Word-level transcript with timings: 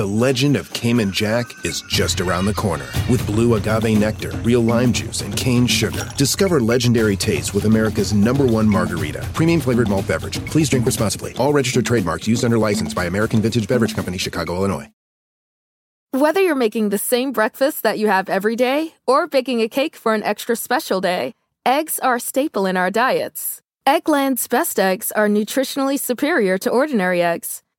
The 0.00 0.06
legend 0.06 0.56
of 0.56 0.72
Cayman 0.72 1.12
Jack 1.12 1.44
is 1.62 1.82
just 1.82 2.22
around 2.22 2.46
the 2.46 2.54
corner. 2.54 2.86
With 3.10 3.26
blue 3.26 3.56
agave 3.56 3.98
nectar, 3.98 4.30
real 4.38 4.62
lime 4.62 4.94
juice, 4.94 5.20
and 5.20 5.36
cane 5.36 5.66
sugar. 5.66 6.08
Discover 6.16 6.60
legendary 6.60 7.16
taste 7.16 7.52
with 7.52 7.66
America's 7.66 8.14
number 8.14 8.46
one 8.46 8.66
margarita. 8.66 9.28
Premium 9.34 9.60
flavored 9.60 9.90
malt 9.90 10.08
beverage. 10.08 10.42
Please 10.46 10.70
drink 10.70 10.86
responsibly. 10.86 11.36
All 11.36 11.52
registered 11.52 11.84
trademarks 11.84 12.26
used 12.26 12.46
under 12.46 12.56
license 12.56 12.94
by 12.94 13.04
American 13.04 13.42
Vintage 13.42 13.68
Beverage 13.68 13.94
Company, 13.94 14.16
Chicago, 14.16 14.54
Illinois. 14.54 14.90
Whether 16.12 16.40
you're 16.40 16.54
making 16.54 16.88
the 16.88 16.96
same 16.96 17.30
breakfast 17.30 17.82
that 17.82 17.98
you 17.98 18.06
have 18.06 18.30
every 18.30 18.56
day 18.56 18.94
or 19.06 19.26
baking 19.26 19.60
a 19.60 19.68
cake 19.68 19.96
for 19.96 20.14
an 20.14 20.22
extra 20.22 20.56
special 20.56 21.02
day, 21.02 21.34
eggs 21.66 21.98
are 21.98 22.14
a 22.14 22.20
staple 22.20 22.64
in 22.64 22.78
our 22.78 22.90
diets. 22.90 23.60
Eggland's 23.86 24.48
best 24.48 24.80
eggs 24.80 25.12
are 25.12 25.28
nutritionally 25.28 26.00
superior 26.00 26.56
to 26.56 26.70
ordinary 26.70 27.20
eggs, 27.22 27.62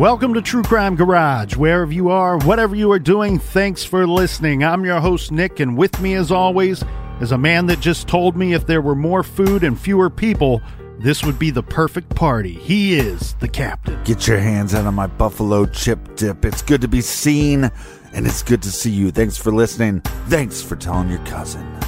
Welcome 0.00 0.32
to 0.32 0.40
True 0.40 0.62
Crime 0.62 0.96
Garage. 0.96 1.56
Wherever 1.56 1.92
you 1.92 2.08
are, 2.08 2.38
whatever 2.38 2.74
you 2.74 2.90
are 2.90 2.98
doing, 2.98 3.38
thanks 3.38 3.84
for 3.84 4.06
listening. 4.06 4.64
I'm 4.64 4.82
your 4.82 4.98
host, 4.98 5.30
Nick, 5.30 5.60
and 5.60 5.76
with 5.76 6.00
me, 6.00 6.14
as 6.14 6.32
always, 6.32 6.82
is 7.20 7.32
a 7.32 7.36
man 7.36 7.66
that 7.66 7.80
just 7.80 8.08
told 8.08 8.34
me 8.34 8.54
if 8.54 8.66
there 8.66 8.80
were 8.80 8.94
more 8.94 9.22
food 9.22 9.62
and 9.62 9.78
fewer 9.78 10.08
people, 10.08 10.62
this 11.00 11.22
would 11.22 11.38
be 11.38 11.50
the 11.50 11.62
perfect 11.62 12.14
party. 12.14 12.54
He 12.54 12.94
is 12.94 13.34
the 13.40 13.48
captain. 13.48 14.02
Get 14.04 14.26
your 14.26 14.38
hands 14.38 14.72
out 14.72 14.86
of 14.86 14.94
my 14.94 15.06
buffalo 15.06 15.66
chip 15.66 16.16
dip. 16.16 16.46
It's 16.46 16.62
good 16.62 16.80
to 16.80 16.88
be 16.88 17.02
seen, 17.02 17.70
and 18.14 18.26
it's 18.26 18.42
good 18.42 18.62
to 18.62 18.72
see 18.72 18.90
you. 18.90 19.10
Thanks 19.10 19.36
for 19.36 19.52
listening. 19.52 20.00
Thanks 20.28 20.62
for 20.62 20.76
telling 20.76 21.10
your 21.10 21.22
cousin. 21.26 21.78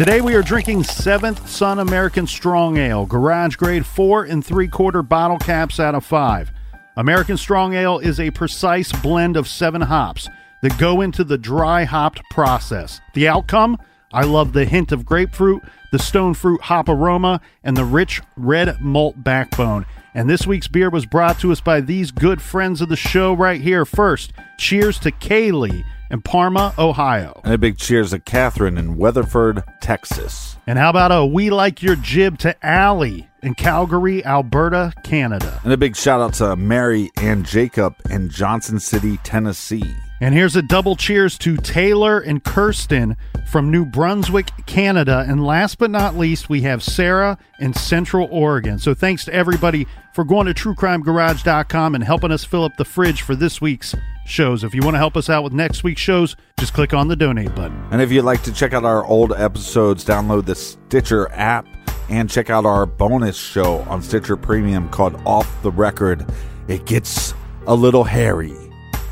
Today 0.00 0.22
we 0.22 0.34
are 0.34 0.40
drinking 0.40 0.84
7th 0.84 1.46
Son 1.46 1.78
American 1.78 2.26
Strong 2.26 2.78
Ale, 2.78 3.04
garage 3.04 3.56
grade 3.56 3.84
4 3.84 4.24
and 4.24 4.42
3 4.42 4.66
quarter 4.66 5.02
bottle 5.02 5.36
caps 5.36 5.78
out 5.78 5.94
of 5.94 6.06
5. 6.06 6.50
American 6.96 7.36
Strong 7.36 7.74
Ale 7.74 7.98
is 7.98 8.18
a 8.18 8.30
precise 8.30 8.90
blend 9.02 9.36
of 9.36 9.46
7 9.46 9.82
hops 9.82 10.26
that 10.62 10.78
go 10.78 11.02
into 11.02 11.22
the 11.22 11.36
dry 11.36 11.84
hopped 11.84 12.22
process. 12.30 12.98
The 13.12 13.28
outcome? 13.28 13.76
I 14.10 14.24
love 14.24 14.54
the 14.54 14.64
hint 14.64 14.90
of 14.90 15.04
grapefruit, 15.04 15.62
the 15.92 15.98
stone 15.98 16.32
fruit 16.32 16.62
hop 16.62 16.88
aroma, 16.88 17.42
and 17.62 17.76
the 17.76 17.84
rich 17.84 18.22
red 18.38 18.80
malt 18.80 19.22
backbone. 19.22 19.84
And 20.14 20.30
this 20.30 20.46
week's 20.46 20.66
beer 20.66 20.88
was 20.88 21.04
brought 21.04 21.38
to 21.40 21.52
us 21.52 21.60
by 21.60 21.82
these 21.82 22.10
good 22.10 22.40
friends 22.40 22.80
of 22.80 22.88
the 22.88 22.96
show 22.96 23.34
right 23.34 23.60
here. 23.60 23.84
First, 23.84 24.32
cheers 24.56 24.98
to 25.00 25.12
Kaylee 25.12 25.84
in 26.10 26.20
Parma, 26.22 26.74
Ohio. 26.78 27.40
And 27.44 27.54
a 27.54 27.58
big 27.58 27.78
cheers 27.78 28.10
to 28.10 28.18
Catherine 28.18 28.76
in 28.76 28.96
Weatherford, 28.96 29.62
Texas. 29.80 30.56
And 30.66 30.78
how 30.78 30.90
about 30.90 31.12
a 31.12 31.24
We 31.24 31.50
Like 31.50 31.82
Your 31.82 31.96
Jib 31.96 32.38
to 32.38 32.54
Allie 32.64 33.29
in 33.42 33.54
Calgary, 33.54 34.24
Alberta, 34.24 34.92
Canada. 35.04 35.60
And 35.64 35.72
a 35.72 35.76
big 35.76 35.96
shout 35.96 36.20
out 36.20 36.34
to 36.34 36.56
Mary 36.56 37.10
and 37.16 37.44
Jacob 37.44 37.94
in 38.08 38.28
Johnson 38.28 38.80
City, 38.80 39.18
Tennessee. 39.18 39.94
And 40.22 40.34
here's 40.34 40.54
a 40.54 40.60
double 40.60 40.96
cheers 40.96 41.38
to 41.38 41.56
Taylor 41.56 42.20
and 42.20 42.44
Kirsten 42.44 43.16
from 43.46 43.70
New 43.70 43.86
Brunswick, 43.86 44.50
Canada. 44.66 45.24
And 45.26 45.44
last 45.44 45.78
but 45.78 45.90
not 45.90 46.14
least, 46.14 46.50
we 46.50 46.60
have 46.62 46.82
Sarah 46.82 47.38
in 47.58 47.72
Central 47.72 48.28
Oregon. 48.30 48.78
So 48.78 48.92
thanks 48.92 49.24
to 49.24 49.32
everybody 49.32 49.86
for 50.12 50.24
going 50.24 50.46
to 50.46 50.52
truecrimegarage.com 50.52 51.94
and 51.94 52.04
helping 52.04 52.32
us 52.32 52.44
fill 52.44 52.64
up 52.64 52.76
the 52.76 52.84
fridge 52.84 53.22
for 53.22 53.34
this 53.34 53.62
week's 53.62 53.94
shows. 54.26 54.62
If 54.62 54.74
you 54.74 54.82
want 54.82 54.94
to 54.94 54.98
help 54.98 55.16
us 55.16 55.30
out 55.30 55.42
with 55.42 55.54
next 55.54 55.84
week's 55.84 56.02
shows, 56.02 56.36
just 56.58 56.74
click 56.74 56.92
on 56.92 57.08
the 57.08 57.16
donate 57.16 57.54
button. 57.54 57.82
And 57.90 58.02
if 58.02 58.12
you'd 58.12 58.24
like 58.24 58.42
to 58.42 58.52
check 58.52 58.74
out 58.74 58.84
our 58.84 59.04
old 59.06 59.32
episodes, 59.32 60.04
download 60.04 60.44
the 60.44 60.54
Stitcher 60.54 61.32
app 61.32 61.66
and 62.10 62.28
check 62.28 62.50
out 62.50 62.66
our 62.66 62.84
bonus 62.84 63.36
show 63.36 63.78
on 63.82 64.02
Stitcher 64.02 64.36
Premium 64.36 64.88
called 64.90 65.14
Off 65.24 65.62
the 65.62 65.70
Record. 65.70 66.26
It 66.68 66.84
gets 66.84 67.32
a 67.66 67.74
little 67.74 68.04
hairy 68.04 68.50
in 68.50 68.70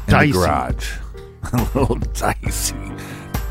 Dicey. 0.09 0.33
the 0.33 0.39
garage. 0.39 0.93
a 1.53 1.79
little 1.79 1.97
dicey. 1.97 2.75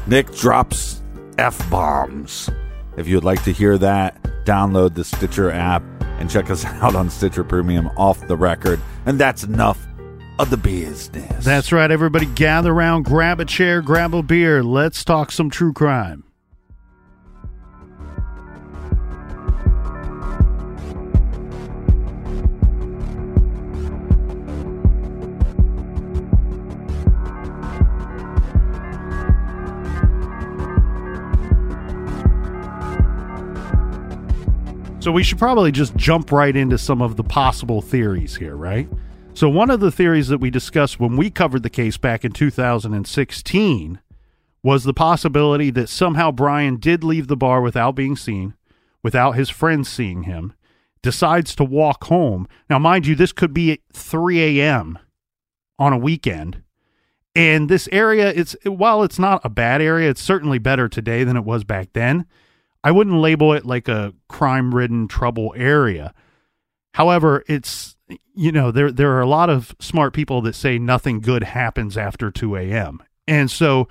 Nick 0.06 0.32
drops 0.36 1.02
F 1.38 1.70
bombs. 1.70 2.50
If 2.98 3.08
you'd 3.08 3.24
like 3.24 3.44
to 3.44 3.52
hear 3.54 3.78
that, 3.78 4.22
download 4.46 4.96
the 4.96 5.04
Stitcher 5.04 5.50
app 5.52 5.84
and 6.20 6.30
check 6.30 6.50
us 6.50 6.66
out 6.82 6.96
on 6.96 7.10
Stitcher 7.10 7.44
Premium 7.44 7.88
off 7.98 8.28
the 8.28 8.36
record. 8.36 8.80
And 9.06 9.20
that's 9.20 9.44
enough 9.44 9.88
of 10.40 10.50
the 10.50 10.58
business. 10.58 11.46
That's 11.46 11.72
right, 11.72 11.90
everybody. 11.90 12.26
Gather 12.26 12.72
around, 12.72 13.06
grab 13.06 13.40
a 13.40 13.46
chair, 13.46 13.82
grab 13.82 14.14
a 14.14 14.22
beer. 14.22 14.64
Let's 14.64 15.04
talk 15.04 15.32
some 15.32 15.50
true 15.50 15.74
crime. 15.74 16.24
So 35.08 35.14
we 35.14 35.24
should 35.24 35.38
probably 35.38 35.72
just 35.72 35.96
jump 35.96 36.34
right 36.34 36.54
into 36.54 36.78
some 36.78 37.02
of 37.02 37.16
the 37.16 37.24
possible 37.24 37.82
theories 37.82 38.36
here, 38.36 38.58
right? 38.58 38.90
So 39.36 39.48
one 39.48 39.70
of 39.70 39.80
the 39.80 39.90
theories 39.90 40.28
that 40.28 40.42
we 40.42 40.50
discussed 40.50 41.00
when 41.00 41.16
we 41.16 41.30
covered 41.30 41.64
the 41.64 41.70
case 41.70 41.96
back 41.96 42.26
in 42.26 42.34
2016 42.34 44.02
was 44.64 44.84
the 44.84 44.94
possibility 44.94 45.72
that 45.72 45.88
somehow 45.88 46.32
Brian 46.32 46.76
did 46.76 47.06
leave 47.06 47.30
the 47.30 47.38
bar 47.38 47.62
without 47.62 47.96
being 47.96 48.18
seen, 48.18 48.56
without 49.02 49.38
his 49.38 49.50
friends 49.50 49.88
seeing 49.88 50.24
him, 50.24 50.52
decides 51.02 51.56
to 51.56 51.64
walk 51.64 52.04
home. 52.04 52.46
Now, 52.70 52.78
mind 52.78 53.08
you, 53.08 53.16
this 53.16 53.32
could 53.32 53.54
be 53.54 53.72
at 53.72 53.80
3 53.94 54.60
a.m. 54.60 55.00
on 55.80 55.94
a 55.94 55.98
weekend. 55.98 56.64
And 57.34 57.70
this 57.70 57.88
area, 57.94 58.34
it's 58.36 58.58
while 58.66 59.04
it's 59.04 59.20
not 59.20 59.40
a 59.46 59.50
bad 59.50 59.82
area, 59.82 60.10
it's 60.10 60.22
certainly 60.22 60.60
better 60.60 60.90
today 60.90 61.24
than 61.24 61.38
it 61.38 61.46
was 61.46 61.64
back 61.64 61.94
then. 61.94 62.26
I 62.88 62.92
wouldn't 62.92 63.18
label 63.18 63.52
it 63.52 63.66
like 63.66 63.90
a 63.90 64.14
crime 64.30 64.74
ridden 64.74 65.10
trouble 65.10 65.54
area. 65.58 66.14
However, 66.94 67.44
it's 67.46 67.98
you 68.34 68.54
know, 68.54 68.72
there 68.72 68.94
there 68.94 69.12
are 69.12 69.20
a 69.20 69.28
lot 69.28 69.50
of 69.50 69.76
smart 69.82 70.14
people 70.14 70.42
that 70.44 70.56
say 70.56 70.80
nothing 70.80 71.20
good 71.20 71.44
happens 71.44 71.98
after 71.98 72.32
2 72.32 72.56
a.m. 72.56 73.04
And 73.28 73.52
so 73.52 73.90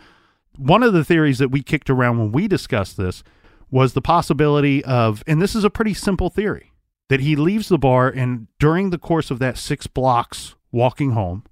one 0.57 0.83
of 0.83 0.95
the 0.95 1.05
theories 1.05 1.37
that 1.41 1.51
we 1.51 1.63
kicked 1.63 1.91
around 1.91 2.17
when 2.17 2.33
we 2.33 2.49
discussed 2.49 2.97
this 2.97 3.23
was 3.71 3.93
the 3.93 4.01
possibility 4.01 4.83
of, 4.87 5.23
and 5.27 5.43
this 5.43 5.55
is 5.55 5.63
a 5.63 5.69
pretty 5.69 5.93
simple 5.93 6.31
theory, 6.31 6.73
that 7.11 7.21
he 7.21 7.37
leaves 7.37 7.69
the 7.69 7.77
bar 7.77 8.09
and 8.09 8.47
during 8.59 8.89
the 8.89 8.99
course 8.99 9.31
of 9.31 9.39
that 9.41 9.59
six 9.59 9.87
blocks 9.87 10.55
walking 10.73 11.11
home, 11.11 11.45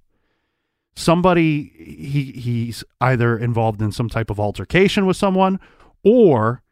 somebody 0.95 1.71
he 1.77 2.31
he's 2.41 2.83
either 2.99 3.37
involved 3.37 3.83
in 3.83 3.91
some 3.91 4.09
type 4.09 4.31
of 4.31 4.39
altercation 4.39 5.05
with 5.05 5.15
someone 5.15 5.59
or 6.03 6.63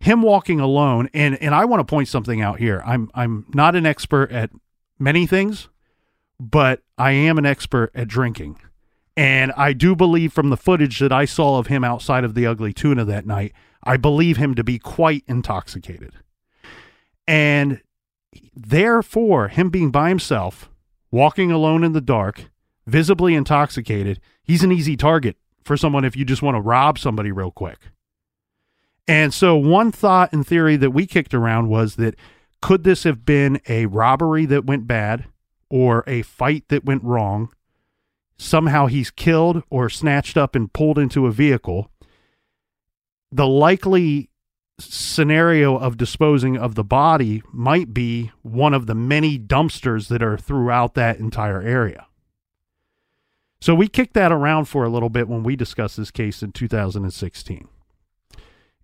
him 0.00 0.22
walking 0.22 0.60
alone 0.60 1.08
and 1.12 1.36
and 1.42 1.54
I 1.54 1.64
want 1.64 1.80
to 1.80 1.90
point 1.90 2.08
something 2.08 2.40
out 2.40 2.58
here. 2.58 2.82
I'm 2.86 3.10
I'm 3.14 3.46
not 3.52 3.74
an 3.74 3.86
expert 3.86 4.30
at 4.30 4.50
many 4.98 5.26
things, 5.26 5.68
but 6.38 6.82
I 6.96 7.12
am 7.12 7.38
an 7.38 7.46
expert 7.46 7.90
at 7.94 8.08
drinking. 8.08 8.60
And 9.16 9.52
I 9.56 9.72
do 9.72 9.96
believe 9.96 10.32
from 10.32 10.50
the 10.50 10.56
footage 10.56 11.00
that 11.00 11.12
I 11.12 11.24
saw 11.24 11.58
of 11.58 11.66
him 11.66 11.82
outside 11.82 12.22
of 12.22 12.34
the 12.34 12.46
Ugly 12.46 12.72
Tuna 12.72 13.04
that 13.06 13.26
night, 13.26 13.52
I 13.82 13.96
believe 13.96 14.36
him 14.36 14.54
to 14.54 14.62
be 14.62 14.78
quite 14.78 15.24
intoxicated. 15.26 16.12
And 17.26 17.80
therefore, 18.54 19.48
him 19.48 19.70
being 19.70 19.90
by 19.90 20.08
himself, 20.08 20.70
walking 21.10 21.50
alone 21.50 21.82
in 21.82 21.94
the 21.94 22.00
dark, 22.00 22.44
visibly 22.86 23.34
intoxicated, 23.34 24.20
he's 24.44 24.62
an 24.62 24.70
easy 24.70 24.96
target 24.96 25.36
for 25.64 25.76
someone 25.76 26.04
if 26.04 26.16
you 26.16 26.24
just 26.24 26.42
want 26.42 26.56
to 26.56 26.60
rob 26.60 26.96
somebody 26.96 27.32
real 27.32 27.50
quick. 27.50 27.78
And 29.08 29.32
so, 29.32 29.56
one 29.56 29.90
thought 29.90 30.34
and 30.34 30.46
theory 30.46 30.76
that 30.76 30.90
we 30.90 31.06
kicked 31.06 31.32
around 31.32 31.70
was 31.70 31.96
that 31.96 32.14
could 32.60 32.84
this 32.84 33.04
have 33.04 33.24
been 33.24 33.60
a 33.66 33.86
robbery 33.86 34.44
that 34.44 34.66
went 34.66 34.86
bad 34.86 35.24
or 35.70 36.04
a 36.06 36.22
fight 36.22 36.68
that 36.68 36.84
went 36.84 37.02
wrong? 37.02 37.48
Somehow 38.36 38.86
he's 38.86 39.10
killed 39.10 39.62
or 39.70 39.88
snatched 39.88 40.36
up 40.36 40.54
and 40.54 40.72
pulled 40.72 40.98
into 40.98 41.26
a 41.26 41.32
vehicle. 41.32 41.90
The 43.32 43.46
likely 43.46 44.28
scenario 44.78 45.76
of 45.76 45.96
disposing 45.96 46.56
of 46.56 46.74
the 46.74 46.84
body 46.84 47.42
might 47.52 47.92
be 47.92 48.30
one 48.42 48.74
of 48.74 48.86
the 48.86 48.94
many 48.94 49.38
dumpsters 49.38 50.08
that 50.08 50.22
are 50.22 50.36
throughout 50.38 50.94
that 50.94 51.18
entire 51.18 51.62
area. 51.62 52.06
So 53.60 53.74
we 53.74 53.88
kicked 53.88 54.14
that 54.14 54.30
around 54.30 54.66
for 54.66 54.84
a 54.84 54.88
little 54.88 55.08
bit 55.08 55.28
when 55.28 55.42
we 55.42 55.56
discussed 55.56 55.96
this 55.96 56.12
case 56.12 56.42
in 56.42 56.52
2016. 56.52 57.68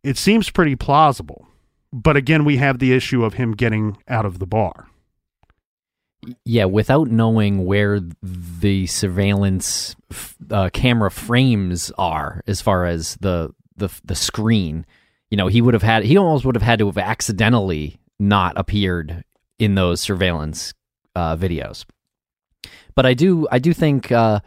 It 0.04 0.18
seems 0.18 0.50
pretty 0.50 0.76
plausible, 0.76 1.48
but 1.90 2.14
again, 2.16 2.44
we 2.44 2.58
have 2.58 2.78
the 2.78 2.92
issue 2.92 3.24
of 3.24 3.34
him 3.34 3.52
getting 3.52 3.96
out 4.06 4.26
of 4.26 4.38
the 4.38 4.46
bar. 4.46 4.86
Yeah, 6.44 6.66
without 6.66 7.08
knowing 7.10 7.64
where 7.64 8.00
the 8.22 8.86
surveillance 8.86 9.96
uh, 10.50 10.68
camera 10.72 11.10
frames 11.10 11.90
are, 11.96 12.42
as 12.46 12.60
far 12.60 12.84
as 12.84 13.16
the 13.20 13.54
the 13.76 13.88
the 14.04 14.14
screen, 14.14 14.84
you 15.30 15.38
know, 15.38 15.48
he 15.48 15.62
would 15.62 15.74
have 15.74 15.82
had 15.82 16.04
he 16.04 16.18
almost 16.18 16.44
would 16.44 16.54
have 16.54 16.62
had 16.62 16.78
to 16.78 16.86
have 16.86 16.98
accidentally 16.98 17.98
not 18.18 18.52
appeared 18.56 19.24
in 19.58 19.74
those 19.74 20.00
surveillance 20.00 20.74
uh, 21.16 21.36
videos. 21.36 21.86
But 22.94 23.06
I 23.06 23.14
do 23.14 23.48
I 23.50 23.58
do 23.58 23.72
think 23.72 24.12
uh, 24.12 24.40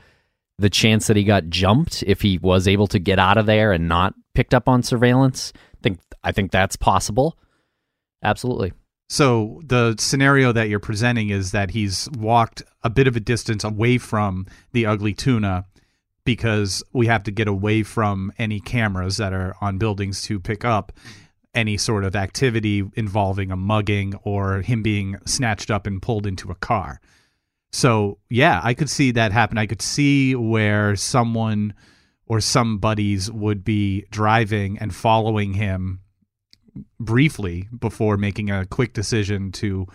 the 0.59 0.69
chance 0.69 1.07
that 1.07 1.17
he 1.17 1.23
got 1.23 1.49
jumped 1.49 2.03
if 2.05 2.21
he 2.21 2.37
was 2.37 2.67
able 2.67 2.87
to 2.87 2.99
get 2.99 3.19
out 3.19 3.37
of 3.37 3.45
there 3.45 3.71
and 3.71 3.87
not 3.87 4.13
picked 4.37 4.53
up 4.53 4.69
on 4.69 4.83
surveillance, 4.83 5.51
I 5.55 5.77
think 5.81 5.99
I 6.23 6.31
think 6.31 6.51
that's 6.51 6.75
possible. 6.75 7.39
Absolutely. 8.23 8.71
So 9.09 9.63
the 9.65 9.95
scenario 9.97 10.51
that 10.51 10.69
you're 10.69 10.79
presenting 10.79 11.29
is 11.29 11.53
that 11.53 11.71
he's 11.71 12.07
walked 12.11 12.61
a 12.83 12.89
bit 12.91 13.07
of 13.07 13.15
a 13.15 13.19
distance 13.19 13.63
away 13.63 13.97
from 13.97 14.45
the 14.73 14.85
ugly 14.85 15.15
tuna 15.15 15.65
because 16.23 16.83
we 16.93 17.07
have 17.07 17.23
to 17.23 17.31
get 17.31 17.47
away 17.47 17.81
from 17.81 18.31
any 18.37 18.59
cameras 18.59 19.17
that 19.17 19.33
are 19.33 19.55
on 19.59 19.79
buildings 19.79 20.21
to 20.23 20.39
pick 20.39 20.63
up 20.63 20.91
any 21.55 21.75
sort 21.75 22.03
of 22.03 22.15
activity 22.15 22.83
involving 22.93 23.49
a 23.49 23.55
mugging 23.55 24.13
or 24.21 24.61
him 24.61 24.83
being 24.83 25.17
snatched 25.25 25.71
up 25.71 25.87
and 25.87 25.99
pulled 25.99 26.27
into 26.27 26.51
a 26.51 26.55
car. 26.55 27.01
So, 27.71 28.19
yeah, 28.29 28.61
I 28.63 28.75
could 28.75 28.89
see 28.91 29.09
that 29.13 29.31
happen. 29.31 29.57
I 29.57 29.65
could 29.65 29.81
see 29.81 30.35
where 30.35 30.95
someone 30.95 31.73
or 32.27 32.39
some 32.39 32.77
buddies 32.77 33.31
would 33.31 33.63
be 33.63 34.05
driving 34.11 34.77
and 34.77 34.93
following 34.93 35.53
him 35.53 36.01
briefly 36.99 37.67
before 37.77 38.17
making 38.17 38.51
a 38.51 38.65
quick 38.65 38.93
decision 38.93 39.51
to 39.51 39.87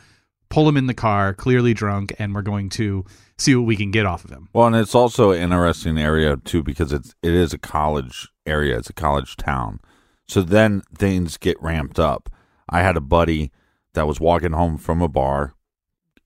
pull 0.48 0.68
him 0.68 0.76
in 0.76 0.86
the 0.86 0.94
car, 0.94 1.32
clearly 1.32 1.72
drunk, 1.72 2.12
and 2.18 2.34
we're 2.34 2.42
going 2.42 2.68
to 2.68 3.04
see 3.38 3.54
what 3.54 3.66
we 3.66 3.76
can 3.76 3.90
get 3.90 4.06
off 4.06 4.24
of 4.24 4.30
him. 4.30 4.48
Well, 4.52 4.66
and 4.66 4.76
it's 4.76 4.94
also 4.94 5.30
an 5.30 5.42
interesting 5.42 5.98
area 5.98 6.36
too 6.36 6.62
because 6.62 6.92
it's 6.92 7.14
it 7.22 7.32
is 7.32 7.52
a 7.52 7.58
college 7.58 8.28
area, 8.46 8.76
it's 8.76 8.90
a 8.90 8.94
college 8.94 9.36
town. 9.36 9.80
So 10.28 10.42
then 10.42 10.82
things 10.96 11.36
get 11.36 11.62
ramped 11.62 11.98
up. 11.98 12.28
I 12.68 12.80
had 12.80 12.96
a 12.96 13.00
buddy 13.00 13.50
that 13.94 14.06
was 14.06 14.20
walking 14.20 14.52
home 14.52 14.78
from 14.78 15.02
a 15.02 15.08
bar, 15.08 15.54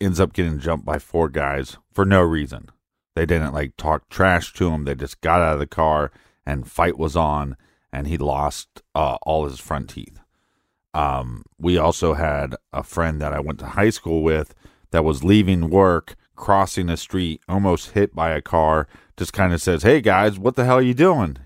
ends 0.00 0.20
up 0.20 0.32
getting 0.32 0.59
jumped 0.59 0.85
by 0.85 0.99
four 0.99 1.29
guys 1.29 1.76
for 1.93 2.05
no 2.05 2.20
reason. 2.20 2.70
They 3.17 3.25
didn't 3.25 3.55
like 3.55 3.79
talk 3.79 4.11
trash 4.11 4.53
to 4.53 4.69
him. 4.69 4.85
They 4.85 4.95
just 4.95 5.23
got 5.23 5.41
out 5.41 5.55
of 5.55 5.59
the 5.59 5.67
car 5.67 6.13
and 6.45 6.71
fight 6.71 6.99
was 6.99 7.17
on, 7.17 7.57
and 7.91 8.07
he 8.07 8.19
lost 8.19 8.83
uh, 8.95 9.17
all 9.23 9.47
his 9.47 9.59
front 9.59 9.89
teeth. 9.89 10.21
Um, 10.93 11.43
we 11.59 11.79
also 11.79 12.13
had 12.13 12.57
a 12.75 12.83
friend 12.83 13.19
that 13.23 13.33
I 13.33 13.41
went 13.41 13.59
to 13.61 13.69
high 13.69 13.89
school 13.89 14.23
with 14.23 14.55
that 14.91 15.03
was 15.03 15.25
leaving 15.25 15.71
work, 15.71 16.15
crossing 16.37 16.87
the 16.87 16.97
street, 16.99 17.41
almost 17.49 17.93
hit 17.93 18.15
by 18.15 18.33
a 18.33 18.43
car, 18.43 18.87
just 19.17 19.33
kind 19.33 19.55
of 19.55 19.62
says, 19.62 19.83
Hey 19.83 20.03
guys, 20.03 20.39
what 20.39 20.55
the 20.55 20.67
hell 20.67 20.77
are 20.77 20.83
you 20.83 20.95
doing? 20.95 21.39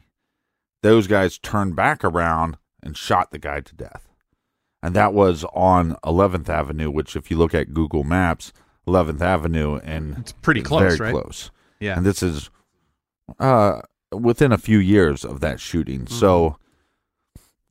Those 0.83 1.07
guys 1.07 1.39
turned 1.39 1.77
back 1.77 2.03
around 2.05 2.59
and 2.83 2.97
shot 2.97 3.31
the 3.31 3.39
guy 3.39 3.61
to 3.61 3.75
death. 3.77 4.09
And 4.83 4.97
that 4.97 5.15
was 5.15 5.45
on 5.55 5.95
11th 6.05 6.49
Avenue, 6.49 6.91
which, 6.91 7.15
if 7.15 7.31
you 7.31 7.37
look 7.37 7.55
at 7.55 7.75
Google 7.75 8.03
Maps, 8.03 8.53
11th 8.89 9.21
Avenue, 9.21 9.77
and 9.85 10.19
it's 10.19 10.33
pretty 10.33 10.63
close, 10.63 10.97
very 10.97 11.13
right? 11.13 11.23
close. 11.23 11.53
Yeah. 11.81 11.97
And 11.97 12.07
this 12.07 12.23
is 12.23 12.51
uh, 13.39 13.81
within 14.13 14.53
a 14.53 14.59
few 14.59 14.79
years 14.79 15.25
of 15.25 15.41
that 15.41 15.59
shooting. 15.59 16.01
Mm-hmm. 16.01 16.15
So 16.15 16.59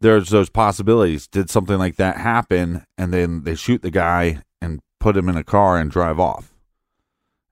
there's 0.01 0.29
those 0.29 0.49
possibilities. 0.49 1.27
Did 1.27 1.49
something 1.49 1.77
like 1.77 1.97
that 1.97 2.17
happen, 2.17 2.85
and 2.97 3.13
then 3.13 3.43
they 3.43 3.55
shoot 3.55 3.81
the 3.81 3.91
guy 3.91 4.41
and 4.61 4.81
put 4.99 5.15
him 5.15 5.29
in 5.29 5.37
a 5.37 5.43
car 5.43 5.77
and 5.77 5.91
drive 5.91 6.19
off, 6.19 6.53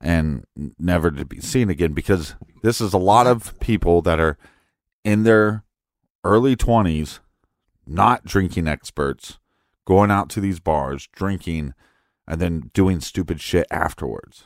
and 0.01 0.45
never 0.79 1.11
to 1.11 1.25
be 1.25 1.39
seen 1.39 1.69
again? 1.69 1.93
Because 1.93 2.35
this 2.63 2.81
is 2.81 2.93
a 2.93 2.97
lot 2.97 3.27
of 3.27 3.57
people 3.59 4.01
that 4.01 4.19
are 4.19 4.37
in 5.03 5.23
their 5.23 5.63
early 6.23 6.55
twenties, 6.55 7.19
not 7.85 8.25
drinking 8.25 8.67
experts, 8.67 9.39
going 9.85 10.09
out 10.09 10.29
to 10.29 10.41
these 10.41 10.59
bars, 10.59 11.07
drinking, 11.13 11.73
and 12.27 12.41
then 12.41 12.71
doing 12.73 12.99
stupid 12.99 13.39
shit 13.39 13.67
afterwards. 13.69 14.45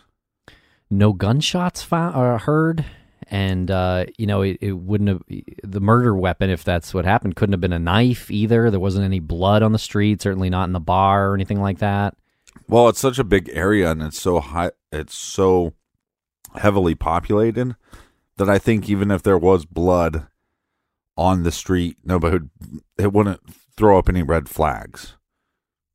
No 0.92 1.14
gunshots 1.14 1.82
found 1.82 2.42
heard 2.42 2.86
and 3.32 3.72
uh, 3.72 4.06
you 4.18 4.28
know 4.28 4.42
it, 4.42 4.58
it, 4.62 4.74
wouldn't 4.74 5.10
have 5.10 5.24
the 5.64 5.80
murder 5.80 6.16
weapon 6.16 6.50
if 6.50 6.64
that's 6.64 6.94
what 6.94 7.06
happened 7.06 7.36
couldn't 7.36 7.54
have 7.54 7.62
been 7.62 7.74
a 7.74 7.80
knife 7.80 8.30
either. 8.30 8.70
There 8.70 8.80
wasn't 8.80 9.06
any 9.06 9.20
blood 9.20 9.64
on 9.64 9.72
the 9.72 9.80
street 9.80 10.22
certainly 10.22 10.50
not 10.50 10.66
in 10.66 10.74
the 10.74 10.80
bar 10.80 11.30
or 11.30 11.34
anything 11.34 11.62
like 11.62 11.80
that. 11.80 12.16
Well 12.68 12.90
it's 12.90 13.00
such 13.00 13.18
a 13.18 13.24
big 13.24 13.50
area 13.54 13.90
and 13.90 14.02
it's 14.04 14.20
so 14.20 14.42
high 14.42 14.72
it's 14.92 15.16
so 15.16 15.74
heavily 16.58 16.94
populated 16.94 17.78
that 18.36 18.50
i 18.50 18.60
think 18.60 18.90
even 18.90 19.10
if 19.10 19.24
there 19.24 19.38
was 19.38 19.66
blood 19.66 20.28
on 21.16 21.44
the 21.44 21.52
street 21.52 21.96
nobody 22.04 22.34
would 22.34 22.50
it 22.98 23.14
wouldn't 23.14 23.40
throw 23.78 23.98
up 23.98 24.10
any 24.10 24.24
red 24.24 24.50
flags. 24.50 25.16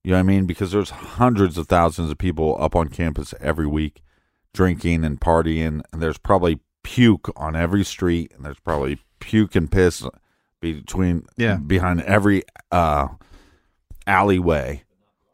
You 0.02 0.12
know 0.12 0.18
what 0.18 0.20
i 0.20 0.24
mean? 0.24 0.46
Because 0.46 0.72
there's 0.72 0.90
hundreds 0.90 1.58
of 1.58 1.68
thousands 1.68 2.10
of 2.10 2.16
people 2.16 2.56
up 2.58 2.74
on 2.74 2.88
campus 2.88 3.34
every 3.40 3.66
week 3.66 4.02
drinking 4.56 5.04
and 5.04 5.20
partying 5.20 5.82
and 5.92 6.02
there's 6.02 6.18
probably 6.18 6.58
puke 6.86 7.28
on 7.36 7.56
every 7.56 7.84
street, 7.84 8.32
and 8.34 8.44
there's 8.44 8.60
probably 8.60 8.98
puke 9.18 9.56
and 9.56 9.70
piss 9.70 10.06
between 10.60 11.26
yeah 11.36 11.56
behind 11.56 12.00
every 12.02 12.44
uh, 12.70 13.08
alleyway, 14.06 14.84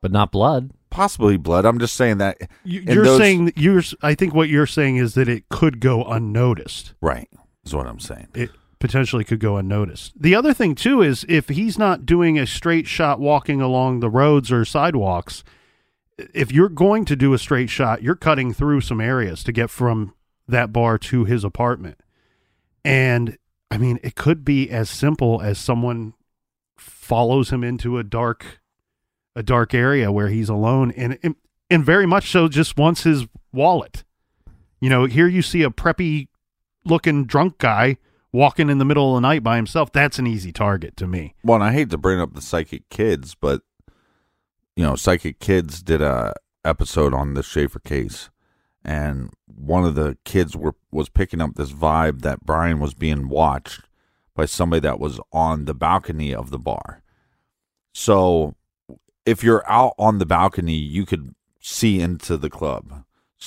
but 0.01 0.11
not 0.11 0.33
blood. 0.33 0.71
Possibly 0.89 1.37
blood. 1.37 1.67
I'm 1.67 1.79
just 1.79 1.95
saying 1.95 2.19
that 2.19 2.39
you, 2.65 2.83
are 2.89 3.05
those, 3.05 3.19
saying 3.19 3.53
you're. 3.55 3.83
I 4.03 4.15
think 4.15 4.35
what 4.35 4.49
you're 4.49 4.67
saying 4.67 4.97
is 4.97 5.13
that 5.15 5.29
it 5.29 5.49
could 5.51 5.79
go 5.79 6.05
unnoticed. 6.05 6.95
Right. 7.03 7.29
Is 7.65 7.75
what 7.75 7.87
I'm 7.87 8.01
saying. 8.01 8.29
It 8.35 8.51
potentially 8.79 9.23
could 9.23 9.39
go 9.39 9.59
unnoticed. 9.59 10.13
The 10.21 10.35
other 10.35 10.55
thing 10.55 10.75
too 10.75 11.03
is 11.03 11.25
if 11.29 11.49
he's 11.49 11.79
not 11.79 12.07
doing 12.07 12.39
a 12.39 12.47
straight 12.47 12.87
shot 12.87 13.21
walking 13.21 13.61
along 13.61 14.01
the 14.01 14.11
roads 14.11 14.51
or 14.51 14.65
sidewalks, 14.65 15.45
if 16.35 16.53
you're 16.53 16.69
going 16.69 17.05
to 17.07 17.17
do 17.17 17.33
a 17.35 17.39
straight 17.39 17.71
shot, 17.71 18.03
you're 18.03 18.17
cutting 18.17 18.53
through 18.53 18.81
some 18.81 19.01
areas 19.01 19.43
to 19.45 19.53
get 19.53 19.71
from 19.71 20.15
that 20.49 20.73
bar 20.73 20.99
to 20.99 21.25
his 21.25 21.45
apartment. 21.45 21.99
And 22.85 23.39
I 23.71 23.79
mean, 23.79 23.99
it 24.03 24.15
could 24.15 24.45
be 24.45 24.71
as 24.71 24.91
simple 24.91 25.41
as 25.41 25.59
someone 25.59 26.15
follows 26.77 27.51
him 27.51 27.63
into 27.63 27.99
a 27.99 28.05
dark 28.05 28.61
a 29.35 29.43
dark 29.43 29.73
area 29.73 30.13
where 30.13 30.29
he's 30.29 30.49
alone 30.49 30.91
and 30.93 31.19
and, 31.23 31.37
and 31.71 31.85
very 31.85 32.07
much 32.07 32.31
so 32.31 32.49
just 32.49 32.77
wants 32.77 33.05
his 33.05 33.27
wallet. 33.53 34.05
You 34.81 34.91
know, 34.91 35.05
here 35.07 35.29
you 35.29 35.43
see 35.43 35.63
a 35.63 35.71
preppy 35.71 36.29
looking 36.85 37.25
drunk 37.25 37.59
guy 37.59 37.97
walking 38.33 38.69
in 38.69 38.79
the 38.79 38.85
middle 38.85 39.15
of 39.17 39.23
the 39.23 39.27
night 39.27 39.43
by 39.43 39.57
himself. 39.57 39.93
That's 39.93 40.19
an 40.19 40.27
easy 40.27 40.53
target 40.53 40.97
to 40.97 41.07
me. 41.07 41.35
Well, 41.45 41.57
and 41.57 41.65
I 41.65 41.73
hate 41.73 41.91
to 41.91 41.99
bring 41.99 42.21
up 42.21 42.35
the 42.35 42.41
psychic 42.41 42.89
kids, 42.89 43.35
but 43.35 43.63
you 44.77 44.85
know, 44.85 44.97
psychic 44.97 45.39
kids 45.39 45.83
did 45.83 46.01
a 46.01 46.35
episode 46.65 47.13
on 47.13 47.35
the 47.35 47.43
Shaffer 47.43 47.81
case 47.81 48.31
and 48.85 49.31
one 49.47 49.85
of 49.85 49.95
the 49.95 50.17
kids 50.25 50.57
were 50.57 50.75
was 50.91 51.09
picking 51.09 51.41
up 51.41 51.55
this 51.55 51.73
vibe 51.73 52.23
that 52.23 52.45
Brian 52.45 52.81
was 52.81 52.95
being 52.95 53.29
watched 53.29 53.83
by 54.35 54.45
somebody 54.45 54.81
that 54.81 54.99
was 54.99 55.21
on 55.33 55.67
the 55.67 55.75
balcony 55.75 56.35
of 56.35 56.51
the 56.51 56.59
bar. 56.59 57.03
So 57.93 58.55
if 59.25 59.45
you're 59.45 59.69
out 59.71 59.95
on 59.99 60.19
the 60.19 60.27
balcony, 60.27 60.77
you 60.77 61.07
could 61.07 61.35
see 61.61 62.01
into 62.01 62.37
the 62.37 62.51
club. 62.51 63.05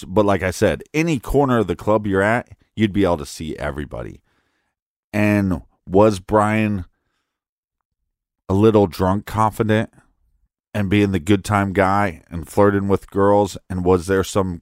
But 0.08 0.26
like 0.26 0.44
I 0.44 0.52
said, 0.52 0.84
any 0.94 1.20
corner 1.20 1.60
of 1.60 1.68
the 1.68 1.76
club 1.76 2.06
you're 2.06 2.22
at, 2.22 2.50
you'd 2.76 2.94
be 2.94 3.04
able 3.04 3.18
to 3.18 3.26
see 3.26 3.58
everybody. 3.58 4.22
And 5.12 5.62
was 5.88 6.20
Brian 6.20 6.86
a 8.48 8.54
little 8.54 8.88
drunk 8.88 9.26
confident 9.26 9.92
and 10.76 10.90
being 10.90 11.12
the 11.12 11.20
good 11.20 11.44
time 11.44 11.74
guy 11.74 12.22
and 12.30 12.48
flirting 12.48 12.88
with 12.88 13.10
girls? 13.10 13.58
And 13.70 13.84
was 13.84 14.06
there 14.06 14.24
some 14.24 14.62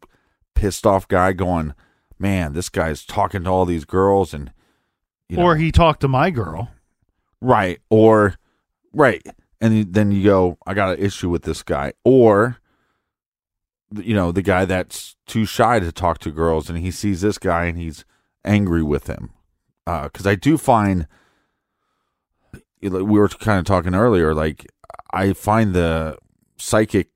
pissed 0.55 0.85
off 0.85 1.07
guy 1.09 1.33
going, 1.33 1.73
man, 2.17 2.53
this 2.53 2.69
guy's 2.69 3.03
talking 3.03 3.43
to 3.43 3.49
all 3.49 3.65
these 3.65 3.83
girls 3.83 4.33
and 4.33 4.53
you 5.27 5.37
know, 5.37 5.43
or 5.43 5.55
he 5.57 5.71
talked 5.71 6.01
to 6.01 6.07
my 6.07 6.29
girl. 6.29 6.69
right 7.41 7.79
or 7.89 8.35
right 8.93 9.21
and 9.59 9.93
then 9.93 10.11
you 10.11 10.23
go 10.23 10.57
i 10.67 10.73
got 10.73 10.93
an 10.97 11.03
issue 11.03 11.29
with 11.29 11.43
this 11.43 11.63
guy 11.63 11.91
or 12.03 12.57
you 13.95 14.13
know 14.13 14.31
the 14.31 14.41
guy 14.41 14.65
that's 14.65 15.15
too 15.25 15.45
shy 15.45 15.79
to 15.79 15.91
talk 15.91 16.19
to 16.19 16.31
girls 16.31 16.69
and 16.69 16.79
he 16.79 16.91
sees 16.91 17.21
this 17.21 17.37
guy 17.37 17.65
and 17.65 17.77
he's 17.77 18.05
angry 18.45 18.83
with 18.83 19.07
him 19.07 19.31
uh, 19.87 20.03
because 20.03 20.27
i 20.27 20.35
do 20.35 20.57
find 20.57 21.07
we 22.81 22.89
were 22.89 23.29
kind 23.29 23.59
of 23.59 23.65
talking 23.65 23.95
earlier 23.95 24.33
like 24.33 24.67
i 25.11 25.33
find 25.33 25.73
the 25.73 26.17
psychic 26.57 27.09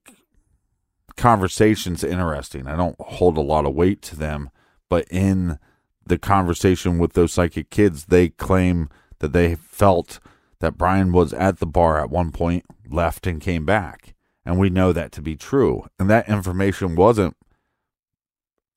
conversations 1.15 2.03
interesting. 2.03 2.67
I 2.67 2.75
don't 2.75 2.99
hold 2.99 3.37
a 3.37 3.41
lot 3.41 3.65
of 3.65 3.73
weight 3.73 4.01
to 4.03 4.15
them 4.15 4.49
but 4.89 5.05
in 5.09 5.57
the 6.05 6.17
conversation 6.17 6.99
with 6.99 7.13
those 7.13 7.33
psychic 7.33 7.69
kids 7.69 8.05
they 8.05 8.29
claim 8.29 8.89
that 9.19 9.33
they 9.33 9.55
felt 9.55 10.19
that 10.59 10.77
brian 10.77 11.11
was 11.11 11.33
at 11.33 11.59
the 11.59 11.65
bar 11.65 11.99
at 11.99 12.09
one 12.09 12.31
point 12.31 12.65
left 12.91 13.27
and 13.27 13.41
came 13.41 13.65
back. 13.65 14.13
And 14.45 14.57
we 14.57 14.69
know 14.69 14.93
that 14.93 15.11
to 15.13 15.21
be 15.21 15.35
true. 15.35 15.87
And 15.99 16.09
that 16.09 16.29
information 16.29 16.95
wasn't 16.95 17.35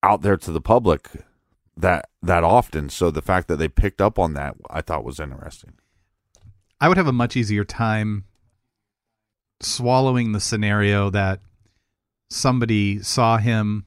out 0.03 0.23
there 0.23 0.37
to 0.37 0.51
the 0.51 0.61
public 0.61 1.11
that 1.77 2.09
that 2.23 2.45
often. 2.45 2.89
So 2.89 3.11
the 3.11 3.23
fact 3.23 3.49
that 3.49 3.57
they 3.57 3.69
picked 3.69 4.01
up 4.01 4.19
on 4.19 4.35
that 4.35 4.57
i 4.69 4.81
thought 4.81 5.05
was 5.05 5.21
interesting. 5.21 5.75
I 6.81 6.89
would 6.89 6.97
have 6.97 7.07
a 7.07 7.13
much 7.13 7.37
easier 7.37 7.65
time 7.65 8.25
swallowing 9.61 10.33
the 10.33 10.41
scenario 10.41 11.11
that 11.11 11.41
somebody 12.31 13.03
saw 13.03 13.39
him 13.39 13.85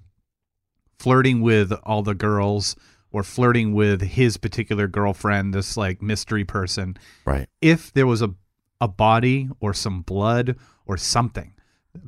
flirting 0.99 1.41
with 1.41 1.71
all 1.83 2.03
the 2.03 2.13
girls 2.13 2.75
or 3.11 3.23
flirting 3.23 3.73
with 3.73 4.01
his 4.01 4.37
particular 4.37 4.87
girlfriend, 4.87 5.53
this 5.53 5.77
like 5.77 6.01
mystery 6.01 6.43
person, 6.43 6.97
right 7.25 7.47
if 7.61 7.93
there 7.93 8.07
was 8.07 8.21
a 8.21 8.33
a 8.81 8.87
body 8.87 9.49
or 9.61 9.73
some 9.73 10.01
blood 10.01 10.57
or 10.85 10.97
something. 10.97 11.53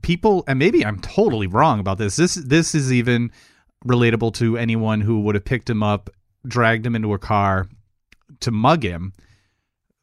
People 0.01 0.43
and 0.47 0.59
maybe 0.59 0.85
I'm 0.85 0.99
totally 0.99 1.47
wrong 1.47 1.79
about 1.79 1.97
this. 1.97 2.17
This 2.17 2.35
this 2.35 2.75
is 2.75 2.91
even 2.91 3.31
relatable 3.85 4.33
to 4.35 4.57
anyone 4.57 5.01
who 5.01 5.21
would 5.21 5.35
have 5.35 5.45
picked 5.45 5.69
him 5.69 5.81
up, 5.81 6.09
dragged 6.45 6.85
him 6.85 6.95
into 6.95 7.13
a 7.13 7.19
car 7.19 7.69
to 8.41 8.51
mug 8.51 8.83
him. 8.83 9.13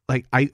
Like 0.09 0.27
I 0.33 0.51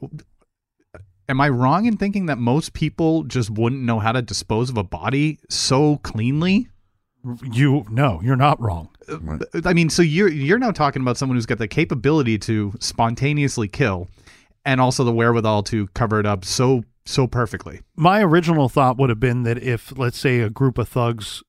am 1.29 1.41
I 1.41 1.49
wrong 1.49 1.87
in 1.87 1.97
thinking 1.97 2.27
that 2.27 2.39
most 2.39 2.73
people 2.73 3.25
just 3.25 3.51
wouldn't 3.51 3.83
know 3.83 3.99
how 3.99 4.13
to 4.13 4.23
dispose 4.23 4.71
of 4.71 4.77
a 4.77 4.85
body 4.85 5.39
so 5.49 5.97
cleanly? 5.99 6.69
You 7.45 7.85
no, 7.91 8.21
you're 8.23 8.37
not 8.37 8.61
wrong. 8.61 8.89
I 9.65 9.73
mean, 9.73 9.91
so 9.91 10.03
you're 10.03 10.29
you're 10.31 10.59
now 10.59 10.71
talking 10.71 11.03
about 11.03 11.17
someone 11.17 11.37
who's 11.37 11.47
got 11.47 11.59
the 11.59 11.69
capability 11.69 12.39
to 12.41 12.73
spontaneously 12.81 13.69
kill 13.69 14.09
and 14.65 14.81
also 14.81 15.03
the 15.05 15.13
wherewithal 15.13 15.63
to 15.65 15.89
cover 15.89 16.21
it 16.21 16.27
up 16.27 16.45
so 16.45 16.85
so 17.05 17.27
perfectly. 17.27 17.81
My 17.97 18.23
original 18.23 18.69
thought 18.69 18.99
would 18.99 19.11
have 19.11 19.21
been 19.21 19.43
that 19.43 19.59
if 19.63 19.97
let's 19.99 20.19
say 20.19 20.41
a 20.41 20.51
group 20.51 20.79
of 20.79 20.89
thugs 20.89 21.43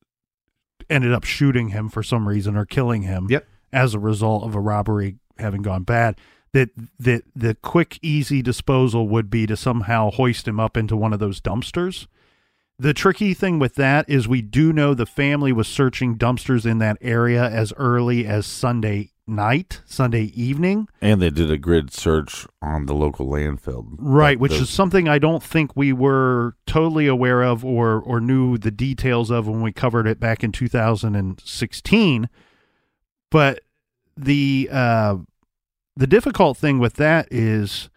ended 0.90 1.14
up 1.14 1.24
shooting 1.24 1.70
him 1.70 1.88
for 1.90 2.02
some 2.02 2.28
reason 2.28 2.56
or 2.56 2.66
killing 2.66 3.04
him 3.04 3.28
Yep. 3.30 3.46
as 3.72 3.94
a 3.94 4.00
result 4.00 4.44
of 4.44 4.56
a 4.56 4.60
robbery 4.60 5.18
having 5.38 5.62
gone 5.62 5.84
bad, 5.84 6.20
that 6.54 6.70
that 7.00 7.24
the 7.36 7.56
quick 7.56 8.00
easy 8.02 8.42
disposal 8.42 9.08
would 9.08 9.30
be 9.30 9.46
to 9.48 9.56
somehow 9.58 10.10
hoist 10.12 10.48
him 10.48 10.60
up 10.60 10.76
into 10.78 10.96
one 10.98 11.14
of 11.14 11.20
those 11.20 11.40
dumpsters. 11.42 12.08
The 12.82 12.94
tricky 12.94 13.34
thing 13.34 13.60
with 13.60 13.76
that 13.76 14.10
is 14.10 14.28
we 14.28 14.42
do 14.42 14.72
know 14.72 14.94
the 14.94 15.06
family 15.06 15.52
was 15.52 15.68
searching 15.68 16.18
dumpsters 16.18 16.66
in 16.66 16.78
that 16.80 16.98
area 17.02 17.44
as 17.50 17.74
early 17.76 18.26
as 18.26 18.46
Sunday 18.46 19.12
night, 19.28 19.82
Sunday 19.86 20.32
evening. 20.34 20.88
and 21.02 21.22
they 21.22 21.30
did 21.30 21.52
a 21.52 21.58
grid 21.58 21.94
search 21.94 22.48
on 22.64 22.88
the 22.88 22.96
local 22.96 23.28
landfill 23.28 23.86
Right, 24.00 24.40
which 24.40 24.54
those- 24.54 24.62
is 24.62 24.70
something 24.72 25.08
I 25.08 25.20
don't 25.20 25.44
think 25.44 25.76
we 25.76 25.94
were 25.94 26.56
totally 26.66 27.06
aware 27.06 27.44
of 27.44 27.64
or 27.66 28.00
or 28.00 28.20
knew 28.22 28.58
the 28.58 28.72
details 28.72 29.30
of 29.30 29.48
when 29.48 29.62
we 29.62 29.72
covered 29.72 30.08
it 30.08 30.20
back 30.20 30.44
in 30.44 30.52
2016. 30.52 32.30
But 33.30 33.60
the 34.18 34.70
uh, 34.72 35.18
the 36.00 36.08
difficult 36.08 36.58
thing 36.58 36.80
with 36.80 36.94
that 36.94 37.28
is 37.30 37.90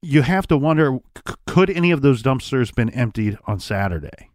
you 0.00 0.22
have 0.22 0.46
to 0.46 0.56
wonder 0.56 0.98
could 1.46 1.68
any 1.68 1.90
of 1.90 2.00
those 2.00 2.22
dumpsters 2.22 2.74
been 2.74 2.88
emptied 2.90 3.36
on 3.46 3.60
Saturday 3.60 4.30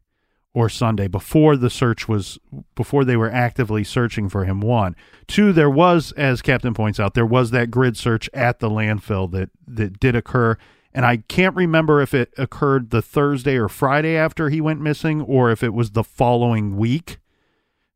or 0.54 0.70
Sunday 0.70 1.08
before 1.08 1.58
the 1.58 1.70
search 1.70 2.08
was 2.08 2.38
before 2.75 3.04
they 3.04 3.18
were 3.18 3.32
actively 3.32 3.84
searching 3.84 4.30
for 4.30 4.46
him? 4.46 4.62
One. 4.62 4.96
Two 5.28 5.51
there 5.51 5.70
was 5.70 6.12
as 6.12 6.44
captain 6.44 6.75
points 6.75 7.00
out 7.00 7.16
there 7.16 7.25
was 7.25 7.50
that 7.51 7.72
grid 7.72 7.98
search 7.98 8.30
at 8.36 8.60
the 8.60 8.70
landfill 8.70 9.32
that 9.32 9.50
that 9.66 10.00
did 10.00 10.16
occur. 10.16 10.58
And 10.94 11.06
I 11.06 11.18
can't 11.18 11.56
remember 11.56 12.01
if 12.01 12.13
it 12.13 12.34
occurred 12.38 12.92
the 12.92 13.01
Thursday 13.01 13.56
or 13.56 13.68
Friday 13.68 14.16
after 14.16 14.50
he 14.50 14.62
went 14.62 14.80
missing 14.80 15.22
or 15.22 15.50
if 15.50 15.63
it 15.63 15.74
was 15.74 15.92
the 15.92 16.04
following 16.04 16.78
week 16.78 17.18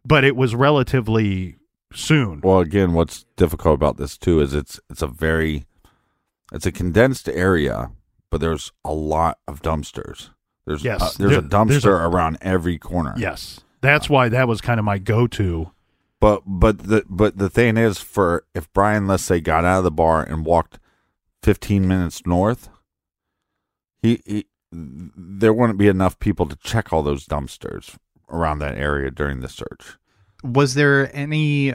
but 0.06 0.24
it 0.24 0.36
was 0.36 0.54
relatively 0.56 1.56
soon 1.96 2.42
Well, 2.42 2.60
again, 2.60 2.94
what's 2.94 3.26
difficult 3.36 3.74
about 3.76 3.98
this 3.98 4.18
too 4.18 4.40
is 4.42 4.54
it's 4.54 4.80
it's 4.90 5.02
a 5.02 5.08
very 5.08 5.66
it's 6.54 6.66
a 6.66 6.72
condensed 6.72 7.28
area, 7.30 7.92
but 8.30 8.40
there's 8.42 8.72
a 8.84 8.94
lot 8.94 9.40
of 9.48 9.62
dumpsters. 9.62 10.30
There's 10.66 10.84
Yes, 10.84 11.02
uh, 11.02 11.10
there's 11.18 11.38
a 11.38 11.42
dumpster 11.42 11.68
there's 11.70 11.86
a- 11.86 11.90
around 11.92 12.38
every 12.42 12.78
corner. 12.78 13.14
yes 13.18 13.60
that's 13.82 14.10
why 14.10 14.30
that 14.30 14.48
was 14.48 14.62
kind 14.62 14.80
of 14.80 14.86
my 14.86 14.98
go-to 14.98 15.72
But 16.20 16.42
but 16.46 16.80
the 16.80 17.04
but 17.10 17.38
the 17.38 17.50
thing 17.50 17.78
is, 17.78 18.00
for 18.00 18.46
if 18.56 18.72
Brian, 18.74 19.06
let's 19.08 19.24
say, 19.24 19.40
got 19.42 19.64
out 19.66 19.80
of 19.80 19.84
the 19.84 19.92
bar 19.92 20.24
and 20.24 20.44
walked 20.46 20.80
15 21.44 21.88
minutes 21.88 22.26
north, 22.26 22.70
he, 24.02 24.22
he 24.26 24.46
there 24.72 25.54
wouldn't 25.54 25.78
be 25.78 25.88
enough 25.88 26.18
people 26.20 26.48
to 26.48 26.56
check 26.58 26.92
all 26.92 27.04
those 27.04 27.26
dumpsters 27.28 27.96
around 28.30 28.60
that 28.60 28.76
area 28.78 29.12
during 29.12 29.42
the 29.42 29.48
search. 29.50 29.98
Was 30.44 30.74
there 30.74 31.16
any 31.16 31.74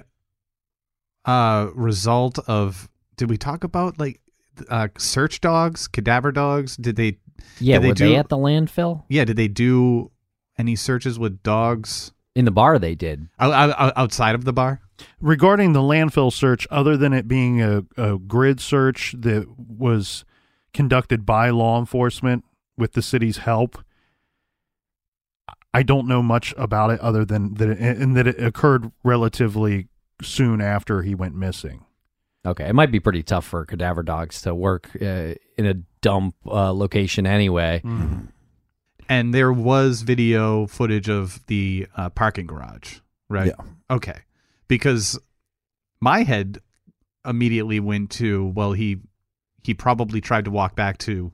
uh 1.25 1.69
result 1.75 2.39
of 2.49 2.89
did 3.17 3.29
we 3.31 3.37
talk 3.37 3.65
about 3.65 3.99
like 3.99 4.21
uh 4.69 4.89
search 4.99 5.41
dogs, 5.41 5.87
cadaver 5.89 6.33
dogs? 6.33 6.77
Did 6.77 6.97
they 6.97 7.19
Yeah, 7.59 7.77
Did 7.77 7.83
they 7.83 7.89
were 7.89 7.95
do- 7.95 8.09
they 8.09 8.17
at 8.17 8.29
the 8.29 8.37
landfill? 8.39 9.05
yeah, 9.09 9.25
did 9.25 9.37
they 9.37 9.49
do 9.49 10.11
any 10.59 10.77
searches 10.77 11.19
with 11.19 11.43
dogs 11.43 12.13
In 12.35 12.45
the 12.45 12.51
bar, 12.51 12.79
they 12.79 12.95
did. 12.95 13.29
out, 13.39 13.53
out, 13.53 13.93
outside 13.97 14.35
of 14.35 14.45
the 14.45 14.53
bar? 14.53 14.81
regarding 15.19 15.73
the 15.73 15.81
landfill 15.81 16.31
search, 16.31 16.67
other 16.71 16.95
than 16.95 17.15
it 17.15 17.27
being 17.27 17.63
a, 17.63 17.83
a 17.97 18.19
grid 18.19 18.61
search 18.61 19.15
that 19.19 19.47
was 19.59 20.27
conducted 20.75 21.25
by 21.25 21.49
law 21.49 21.79
enforcement 21.79 22.45
with 22.77 22.93
the 22.93 23.01
city's 23.01 23.39
help, 23.39 23.83
I 25.73 25.83
don't 25.83 26.07
know 26.07 26.23
much 26.23 26.53
about 26.59 26.91
it 26.91 27.01
other 27.01 27.25
than 27.25 27.55
that, 27.55 27.71
it, 27.71 27.79
and 27.99 28.15
that 28.17 28.27
it 28.27 28.43
occurred 28.43 28.91
relatively 29.05 29.89
soon 30.23 30.61
after 30.61 31.03
he 31.03 31.15
went 31.15 31.35
missing. 31.35 31.85
Okay, 32.45 32.67
it 32.69 32.75
might 32.75 32.91
be 32.91 33.01
pretty 33.01 33.23
tough 33.23 33.45
for 33.45 33.65
cadaver 33.67 34.03
dogs 34.03 34.41
to 34.43 34.55
work 34.55 34.91
uh, 35.01 35.35
in 35.59 35.67
a 35.67 35.75
dump 36.01 36.35
uh, 36.47 36.73
location 36.73 37.27
anyway. 37.27 37.83
And 39.09 39.35
there 39.35 39.53
was 39.53 40.03
video 40.03 40.67
footage 40.67 41.09
of 41.09 41.45
the 41.47 41.87
uh, 41.97 42.11
parking 42.11 42.47
garage, 42.47 43.01
right? 43.29 43.49
Yeah. 43.59 43.65
Okay. 43.95 44.21
Because 44.69 45.19
my 46.01 46.23
head 46.23 46.59
immediately 47.27 47.81
went 47.81 48.11
to 48.11 48.47
well 48.55 48.73
he 48.73 48.99
he 49.63 49.75
probably 49.75 50.21
tried 50.23 50.47
to 50.47 50.51
walk 50.51 50.75
back 50.75 50.97
to 50.97 51.31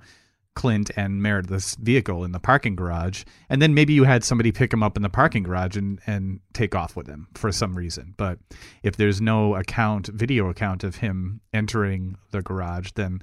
Clint 0.57 0.91
and 0.97 1.23
Meredith's 1.23 1.77
vehicle 1.77 2.25
in 2.25 2.33
the 2.33 2.41
parking 2.41 2.75
garage 2.75 3.23
and 3.49 3.63
then 3.63 3.73
maybe 3.75 3.93
you 3.93 4.03
had 4.03 4.25
somebody 4.25 4.51
pick 4.51 4.73
him 4.73 4.83
up 4.83 4.97
in 4.97 5.03
the 5.05 5.09
parking 5.09 5.45
garage 5.45 5.77
and 5.77 6.01
and 6.07 6.41
take 6.53 6.75
off 6.75 6.97
with 6.97 7.07
him 7.07 7.29
for 7.35 7.53
some 7.53 7.77
reason 7.77 8.15
but 8.17 8.39
if 8.83 8.97
there's 8.97 9.21
no 9.21 9.55
account 9.55 10.09
video 10.09 10.49
account 10.49 10.83
of 10.83 10.97
him 10.97 11.41
entering 11.55 12.17
the 12.33 12.43
garage 12.43 12.91
then 12.97 13.23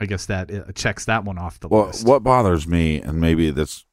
I 0.00 0.06
guess 0.06 0.26
that 0.26 0.74
checks 0.74 1.04
that 1.06 1.24
one 1.24 1.38
off 1.38 1.58
the 1.60 1.68
Well, 1.68 1.86
list. 1.86 2.06
what 2.06 2.22
bothers 2.22 2.68
me, 2.68 3.00
and 3.00 3.18
maybe 3.18 3.50
this 3.50 3.86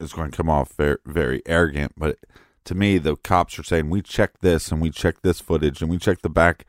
is 0.00 0.12
going 0.14 0.30
to 0.30 0.36
come 0.36 0.48
off 0.48 0.72
very, 0.72 0.96
very 1.04 1.42
arrogant, 1.44 1.92
but 1.98 2.16
to 2.64 2.74
me, 2.74 2.96
the 2.96 3.14
cops 3.16 3.58
are 3.58 3.62
saying 3.62 3.90
we 3.90 4.00
checked 4.00 4.40
this 4.40 4.72
and 4.72 4.80
we 4.80 4.88
checked 4.90 5.22
this 5.22 5.38
footage 5.40 5.82
and 5.82 5.90
we 5.90 5.98
checked 5.98 6.22
the 6.22 6.30
back 6.30 6.64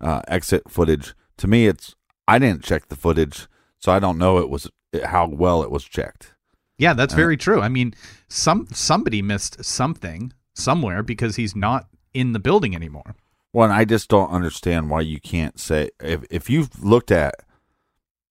uh, 0.00 0.22
exit 0.26 0.68
footage. 0.68 1.14
To 1.36 1.46
me, 1.46 1.68
it's 1.68 1.94
I 2.26 2.40
didn't 2.40 2.64
check 2.64 2.88
the 2.88 2.96
footage, 2.96 3.46
so 3.84 3.92
I 3.92 3.98
don't 3.98 4.16
know 4.16 4.38
it 4.38 4.48
was 4.48 4.70
how 5.04 5.28
well 5.28 5.62
it 5.62 5.70
was 5.70 5.84
checked. 5.84 6.32
Yeah, 6.78 6.94
that's 6.94 7.12
very 7.12 7.36
true. 7.36 7.60
I 7.60 7.68
mean, 7.68 7.92
some 8.28 8.66
somebody 8.72 9.20
missed 9.20 9.62
something 9.62 10.32
somewhere 10.54 11.02
because 11.02 11.36
he's 11.36 11.54
not 11.54 11.86
in 12.14 12.32
the 12.32 12.38
building 12.38 12.74
anymore. 12.74 13.14
Well, 13.52 13.66
and 13.66 13.74
I 13.74 13.84
just 13.84 14.08
don't 14.08 14.30
understand 14.30 14.88
why 14.88 15.02
you 15.02 15.20
can't 15.20 15.60
say 15.60 15.90
if 16.02 16.24
if 16.30 16.48
you've 16.48 16.82
looked 16.82 17.10
at 17.10 17.34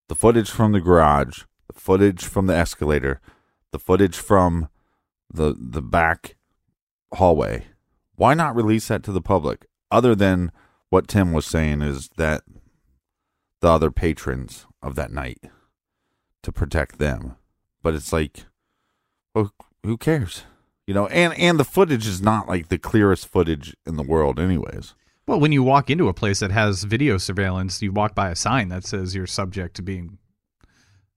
the 0.10 0.16
footage 0.16 0.50
from 0.50 0.72
the 0.72 0.82
garage, 0.82 1.44
the 1.68 1.74
the 1.74 1.80
footage 1.80 2.24
from 2.24 2.48
the 2.48 2.56
escalator, 2.56 3.20
the 3.72 3.80
footage 3.80 4.16
from 4.16 4.70
the 5.32 5.56
the 5.58 5.82
back 5.82 6.36
hallway. 7.14 7.66
Why 8.16 8.34
not 8.34 8.56
release 8.56 8.88
that 8.88 9.04
to 9.04 9.12
the 9.12 9.22
public? 9.22 9.66
Other 9.92 10.16
than 10.16 10.52
what 10.90 11.08
Tim 11.08 11.32
was 11.32 11.46
saying 11.46 11.82
is 11.82 12.10
that 12.18 12.44
the 13.62 13.70
other 13.70 13.92
patrons 13.92 14.66
of 14.84 14.96
that 14.96 15.12
night 15.12 15.40
to 16.44 16.52
protect 16.52 17.00
them. 17.00 17.36
But 17.82 17.96
it's 17.96 18.14
like, 18.14 18.46
well, 19.34 19.52
who 19.84 19.98
cares? 19.98 20.44
You 20.86 20.94
know, 20.94 21.08
and 21.08 21.34
and 21.40 21.60
the 21.60 21.64
footage 21.64 22.06
is 22.06 22.22
not 22.22 22.48
like 22.48 22.68
the 22.68 22.78
clearest 22.78 23.28
footage 23.28 23.76
in 23.86 23.96
the 23.96 24.04
world, 24.04 24.40
anyways. 24.40 24.94
Well, 25.26 25.40
when 25.40 25.54
you 25.54 25.64
walk 25.64 25.90
into 25.90 26.10
a 26.10 26.14
place 26.14 26.42
that 26.42 26.52
has 26.52 26.84
video 26.84 27.18
surveillance, 27.18 27.82
you 27.82 27.94
walk 27.94 28.14
by 28.14 28.30
a 28.30 28.36
sign 28.36 28.68
that 28.70 28.86
says 28.86 29.16
you're 29.16 29.26
subject 29.26 29.76
to 29.78 29.82
being 29.82 30.18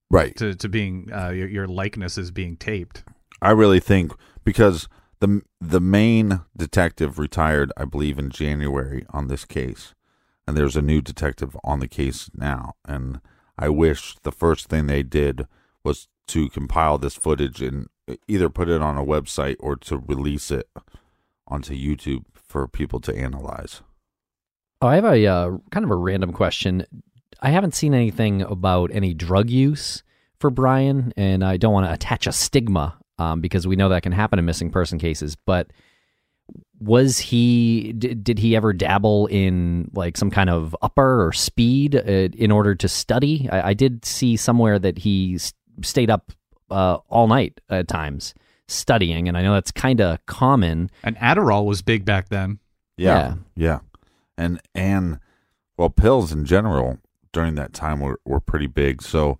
Right. 0.09 0.33
to, 0.37 0.55
to 0.55 0.69
being 0.69 1.11
uh, 1.13 1.29
your, 1.31 1.49
your 1.49 1.67
likeness 1.67 2.17
is 2.17 2.31
being 2.31 2.55
taped. 2.55 3.03
I 3.41 3.51
really 3.51 3.81
think 3.81 4.13
because 4.45 4.87
the 5.19 5.41
the 5.59 5.81
main 5.81 6.41
detective 6.55 7.19
retired, 7.19 7.73
I 7.75 7.83
believe, 7.83 8.17
in 8.17 8.29
January 8.29 9.05
on 9.09 9.27
this 9.27 9.43
case, 9.43 9.93
and 10.47 10.55
there's 10.55 10.77
a 10.77 10.81
new 10.81 11.01
detective 11.01 11.57
on 11.65 11.79
the 11.81 11.89
case 11.89 12.29
now. 12.33 12.75
And 12.85 13.19
I 13.57 13.69
wish 13.69 14.15
the 14.23 14.31
first 14.31 14.67
thing 14.67 14.87
they 14.87 15.03
did 15.03 15.47
was 15.83 16.07
to 16.27 16.49
compile 16.49 16.97
this 16.97 17.15
footage 17.15 17.61
and 17.61 17.87
either 18.27 18.49
put 18.49 18.69
it 18.69 18.81
on 18.81 18.97
a 18.97 19.05
website 19.05 19.55
or 19.59 19.75
to 19.75 19.97
release 19.97 20.51
it 20.51 20.69
onto 21.47 21.73
YouTube 21.73 22.25
for 22.33 22.67
people 22.67 22.99
to 23.01 23.15
analyze. 23.15 23.81
Oh, 24.81 24.87
I 24.87 24.95
have 24.95 25.05
a 25.05 25.25
uh, 25.25 25.57
kind 25.71 25.83
of 25.83 25.91
a 25.91 25.95
random 25.95 26.33
question. 26.33 26.85
I 27.41 27.49
haven't 27.49 27.75
seen 27.75 27.93
anything 27.93 28.41
about 28.41 28.91
any 28.93 29.13
drug 29.13 29.49
use 29.49 30.03
for 30.39 30.49
Brian, 30.49 31.13
and 31.17 31.43
I 31.43 31.57
don't 31.57 31.73
want 31.73 31.87
to 31.87 31.93
attach 31.93 32.27
a 32.27 32.31
stigma 32.31 32.97
um, 33.17 33.41
because 33.41 33.65
we 33.65 33.75
know 33.75 33.89
that 33.89 34.03
can 34.03 34.11
happen 34.11 34.37
in 34.37 34.45
missing 34.45 34.69
person 34.69 34.99
cases. 34.99 35.35
But 35.35 35.71
was 36.79 37.17
he? 37.17 37.93
Did, 37.93 38.23
did 38.23 38.39
he 38.39 38.55
ever 38.55 38.73
dabble 38.73 39.27
in 39.27 39.89
like 39.93 40.17
some 40.17 40.29
kind 40.29 40.49
of 40.49 40.75
upper 40.81 41.25
or 41.25 41.33
speed 41.33 41.95
uh, 41.95 41.99
in 42.01 42.51
order 42.51 42.75
to 42.75 42.87
study? 42.87 43.49
I, 43.51 43.69
I 43.69 43.73
did 43.73 44.05
see 44.05 44.37
somewhere 44.37 44.77
that 44.79 44.99
he 44.99 45.35
s- 45.35 45.53
stayed 45.81 46.09
up 46.09 46.31
uh, 46.69 46.97
all 47.09 47.27
night 47.27 47.59
at 47.69 47.87
times 47.87 48.33
studying, 48.67 49.27
and 49.27 49.37
I 49.37 49.41
know 49.41 49.53
that's 49.53 49.71
kind 49.71 50.01
of 50.01 50.23
common. 50.25 50.91
And 51.03 51.17
Adderall 51.17 51.65
was 51.65 51.81
big 51.81 52.05
back 52.05 52.29
then. 52.29 52.59
Yeah, 52.95 53.35
yeah, 53.55 53.79
and 54.37 54.59
and 54.75 55.19
well, 55.77 55.89
pills 55.89 56.31
in 56.31 56.45
general 56.45 56.99
during 57.31 57.55
that 57.55 57.73
time 57.73 57.99
were 57.99 58.19
were 58.25 58.39
pretty 58.39 58.67
big. 58.67 59.01
So, 59.01 59.37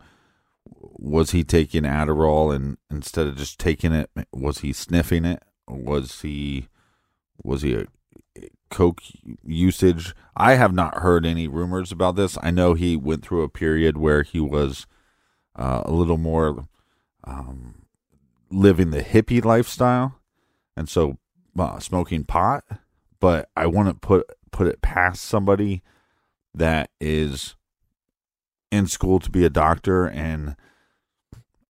was 0.66 1.32
he 1.32 1.44
taking 1.44 1.84
Adderall 1.84 2.56
and 2.56 2.78
instead 2.90 3.28
of 3.28 3.36
just 3.38 3.60
taking 3.60 3.94
it, 3.94 4.10
was 4.32 4.60
he 4.60 4.74
sniffing 4.74 5.26
it? 5.26 5.44
Was 5.68 6.22
he 6.22 6.68
was 7.48 7.64
he 7.64 7.74
a 7.76 7.86
coke 8.70 9.02
usage? 9.44 10.14
I 10.36 10.56
have 10.56 10.74
not 10.74 11.00
heard 11.00 11.26
any 11.26 11.48
rumors 11.48 11.92
about 11.92 12.16
this. 12.16 12.38
I 12.44 12.52
know 12.52 12.74
he 12.74 12.96
went 12.96 13.24
through 13.24 13.42
a 13.44 13.50
period 13.50 13.98
where 13.98 14.24
he 14.24 14.40
was 14.40 14.86
uh, 15.56 15.82
a 15.86 15.92
little 15.92 16.18
more 16.18 16.68
um, 17.24 17.86
living 18.52 18.92
the 18.92 19.04
hippie 19.04 19.44
lifestyle, 19.44 20.20
and 20.76 20.88
so 20.88 21.18
uh, 21.58 21.80
smoking 21.80 22.24
pot 22.24 22.64
but 23.20 23.50
I 23.56 23.68
wouldn't 23.68 24.02
put 24.02 24.26
put 24.52 24.68
it 24.68 24.82
past 24.82 25.24
somebody 25.24 25.84
that 26.54 26.90
is 27.00 27.56
in 28.72 28.88
school 28.88 29.20
to 29.20 29.32
be 29.32 29.46
a 29.46 29.50
doctor 29.50 30.06
and 30.06 30.56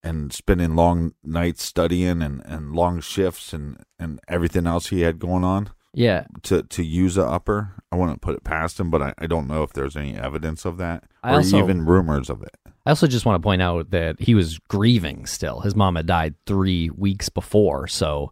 and 0.08 0.34
spending 0.34 0.76
long 0.76 1.14
nights 1.24 1.64
studying 1.64 2.22
and, 2.22 2.42
and 2.46 2.74
long 2.74 3.00
shifts 3.02 3.54
and, 3.54 3.78
and 4.00 4.20
everything 4.28 4.66
else 4.66 4.88
he 4.88 5.02
had 5.02 5.20
going 5.20 5.44
on 5.44 5.70
Yeah, 5.94 6.26
to, 6.44 6.64
to 6.64 6.84
use 6.84 7.18
a 7.18 7.26
upper. 7.26 7.74
I 7.92 7.96
wouldn't 7.96 8.22
put 8.22 8.36
it 8.36 8.44
past 8.44 8.80
him, 8.80 8.89
but 8.89 9.02
I, 9.02 9.13
I 9.17 9.28
don't 9.28 9.48
know 9.48 9.63
if 9.63 9.74
there's 9.74 9.96
any 9.96 10.15
evidence 10.15 10.65
of 10.65 10.78
that 10.78 11.04
I 11.24 11.34
or 11.34 11.36
also- 11.38 11.60
even 11.63 11.86
rumors 11.86 12.30
of 12.30 12.41
it. 12.41 12.56
I 12.86 12.91
also 12.91 13.06
just 13.08 13.26
want 13.26 13.41
to 13.41 13.46
point 13.46 13.62
out 13.62 13.91
that 13.91 14.15
he 14.22 14.34
was 14.34 14.60
grieving 14.70 15.26
still. 15.26 15.60
His 15.60 15.76
mom 15.76 15.98
had 15.98 16.06
died 16.06 16.36
three 16.46 16.89
weeks 16.89 17.28
before. 17.28 17.86
So 17.89 18.32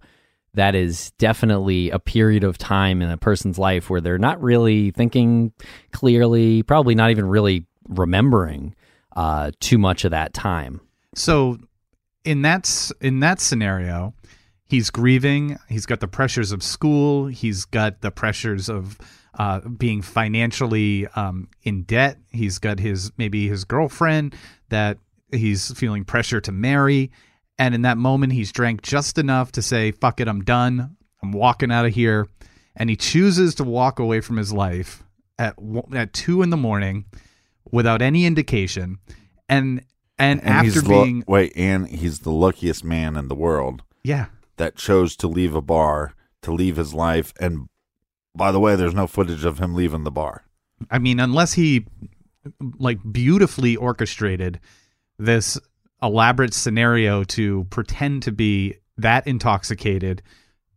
that 0.53 0.75
is 0.75 1.11
definitely 1.17 1.89
a 1.89 1.99
period 1.99 2.45
of 2.45 2.57
time 2.57 3.01
in 3.01 3.11
a 3.11 3.17
person's 3.17 3.59
life 3.59 3.89
where 3.89 3.99
they're 3.99 4.17
not 4.17 4.41
really 4.41 4.91
thinking 4.91 5.51
clearly, 5.91 6.63
probably 6.63 6.95
not 6.95 7.11
even 7.11 7.27
really 7.27 7.65
remembering 7.89 8.73
uh, 9.17 9.51
too 9.59 9.77
much 9.77 10.05
of 10.05 10.11
that 10.11 10.33
time. 10.33 10.79
So 11.15 11.57
in 12.23 12.41
that 12.43 12.91
in 13.01 13.21
that 13.21 13.39
scenario, 13.39 14.13
he's 14.65 14.89
grieving. 14.89 15.57
He's 15.69 15.85
got 15.85 16.01
the 16.01 16.07
pressures 16.07 16.51
of 16.51 16.61
school. 16.61 17.27
He's 17.27 17.65
got 17.65 18.01
the 18.01 18.11
pressures 18.11 18.69
of 18.69 18.97
uh, 19.37 19.61
being 19.61 20.01
financially 20.01 21.07
um, 21.15 21.49
in 21.63 21.83
debt. 21.83 22.17
He's 22.31 22.59
got 22.59 22.79
his 22.79 23.11
maybe 23.17 23.47
his 23.47 23.63
girlfriend 23.63 24.35
that 24.69 24.97
he's 25.31 25.71
feeling 25.73 26.03
pressure 26.03 26.41
to 26.41 26.51
marry. 26.51 27.11
And 27.57 27.73
in 27.73 27.83
that 27.83 27.97
moment, 27.97 28.33
he's 28.33 28.51
drank 28.51 28.81
just 28.81 29.17
enough 29.17 29.53
to 29.53 29.61
say, 29.61 29.91
"Fuck 29.91 30.19
it, 30.19 30.27
I'm 30.27 30.43
done. 30.43 30.97
I'm 31.23 31.31
walking 31.31 31.71
out 31.71 31.85
of 31.85 31.93
here." 31.93 32.27
And 32.75 32.89
he 32.89 32.97
chooses 32.97 33.55
to 33.55 33.63
walk 33.63 33.99
away 33.99 34.19
from 34.19 34.35
his 34.35 34.51
life 34.51 35.03
at 35.39 35.55
at 35.93 36.11
two 36.11 36.41
in 36.41 36.49
the 36.49 36.57
morning 36.57 37.05
without 37.71 38.01
any 38.01 38.25
indication. 38.25 38.99
And 39.47 39.83
and, 40.17 40.41
And 40.41 40.49
after 40.49 40.65
he's 40.65 40.83
lu- 40.87 41.03
being 41.03 41.23
wait, 41.27 41.53
and 41.55 41.87
he's 41.87 42.19
the 42.19 42.31
luckiest 42.31 42.83
man 42.83 43.15
in 43.15 43.27
the 43.27 43.35
world 43.35 43.83
yeah 44.03 44.27
that 44.57 44.75
chose 44.75 45.15
to 45.17 45.27
leave 45.27 45.53
a 45.55 45.61
bar, 45.61 46.13
to 46.41 46.51
leave 46.51 46.77
his 46.77 46.93
life. 46.93 47.33
And 47.39 47.67
by 48.35 48.51
the 48.51 48.59
way, 48.59 48.75
there's 48.75 48.93
no 48.93 49.07
footage 49.07 49.43
of 49.43 49.59
him 49.59 49.73
leaving 49.73 50.03
the 50.03 50.11
bar. 50.11 50.45
I 50.89 50.99
mean, 50.99 51.19
unless 51.19 51.53
he 51.53 51.85
like 52.77 52.99
beautifully 53.11 53.75
orchestrated 53.75 54.59
this 55.17 55.59
elaborate 56.01 56.53
scenario 56.53 57.23
to 57.23 57.65
pretend 57.69 58.23
to 58.23 58.31
be 58.31 58.75
that 58.97 59.25
intoxicated, 59.27 60.21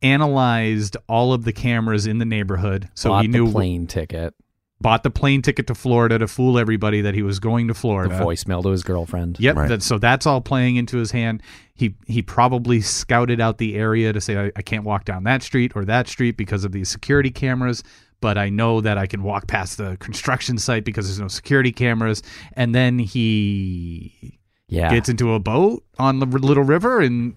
analyzed 0.02 0.96
all 1.08 1.32
of 1.32 1.44
the 1.44 1.52
cameras 1.52 2.06
in 2.06 2.18
the 2.18 2.24
neighborhood, 2.24 2.88
so 2.94 3.10
Bought 3.10 3.22
he 3.22 3.28
knew 3.28 3.46
the 3.46 3.52
plane 3.52 3.86
ticket, 3.86 4.34
bought 4.80 5.02
the 5.02 5.10
plane 5.10 5.42
ticket 5.42 5.66
to 5.66 5.74
Florida 5.74 6.18
to 6.18 6.28
fool 6.28 6.58
everybody 6.58 7.00
that 7.00 7.14
he 7.14 7.22
was 7.22 7.40
going 7.40 7.66
to 7.68 7.74
Florida. 7.74 8.16
the 8.16 8.22
voicemail 8.22 8.62
to 8.62 8.68
his 8.70 8.82
girlfriend. 8.84 9.38
Yep. 9.40 9.56
Right. 9.56 9.68
That, 9.68 9.82
so 9.82 9.98
that's 9.98 10.24
all 10.26 10.40
playing 10.40 10.76
into 10.76 10.98
his 10.98 11.10
hand. 11.10 11.42
He 11.74 11.94
he 12.06 12.22
probably 12.22 12.80
scouted 12.80 13.40
out 13.40 13.58
the 13.58 13.76
area 13.76 14.12
to 14.12 14.20
say 14.20 14.46
I, 14.46 14.52
I 14.56 14.62
can't 14.62 14.84
walk 14.84 15.04
down 15.04 15.24
that 15.24 15.42
street 15.42 15.72
or 15.74 15.84
that 15.86 16.06
street 16.08 16.36
because 16.36 16.64
of 16.64 16.72
these 16.72 16.88
security 16.88 17.30
cameras, 17.30 17.82
but 18.20 18.38
I 18.38 18.50
know 18.50 18.80
that 18.80 18.98
I 18.98 19.06
can 19.06 19.22
walk 19.24 19.46
past 19.48 19.78
the 19.78 19.96
construction 19.98 20.58
site 20.58 20.84
because 20.84 21.06
there's 21.06 21.20
no 21.20 21.28
security 21.28 21.72
cameras. 21.72 22.22
And 22.52 22.74
then 22.74 22.98
he 23.00 24.38
Yeah. 24.68 24.90
gets 24.90 25.08
into 25.08 25.34
a 25.34 25.40
boat 25.40 25.84
on 25.98 26.18
the 26.20 26.26
little 26.26 26.64
river 26.64 27.00
and 27.00 27.34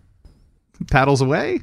paddles 0.91 1.21
away. 1.21 1.62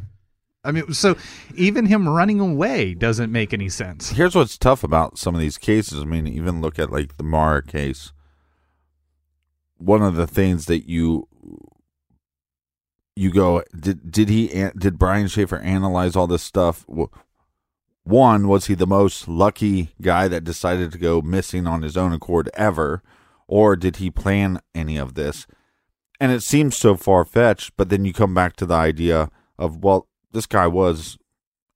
I 0.64 0.73
mean, 0.73 0.92
so 0.92 1.16
even 1.55 1.87
him 1.87 2.09
running 2.09 2.40
away 2.40 2.94
doesn't 2.94 3.31
make 3.31 3.53
any 3.53 3.68
sense. 3.68 4.11
Here's 4.11 4.35
what's 4.35 4.59
tough 4.59 4.83
about 4.83 5.18
some 5.18 5.35
of 5.35 5.40
these 5.40 5.57
cases. 5.57 6.03
I 6.03 6.05
mean, 6.05 6.27
even 6.27 6.61
look 6.61 6.79
at 6.79 6.90
like 6.90 7.16
the 7.16 7.23
Maura 7.23 7.62
case. 7.62 8.12
One 9.77 10.03
of 10.03 10.16
the 10.16 10.27
things 10.27 10.66
that 10.66 10.88
you 10.88 11.29
you 13.14 13.31
go 13.31 13.62
did 13.79 14.11
did 14.11 14.29
he 14.29 14.68
did 14.77 14.99
Brian 14.99 15.29
Shaffer 15.29 15.59
analyze 15.59 16.16
all 16.16 16.27
this 16.27 16.42
stuff? 16.42 16.85
One 18.03 18.49
was 18.49 18.66
he 18.66 18.75
the 18.75 18.87
most 18.87 19.29
lucky 19.29 19.90
guy 20.01 20.29
that 20.29 20.42
decided 20.42 20.90
to 20.92 20.99
go 20.99 21.21
missing 21.21 21.66
on 21.66 21.83
his 21.83 21.97
own 21.97 22.12
accord 22.12 22.51
ever, 22.55 23.03
or 23.47 23.77
did 23.77 23.97
he 23.97 24.11
plan 24.11 24.61
any 24.75 24.97
of 24.97 25.14
this? 25.14 25.47
And 26.18 26.33
it 26.33 26.42
seems 26.42 26.77
so 26.77 26.97
far 26.97 27.25
fetched, 27.25 27.77
but 27.77 27.90
then 27.90 28.05
you 28.05 28.12
come 28.12 28.35
back 28.35 28.57
to 28.57 28.66
the 28.66 28.75
idea 28.75 29.31
of 29.57 29.85
well, 29.85 30.08
this 30.33 30.47
guy 30.47 30.67
was 30.67 31.19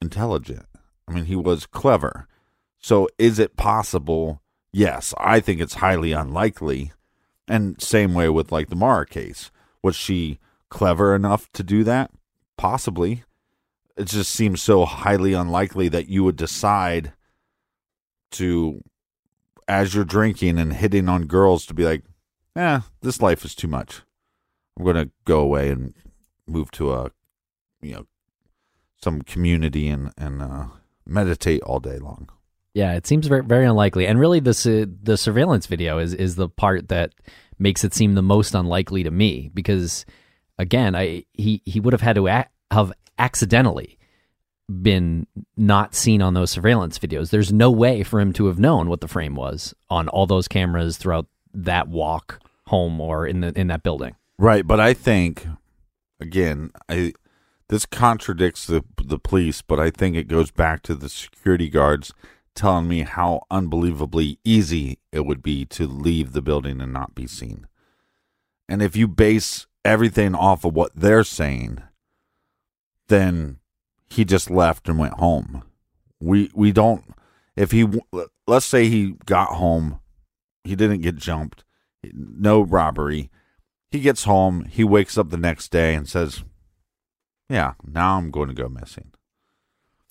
intelligent. 0.00 0.66
I 1.08 1.12
mean, 1.12 1.24
he 1.24 1.36
was 1.36 1.66
clever. 1.66 2.26
So 2.78 3.08
is 3.18 3.38
it 3.38 3.56
possible? 3.56 4.42
Yes, 4.72 5.14
I 5.18 5.40
think 5.40 5.60
it's 5.60 5.74
highly 5.74 6.12
unlikely. 6.12 6.92
And 7.48 7.80
same 7.80 8.14
way 8.14 8.28
with 8.28 8.52
like 8.52 8.68
the 8.68 8.76
Maura 8.76 9.06
case. 9.06 9.50
Was 9.82 9.96
she 9.96 10.38
clever 10.68 11.14
enough 11.14 11.50
to 11.52 11.62
do 11.62 11.84
that? 11.84 12.10
Possibly. 12.56 13.24
It 13.96 14.06
just 14.06 14.30
seems 14.30 14.62
so 14.62 14.84
highly 14.84 15.32
unlikely 15.32 15.88
that 15.88 16.08
you 16.08 16.24
would 16.24 16.36
decide 16.36 17.12
to 18.32 18.82
as 19.68 19.94
you're 19.94 20.04
drinking 20.04 20.58
and 20.58 20.72
hitting 20.72 21.08
on 21.08 21.26
girls 21.26 21.66
to 21.66 21.74
be 21.74 21.84
like, 21.84 22.02
"Eh, 22.56 22.80
this 23.02 23.20
life 23.20 23.44
is 23.44 23.54
too 23.54 23.68
much. 23.68 24.02
I'm 24.76 24.84
going 24.84 24.96
to 24.96 25.10
go 25.24 25.40
away 25.40 25.70
and 25.70 25.94
move 26.46 26.70
to 26.72 26.92
a 26.92 27.10
you 27.82 27.94
know 27.94 28.06
some 29.02 29.22
community 29.22 29.88
and 29.88 30.12
and 30.16 30.42
uh, 30.42 30.66
meditate 31.06 31.62
all 31.62 31.80
day 31.80 31.98
long." 31.98 32.28
Yeah, 32.74 32.94
it 32.94 33.06
seems 33.06 33.26
very 33.26 33.42
very 33.42 33.66
unlikely. 33.66 34.06
And 34.06 34.18
really, 34.18 34.40
the 34.40 34.90
the 35.02 35.16
surveillance 35.16 35.66
video 35.66 35.98
is 35.98 36.14
is 36.14 36.36
the 36.36 36.48
part 36.48 36.88
that 36.88 37.12
makes 37.58 37.84
it 37.84 37.94
seem 37.94 38.14
the 38.14 38.22
most 38.22 38.54
unlikely 38.54 39.02
to 39.04 39.10
me 39.10 39.50
because, 39.52 40.04
again, 40.58 40.94
I 40.94 41.24
he 41.32 41.62
he 41.64 41.80
would 41.80 41.92
have 41.92 42.00
had 42.00 42.16
to 42.16 42.28
a- 42.28 42.48
have 42.70 42.92
accidentally 43.18 43.98
been 44.80 45.26
not 45.56 45.94
seen 45.94 46.22
on 46.22 46.34
those 46.34 46.50
surveillance 46.50 46.98
videos. 46.98 47.30
There's 47.30 47.52
no 47.52 47.70
way 47.70 48.02
for 48.02 48.20
him 48.20 48.32
to 48.34 48.46
have 48.46 48.58
known 48.58 48.88
what 48.88 49.00
the 49.00 49.08
frame 49.08 49.34
was 49.34 49.74
on 49.90 50.08
all 50.08 50.26
those 50.26 50.48
cameras 50.48 50.96
throughout 50.96 51.26
that 51.52 51.88
walk 51.88 52.40
home 52.68 53.00
or 53.00 53.26
in 53.26 53.40
the 53.40 53.58
in 53.58 53.66
that 53.66 53.82
building. 53.82 54.16
Right, 54.38 54.66
but 54.66 54.80
I 54.80 54.94
think 54.94 55.46
again, 56.20 56.70
I 56.88 57.12
this 57.72 57.86
contradicts 57.86 58.66
the 58.66 58.84
the 59.02 59.18
police, 59.18 59.62
but 59.62 59.80
I 59.80 59.88
think 59.88 60.14
it 60.14 60.28
goes 60.28 60.50
back 60.50 60.82
to 60.82 60.94
the 60.94 61.08
security 61.08 61.70
guards 61.70 62.12
telling 62.54 62.86
me 62.86 63.00
how 63.00 63.46
unbelievably 63.50 64.38
easy 64.44 64.98
it 65.10 65.24
would 65.24 65.42
be 65.42 65.64
to 65.64 65.86
leave 65.86 66.32
the 66.32 66.42
building 66.42 66.82
and 66.82 66.92
not 66.92 67.14
be 67.14 67.26
seen. 67.26 67.66
And 68.68 68.82
if 68.82 68.94
you 68.94 69.08
base 69.08 69.66
everything 69.86 70.34
off 70.34 70.66
of 70.66 70.74
what 70.74 70.92
they're 70.94 71.24
saying, 71.24 71.82
then 73.08 73.56
he 74.10 74.26
just 74.26 74.50
left 74.50 74.86
and 74.86 74.98
went 74.98 75.14
home. 75.14 75.62
We 76.20 76.50
we 76.54 76.72
don't 76.72 77.04
if 77.56 77.70
he 77.70 77.88
let's 78.46 78.66
say 78.66 78.90
he 78.90 79.14
got 79.24 79.48
home, 79.54 79.98
he 80.62 80.76
didn't 80.76 81.00
get 81.00 81.16
jumped, 81.16 81.64
no 82.12 82.60
robbery. 82.60 83.30
He 83.90 84.00
gets 84.00 84.24
home, 84.24 84.66
he 84.66 84.84
wakes 84.84 85.16
up 85.16 85.30
the 85.30 85.38
next 85.38 85.70
day 85.70 85.94
and 85.94 86.06
says, 86.06 86.44
"Yeah, 87.52 87.74
now 87.84 88.16
I'm 88.16 88.30
going 88.30 88.48
to 88.48 88.54
go 88.54 88.68
missing." 88.68 89.12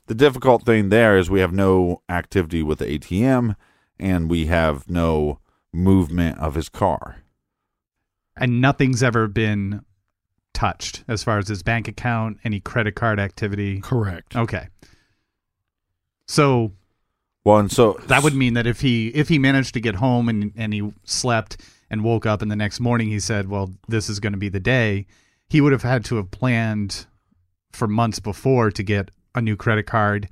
The 0.07 0.15
difficult 0.15 0.65
thing 0.65 0.89
there 0.89 1.17
is 1.17 1.29
we 1.29 1.39
have 1.39 1.53
no 1.53 2.01
activity 2.09 2.63
with 2.63 2.79
the 2.79 2.85
ATM 2.85 3.55
and 3.99 4.29
we 4.29 4.47
have 4.47 4.89
no 4.89 5.39
movement 5.71 6.37
of 6.39 6.55
his 6.55 6.69
car. 6.69 7.17
And 8.35 8.59
nothing's 8.59 9.03
ever 9.03 9.27
been 9.27 9.85
touched 10.53 11.03
as 11.07 11.23
far 11.23 11.37
as 11.37 11.47
his 11.47 11.63
bank 11.63 11.87
account, 11.87 12.39
any 12.43 12.59
credit 12.59 12.95
card 12.95 13.19
activity. 13.19 13.79
Correct. 13.79 14.35
Okay. 14.35 14.67
So 16.27 16.73
Well, 17.43 17.59
and 17.59 17.71
so 17.71 17.99
that 18.07 18.23
would 18.23 18.35
mean 18.35 18.53
that 18.55 18.67
if 18.67 18.81
he 18.81 19.07
if 19.09 19.29
he 19.29 19.39
managed 19.39 19.73
to 19.75 19.79
get 19.79 19.95
home 19.95 20.27
and 20.29 20.51
and 20.55 20.73
he 20.73 20.91
slept 21.03 21.57
and 21.89 22.03
woke 22.03 22.25
up 22.25 22.41
and 22.41 22.51
the 22.51 22.55
next 22.55 22.79
morning 22.79 23.07
he 23.09 23.19
said, 23.19 23.49
"Well, 23.49 23.73
this 23.87 24.09
is 24.09 24.19
going 24.19 24.33
to 24.33 24.39
be 24.39 24.49
the 24.49 24.59
day," 24.59 25.07
he 25.47 25.61
would 25.61 25.71
have 25.71 25.83
had 25.83 26.05
to 26.05 26.15
have 26.17 26.31
planned 26.31 27.07
for 27.73 27.87
months 27.87 28.19
before 28.19 28.71
to 28.71 28.83
get 28.83 29.11
a 29.35 29.41
new 29.41 29.55
credit 29.55 29.83
card, 29.85 30.27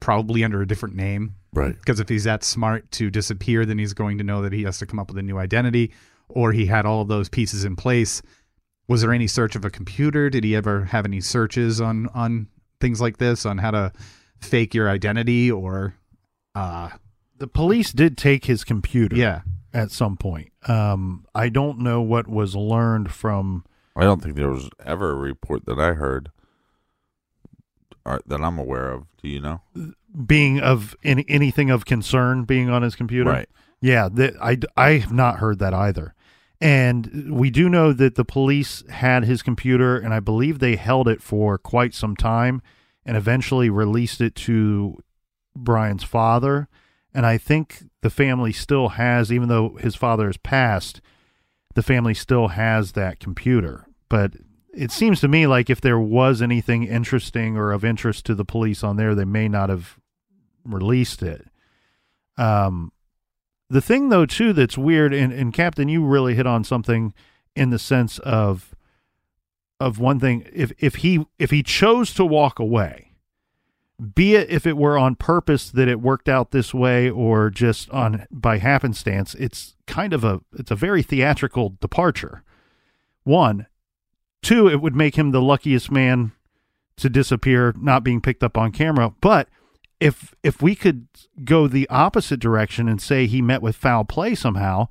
probably 0.00 0.44
under 0.44 0.62
a 0.62 0.66
different 0.66 0.94
name. 0.94 1.34
right. 1.52 1.74
Because 1.76 2.00
if 2.00 2.08
he's 2.08 2.24
that 2.24 2.44
smart 2.44 2.90
to 2.92 3.10
disappear, 3.10 3.64
then 3.66 3.78
he's 3.78 3.94
going 3.94 4.18
to 4.18 4.24
know 4.24 4.42
that 4.42 4.52
he 4.52 4.62
has 4.64 4.78
to 4.78 4.86
come 4.86 4.98
up 4.98 5.08
with 5.08 5.18
a 5.18 5.22
new 5.22 5.38
identity, 5.38 5.92
or 6.28 6.52
he 6.52 6.66
had 6.66 6.86
all 6.86 7.02
of 7.02 7.08
those 7.08 7.28
pieces 7.28 7.64
in 7.64 7.76
place. 7.76 8.22
Was 8.88 9.00
there 9.02 9.12
any 9.12 9.26
search 9.26 9.56
of 9.56 9.64
a 9.64 9.70
computer? 9.70 10.28
Did 10.30 10.44
he 10.44 10.54
ever 10.54 10.84
have 10.86 11.04
any 11.06 11.20
searches 11.20 11.80
on 11.80 12.08
on 12.14 12.48
things 12.80 13.00
like 13.00 13.16
this, 13.18 13.46
on 13.46 13.58
how 13.58 13.70
to 13.70 13.92
fake 14.40 14.74
your 14.74 14.90
identity, 14.90 15.50
or 15.50 15.94
uh, 16.54 16.90
The 17.38 17.46
police 17.46 17.92
did 17.92 18.18
take 18.18 18.44
his 18.44 18.62
computer. 18.62 19.16
yeah, 19.16 19.40
At 19.72 19.90
some 19.90 20.16
point. 20.18 20.50
Um, 20.68 21.24
I 21.34 21.48
don't 21.48 21.78
know 21.78 22.02
what 22.02 22.28
was 22.28 22.54
learned 22.54 23.10
from. 23.12 23.64
I 23.96 24.02
don't 24.02 24.22
think 24.22 24.34
there 24.36 24.50
was 24.50 24.68
ever 24.84 25.12
a 25.12 25.14
report 25.16 25.64
that 25.66 25.78
I 25.78 25.94
heard 25.94 26.30
or 28.04 28.20
that 28.26 28.40
I'm 28.40 28.58
aware 28.58 28.90
of. 28.90 29.06
Do 29.22 29.28
you 29.28 29.40
know? 29.40 29.62
being 30.26 30.60
of 30.60 30.94
any, 31.02 31.24
anything 31.28 31.70
of 31.70 31.84
concern 31.84 32.44
being 32.44 32.70
on 32.70 32.82
his 32.82 32.94
computer. 32.94 33.30
Right. 33.30 33.48
Yeah, 33.80 34.08
that 34.12 34.34
I 34.40 34.58
I 34.76 34.98
have 34.98 35.12
not 35.12 35.38
heard 35.38 35.58
that 35.58 35.74
either. 35.74 36.14
And 36.60 37.36
we 37.36 37.50
do 37.50 37.68
know 37.68 37.92
that 37.92 38.14
the 38.14 38.24
police 38.24 38.82
had 38.88 39.24
his 39.24 39.42
computer 39.42 39.98
and 39.98 40.14
I 40.14 40.20
believe 40.20 40.58
they 40.58 40.76
held 40.76 41.08
it 41.08 41.20
for 41.20 41.58
quite 41.58 41.92
some 41.92 42.16
time 42.16 42.62
and 43.04 43.16
eventually 43.16 43.68
released 43.68 44.20
it 44.20 44.34
to 44.36 44.96
Brian's 45.54 46.04
father. 46.04 46.68
And 47.12 47.26
I 47.26 47.36
think 47.36 47.84
the 48.00 48.08
family 48.08 48.52
still 48.52 48.90
has 48.90 49.30
even 49.30 49.48
though 49.48 49.76
his 49.80 49.94
father 49.94 50.26
has 50.26 50.38
passed, 50.38 51.00
the 51.74 51.82
family 51.82 52.14
still 52.14 52.48
has 52.48 52.92
that 52.92 53.20
computer. 53.20 53.86
But 54.08 54.34
it 54.76 54.90
seems 54.90 55.20
to 55.20 55.28
me 55.28 55.46
like 55.46 55.70
if 55.70 55.80
there 55.80 55.98
was 55.98 56.42
anything 56.42 56.84
interesting 56.84 57.56
or 57.56 57.72
of 57.72 57.84
interest 57.84 58.26
to 58.26 58.34
the 58.34 58.44
police 58.44 58.82
on 58.82 58.96
there, 58.96 59.14
they 59.14 59.24
may 59.24 59.48
not 59.48 59.70
have 59.70 59.98
released 60.64 61.22
it. 61.22 61.46
Um, 62.36 62.92
the 63.70 63.80
thing 63.80 64.08
though 64.08 64.26
too 64.26 64.52
that's 64.52 64.78
weird, 64.78 65.14
and, 65.14 65.32
and 65.32 65.52
Captain, 65.52 65.88
you 65.88 66.04
really 66.04 66.34
hit 66.34 66.46
on 66.46 66.64
something 66.64 67.14
in 67.56 67.70
the 67.70 67.78
sense 67.78 68.18
of 68.20 68.74
of 69.80 69.98
one 69.98 70.20
thing. 70.20 70.46
If 70.52 70.72
if 70.78 70.96
he 70.96 71.24
if 71.38 71.50
he 71.50 71.62
chose 71.62 72.14
to 72.14 72.24
walk 72.24 72.58
away, 72.58 73.12
be 74.14 74.34
it 74.34 74.50
if 74.50 74.66
it 74.66 74.76
were 74.76 74.98
on 74.98 75.14
purpose 75.14 75.70
that 75.70 75.88
it 75.88 76.00
worked 76.00 76.28
out 76.28 76.50
this 76.50 76.74
way 76.74 77.08
or 77.08 77.50
just 77.50 77.90
on 77.90 78.26
by 78.30 78.58
happenstance, 78.58 79.34
it's 79.34 79.76
kind 79.86 80.12
of 80.12 80.24
a 80.24 80.40
it's 80.56 80.70
a 80.70 80.76
very 80.76 81.02
theatrical 81.02 81.76
departure. 81.80 82.42
One, 83.24 83.66
two, 84.44 84.68
it 84.68 84.80
would 84.80 84.94
make 84.94 85.16
him 85.16 85.30
the 85.30 85.42
luckiest 85.42 85.90
man 85.90 86.32
to 86.96 87.10
disappear, 87.10 87.74
not 87.76 88.04
being 88.04 88.20
picked 88.20 88.44
up 88.44 88.56
on 88.56 88.70
camera. 88.70 89.12
But 89.20 89.48
if 90.00 90.34
if 90.42 90.62
we 90.62 90.74
could 90.74 91.08
go 91.44 91.66
the 91.66 91.88
opposite 91.88 92.40
direction 92.40 92.88
and 92.88 93.00
say 93.00 93.26
he 93.26 93.42
met 93.42 93.62
with 93.62 93.76
foul 93.76 94.04
play 94.04 94.34
somehow, 94.34 94.88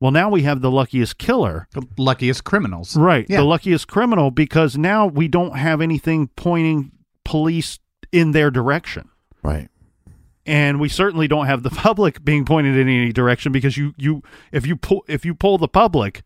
well, 0.00 0.10
now 0.10 0.28
we 0.28 0.42
have 0.42 0.60
the 0.60 0.70
luckiest 0.70 1.18
killer, 1.18 1.68
the 1.72 1.86
luckiest 1.96 2.44
criminals. 2.44 2.96
right? 2.96 3.26
Yeah. 3.28 3.38
The 3.38 3.44
luckiest 3.44 3.88
criminal 3.88 4.30
because 4.30 4.76
now 4.76 5.06
we 5.06 5.28
don't 5.28 5.56
have 5.56 5.80
anything 5.80 6.28
pointing 6.36 6.92
police 7.24 7.78
in 8.12 8.32
their 8.32 8.50
direction. 8.50 9.08
Right. 9.42 9.68
And 10.44 10.78
we 10.80 10.88
certainly 10.88 11.28
don't 11.28 11.46
have 11.46 11.62
the 11.62 11.70
public 11.84 12.24
being 12.24 12.44
pointed 12.44 12.76
in 12.76 12.88
any 12.88 13.12
direction 13.12 13.52
because 13.52 13.76
you, 13.76 13.94
you 13.96 14.22
if 14.52 14.66
you 14.66 14.76
pull 14.76 15.04
if 15.08 15.24
you 15.24 15.34
pull 15.34 15.58
the 15.58 15.68
public, 15.68 16.22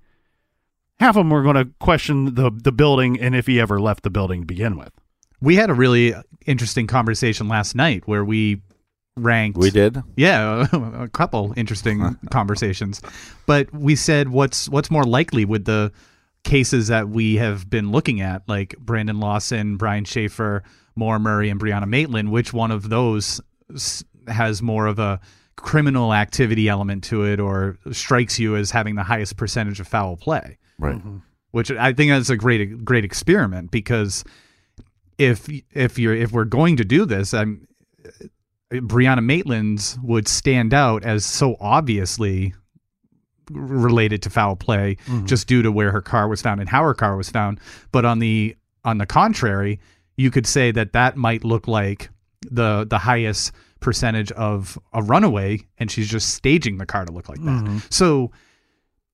half 1.00 1.16
of 1.16 1.20
them 1.20 1.30
were 1.30 1.42
going 1.42 1.56
to 1.56 1.68
question 1.80 2.34
the 2.34 2.50
the 2.50 2.72
building 2.72 3.18
and 3.18 3.34
if 3.34 3.46
he 3.46 3.58
ever 3.58 3.80
left 3.80 4.02
the 4.04 4.10
building 4.10 4.42
to 4.42 4.46
begin 4.46 4.76
with. 4.76 4.92
We 5.40 5.56
had 5.56 5.70
a 5.70 5.74
really 5.74 6.14
interesting 6.46 6.86
conversation 6.86 7.48
last 7.48 7.74
night 7.74 8.06
where 8.06 8.24
we 8.24 8.60
ranked. 9.16 9.58
We 9.58 9.70
did. 9.70 10.02
Yeah, 10.16 10.66
a 10.72 11.08
couple 11.08 11.54
interesting 11.56 12.16
conversations. 12.30 13.00
But 13.46 13.72
we 13.72 13.96
said 13.96 14.28
what's 14.28 14.68
what's 14.68 14.90
more 14.90 15.04
likely 15.04 15.44
with 15.44 15.64
the 15.64 15.92
cases 16.44 16.88
that 16.88 17.08
we 17.08 17.36
have 17.36 17.68
been 17.68 17.90
looking 17.90 18.20
at, 18.20 18.48
like 18.48 18.76
Brandon 18.78 19.20
Lawson, 19.20 19.76
Brian 19.76 20.04
Shaffer, 20.04 20.62
Maura 20.96 21.18
Murray, 21.18 21.50
and 21.50 21.60
Brianna 21.60 21.86
Maitland, 21.88 22.30
which 22.30 22.52
one 22.52 22.70
of 22.70 22.88
those 22.88 23.40
has 24.26 24.62
more 24.62 24.86
of 24.86 24.98
a 24.98 25.20
criminal 25.56 26.14
activity 26.14 26.68
element 26.68 27.04
to 27.04 27.24
it 27.24 27.38
or 27.38 27.76
strikes 27.92 28.38
you 28.38 28.56
as 28.56 28.70
having 28.70 28.94
the 28.94 29.02
highest 29.02 29.36
percentage 29.36 29.80
of 29.80 29.88
foul 29.88 30.16
play? 30.16 30.58
Right. 30.80 30.96
Mm-hmm. 30.96 31.18
which 31.50 31.70
I 31.70 31.92
think 31.92 32.10
that's 32.10 32.30
a 32.30 32.36
great 32.36 32.84
great 32.84 33.04
experiment 33.04 33.70
because 33.70 34.24
if 35.18 35.48
if 35.72 35.98
you're 35.98 36.14
if 36.14 36.32
we're 36.32 36.44
going 36.44 36.76
to 36.76 36.84
do 36.84 37.04
this, 37.04 37.34
I'm 37.34 37.66
Brianna 38.72 39.24
Maitland's 39.24 39.98
would 40.02 40.28
stand 40.28 40.72
out 40.72 41.04
as 41.04 41.24
so 41.24 41.56
obviously 41.60 42.54
related 43.50 44.22
to 44.22 44.30
foul 44.30 44.54
play 44.54 44.96
mm-hmm. 45.06 45.26
just 45.26 45.48
due 45.48 45.60
to 45.62 45.72
where 45.72 45.90
her 45.90 46.00
car 46.00 46.28
was 46.28 46.40
found 46.40 46.60
and 46.60 46.68
how 46.68 46.82
her 46.82 46.94
car 46.94 47.16
was 47.16 47.28
found. 47.28 47.60
But 47.92 48.04
on 48.04 48.20
the 48.20 48.56
on 48.84 48.98
the 48.98 49.06
contrary 49.06 49.80
you 50.16 50.30
could 50.30 50.46
say 50.46 50.70
that 50.70 50.92
that 50.92 51.16
might 51.16 51.44
look 51.44 51.66
like 51.66 52.10
the 52.50 52.86
the 52.88 52.98
highest 52.98 53.52
percentage 53.80 54.30
of 54.32 54.78
a 54.92 55.02
runaway 55.02 55.58
and 55.78 55.90
she's 55.90 56.08
just 56.08 56.34
staging 56.34 56.78
the 56.78 56.86
car 56.86 57.04
to 57.04 57.12
look 57.12 57.28
like 57.28 57.40
that. 57.40 57.64
Mm-hmm. 57.64 57.78
So 57.88 58.30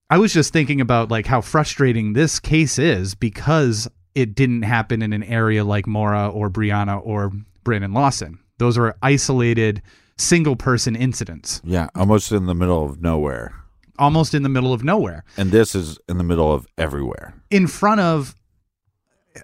I 0.09 0.19
was 0.19 0.33
just 0.33 0.53
thinking 0.53 0.81
about 0.81 1.11
like 1.11 1.27
how 1.27 1.41
frustrating 1.41 2.13
this 2.13 2.39
case 2.39 2.79
is 2.79 3.15
because 3.15 3.89
it 4.15 4.35
didn't 4.35 4.63
happen 4.63 5.03
in 5.03 5.13
an 5.13 5.23
area 5.25 5.65
like 5.65 5.87
Maura 5.87 6.29
or 6.29 6.49
Brianna 6.49 7.01
or 7.05 7.33
Brandon 7.65 7.93
Lawson. 7.93 8.39
Those 8.59 8.79
are 8.79 8.97
isolated 9.03 9.83
single 10.17 10.57
person 10.57 10.97
incidents, 10.97 11.61
Yeah, 11.65 11.89
almost 11.95 12.33
in 12.33 12.47
the 12.47 12.55
middle 12.55 12.85
of 12.85 13.03
nowhere. 13.03 13.53
almost 13.99 14.33
in 14.35 14.43
the 14.43 14.49
middle 14.49 14.73
of 14.73 14.83
nowhere, 14.85 15.25
And 15.37 15.51
this 15.51 15.75
is 15.75 15.99
in 16.09 16.17
the 16.19 16.25
middle 16.25 16.53
of 16.53 16.67
everywhere. 16.79 17.35
in 17.51 17.67
front 17.67 18.01
of 18.01 18.35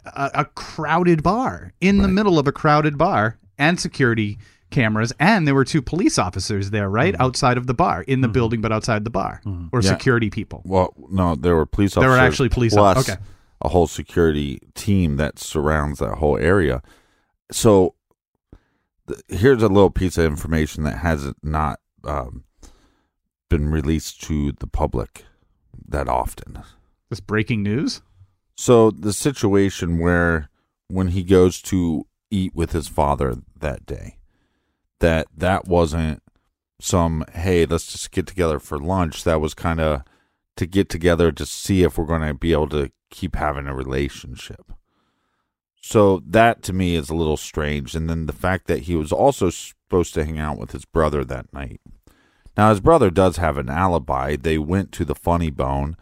a, 0.07 0.31
a 0.35 0.45
crowded 0.47 1.23
bar, 1.23 1.73
in 1.81 1.99
the 1.99 2.09
middle 2.09 2.39
of 2.39 2.47
a 2.47 2.53
crowded 2.53 2.97
bar, 2.97 3.39
and 3.59 3.79
security 3.79 4.39
cameras, 4.73 5.13
and 5.21 5.47
there 5.47 5.55
were 5.55 5.65
two 5.65 5.83
police 5.83 6.19
officers 6.19 6.71
there, 6.71 6.89
right 6.89 7.15
mm-hmm. 7.15 7.23
outside 7.23 7.57
of 7.57 7.67
the 7.67 7.75
bar, 7.75 8.03
in 8.03 8.21
the 8.21 8.27
mm-hmm. 8.27 8.33
building, 8.33 8.61
but 8.61 8.73
outside 8.73 9.05
the 9.05 9.11
bar, 9.11 9.41
mm-hmm. 9.45 9.69
or 9.73 9.81
Yeah. 9.81 9.91
security 9.91 10.31
people. 10.31 10.63
Well, 10.65 10.95
no, 11.11 11.35
there 11.35 11.55
were 11.55 11.67
police 11.67 11.97
officers. 11.97 12.03
There 12.03 12.11
were 12.11 12.27
actually 12.27 12.49
police 12.49 12.75
plus 12.75 12.97
off- 12.97 13.09
okay. 13.09 13.23
a 13.61 13.69
whole 13.69 13.87
security 13.87 14.61
team 14.75 15.17
that 15.17 15.39
surrounds 15.39 15.99
that 16.01 16.17
whole 16.17 16.39
area. 16.39 16.83
So 17.51 17.95
th- 19.07 19.21
here's 19.29 19.63
a 19.63 19.69
little 19.69 19.91
piece 19.91 20.19
of 20.19 20.25
information 20.25 20.85
that 20.85 20.99
has 20.99 21.33
not 21.43 21.79
um, 22.05 22.45
been 23.49 23.69
released 23.69 24.23
to 24.23 24.53
the 24.53 24.67
public 24.67 25.25
that 25.89 26.09
often. 26.09 26.63
This 27.11 27.21
breaking 27.21 27.63
news. 27.63 28.01
So 28.57 28.91
the 28.91 29.13
situation 29.13 29.99
where 29.99 30.49
when 30.89 31.09
he 31.09 31.23
goes 31.23 31.61
to 31.63 32.07
eat 32.31 32.55
with 32.55 32.73
his 32.73 32.89
father 32.89 33.37
that 33.59 33.85
day, 33.87 34.17
that 35.03 35.27
that 35.37 35.67
wasn't 35.69 36.23
some 36.81 37.25
hey 37.35 37.65
let's 37.65 37.93
just 37.93 38.11
get 38.11 38.27
together 38.27 38.59
for 38.59 38.79
lunch. 38.79 39.25
That 39.25 39.41
was 39.41 39.55
kind 39.55 39.81
of 39.81 40.03
to 40.57 40.67
get 40.67 40.89
together 40.89 41.31
to 41.33 41.47
see 41.47 41.83
if 41.83 41.99
we're 41.99 42.07
going 42.07 42.27
to 42.27 42.35
be 42.35 42.53
able 42.53 42.69
to 42.71 42.91
keep 43.11 43.37
having 43.37 43.67
a 43.67 43.75
relationship. 43.75 44.73
So 45.81 46.23
that 46.27 46.63
to 46.63 46.73
me 46.73 46.95
is 46.95 47.11
a 47.11 47.15
little 47.15 47.37
strange. 47.37 47.95
And 47.95 48.09
then 48.09 48.27
the 48.27 48.33
fact 48.33 48.67
that 48.69 48.83
he 48.83 48.95
was 48.95 49.13
also 49.13 49.51
supposed 49.51 50.15
to 50.15 50.25
hang 50.25 50.39
out 50.39 50.59
with 50.59 50.73
his 50.73 50.85
brother 50.85 51.25
that 51.25 51.53
night. 51.53 51.81
Now, 52.57 52.71
his 52.71 52.81
brother 52.81 53.11
does 53.11 53.39
have 53.39 53.57
an 53.57 53.71
alibi. 53.71 54.37
They 54.37 54.59
went 54.59 54.93
to 54.93 55.05
the 55.05 55.15
funny 55.15 55.51
bone 55.51 55.97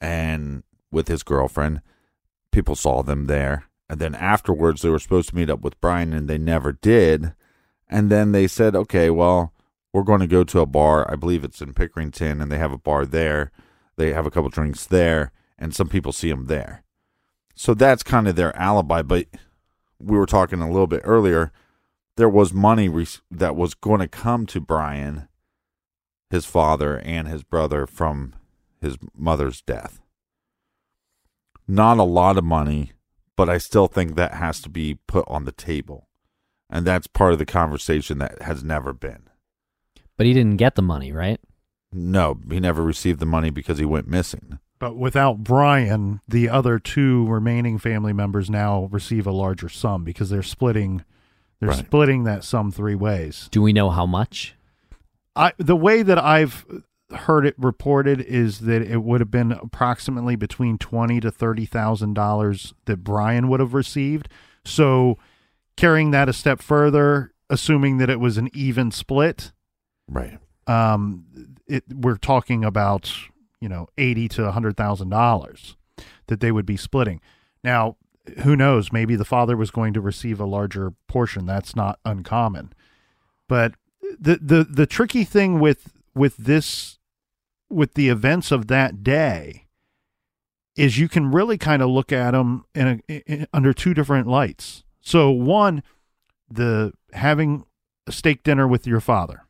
and 0.00 0.62
with 0.90 1.08
his 1.08 1.22
girlfriend, 1.22 1.82
people 2.50 2.74
saw 2.74 3.02
them 3.02 3.26
there. 3.26 3.66
And 3.88 4.00
then 4.00 4.14
afterwards, 4.14 4.82
they 4.82 4.88
were 4.88 4.98
supposed 4.98 5.28
to 5.28 5.36
meet 5.36 5.50
up 5.50 5.60
with 5.60 5.80
Brian 5.80 6.12
and 6.12 6.28
they 6.28 6.38
never 6.38 6.72
did. 6.72 7.34
And 7.88 8.10
then 8.10 8.32
they 8.32 8.46
said, 8.46 8.74
okay, 8.74 9.10
well, 9.10 9.52
we're 9.92 10.02
going 10.02 10.20
to 10.20 10.26
go 10.26 10.44
to 10.44 10.60
a 10.60 10.66
bar. 10.66 11.10
I 11.10 11.16
believe 11.16 11.44
it's 11.44 11.60
in 11.60 11.72
Pickerington 11.72 12.42
and 12.42 12.50
they 12.50 12.58
have 12.58 12.72
a 12.72 12.78
bar 12.78 13.06
there. 13.06 13.50
They 13.96 14.12
have 14.12 14.26
a 14.26 14.30
couple 14.30 14.50
drinks 14.50 14.84
there 14.84 15.32
and 15.58 15.74
some 15.74 15.88
people 15.88 16.12
see 16.12 16.30
him 16.30 16.46
there. 16.46 16.82
So 17.54 17.72
that's 17.74 18.02
kind 18.02 18.28
of 18.28 18.36
their 18.36 18.54
alibi. 18.56 19.02
But 19.02 19.26
we 19.98 20.18
were 20.18 20.26
talking 20.26 20.60
a 20.60 20.70
little 20.70 20.86
bit 20.86 21.02
earlier. 21.04 21.52
There 22.16 22.28
was 22.28 22.52
money 22.52 22.90
that 23.30 23.56
was 23.56 23.74
going 23.74 24.00
to 24.00 24.08
come 24.08 24.46
to 24.46 24.60
Brian, 24.60 25.28
his 26.30 26.44
father, 26.44 26.98
and 26.98 27.28
his 27.28 27.42
brother 27.42 27.86
from 27.86 28.34
his 28.80 28.98
mother's 29.14 29.62
death. 29.62 30.00
Not 31.68 31.98
a 31.98 32.04
lot 32.04 32.38
of 32.38 32.44
money, 32.44 32.92
but 33.36 33.48
I 33.48 33.58
still 33.58 33.86
think 33.86 34.14
that 34.14 34.34
has 34.34 34.60
to 34.62 34.68
be 34.68 34.98
put 35.06 35.24
on 35.28 35.44
the 35.44 35.52
table. 35.52 36.08
And 36.68 36.86
that's 36.86 37.06
part 37.06 37.32
of 37.32 37.38
the 37.38 37.46
conversation 37.46 38.18
that 38.18 38.42
has 38.42 38.64
never 38.64 38.92
been. 38.92 39.28
But 40.16 40.26
he 40.26 40.32
didn't 40.32 40.56
get 40.56 40.74
the 40.74 40.82
money, 40.82 41.12
right? 41.12 41.40
No, 41.92 42.40
he 42.50 42.58
never 42.60 42.82
received 42.82 43.20
the 43.20 43.26
money 43.26 43.50
because 43.50 43.78
he 43.78 43.84
went 43.84 44.08
missing. 44.08 44.58
But 44.78 44.96
without 44.96 45.38
Brian, 45.44 46.20
the 46.28 46.48
other 46.48 46.78
two 46.78 47.26
remaining 47.28 47.78
family 47.78 48.12
members 48.12 48.50
now 48.50 48.88
receive 48.90 49.26
a 49.26 49.32
larger 49.32 49.68
sum 49.68 50.04
because 50.04 50.28
they're 50.30 50.42
splitting 50.42 51.04
they're 51.58 51.70
Right. 51.70 51.78
splitting 51.86 52.24
that 52.24 52.44
sum 52.44 52.70
three 52.70 52.94
ways. 52.94 53.48
Do 53.50 53.62
we 53.62 53.72
know 53.72 53.88
how 53.88 54.04
much? 54.04 54.54
I 55.34 55.52
the 55.56 55.76
way 55.76 56.02
that 56.02 56.18
I've 56.18 56.66
heard 57.10 57.46
it 57.46 57.54
reported 57.56 58.20
is 58.20 58.60
that 58.60 58.82
it 58.82 59.02
would 59.02 59.20
have 59.20 59.30
been 59.30 59.52
approximately 59.52 60.36
between 60.36 60.76
twenty 60.76 61.18
to 61.20 61.30
thirty 61.30 61.64
thousand 61.64 62.12
dollars 62.12 62.74
that 62.84 62.98
Brian 63.04 63.48
would 63.48 63.60
have 63.60 63.72
received. 63.72 64.28
So 64.66 65.16
carrying 65.76 66.10
that 66.12 66.28
a 66.28 66.32
step 66.32 66.60
further, 66.62 67.32
assuming 67.50 67.98
that 67.98 68.10
it 68.10 68.20
was 68.20 68.38
an 68.38 68.48
even 68.54 68.90
split, 68.90 69.52
Right. 70.08 70.38
um, 70.66 71.24
it, 71.66 71.84
we're 71.92 72.16
talking 72.16 72.64
about 72.64 73.12
you 73.60 73.68
know 73.68 73.88
eighty 73.98 74.28
to 74.28 74.44
a 74.46 74.52
hundred 74.52 74.76
thousand 74.76 75.10
dollars 75.10 75.76
that 76.28 76.40
they 76.40 76.52
would 76.52 76.66
be 76.66 76.76
splitting. 76.76 77.20
Now, 77.64 77.96
who 78.42 78.56
knows? 78.56 78.92
Maybe 78.92 79.16
the 79.16 79.24
father 79.24 79.56
was 79.56 79.70
going 79.70 79.92
to 79.94 80.00
receive 80.00 80.40
a 80.40 80.44
larger 80.46 80.92
portion. 81.08 81.46
That's 81.46 81.74
not 81.76 81.98
uncommon. 82.04 82.72
But 83.48 83.74
the 84.18 84.38
the 84.40 84.64
the 84.64 84.86
tricky 84.86 85.24
thing 85.24 85.58
with 85.60 85.92
with 86.14 86.36
this 86.36 86.98
with 87.68 87.94
the 87.94 88.08
events 88.08 88.52
of 88.52 88.68
that 88.68 89.02
day 89.02 89.66
is 90.76 90.98
you 90.98 91.08
can 91.08 91.30
really 91.32 91.58
kind 91.58 91.82
of 91.82 91.88
look 91.88 92.12
at 92.12 92.32
them 92.32 92.64
in, 92.74 93.02
a, 93.08 93.12
in 93.30 93.46
under 93.52 93.72
two 93.72 93.94
different 93.94 94.26
lights. 94.28 94.84
So 95.06 95.30
one, 95.30 95.84
the 96.50 96.92
having 97.12 97.64
a 98.08 98.12
steak 98.12 98.42
dinner 98.42 98.66
with 98.66 98.88
your 98.88 98.98
father. 98.98 99.42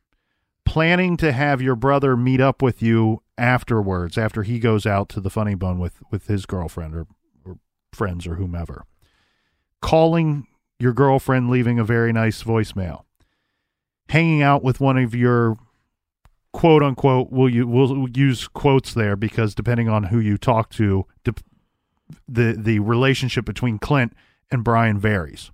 Planning 0.66 1.16
to 1.16 1.32
have 1.32 1.62
your 1.62 1.74
brother 1.74 2.14
meet 2.14 2.42
up 2.42 2.60
with 2.60 2.82
you 2.82 3.22
afterwards 3.38 4.18
after 4.18 4.42
he 4.42 4.58
goes 4.58 4.84
out 4.84 5.08
to 5.08 5.20
the 5.20 5.30
funny 5.30 5.54
bone 5.54 5.78
with 5.78 6.02
with 6.10 6.26
his 6.26 6.44
girlfriend 6.44 6.94
or, 6.94 7.06
or 7.46 7.56
friends 7.90 8.26
or 8.26 8.34
whomever. 8.34 8.84
Calling 9.80 10.46
your 10.78 10.92
girlfriend 10.92 11.48
leaving 11.48 11.78
a 11.78 11.84
very 11.84 12.12
nice 12.12 12.42
voicemail. 12.42 13.04
Hanging 14.10 14.42
out 14.42 14.62
with 14.62 14.78
one 14.78 14.98
of 14.98 15.14
your 15.14 15.56
quote 16.52 16.82
unquote 16.82 17.32
will 17.32 17.48
you 17.48 17.66
will 17.66 18.10
use 18.10 18.46
quotes 18.46 18.92
there 18.92 19.16
because 19.16 19.54
depending 19.54 19.88
on 19.88 20.04
who 20.04 20.18
you 20.18 20.36
talk 20.36 20.68
to 20.72 21.06
the 21.24 21.32
the 22.58 22.78
relationship 22.80 23.46
between 23.46 23.78
Clint 23.78 24.12
and 24.50 24.64
Brian 24.64 24.98
varies 24.98 25.50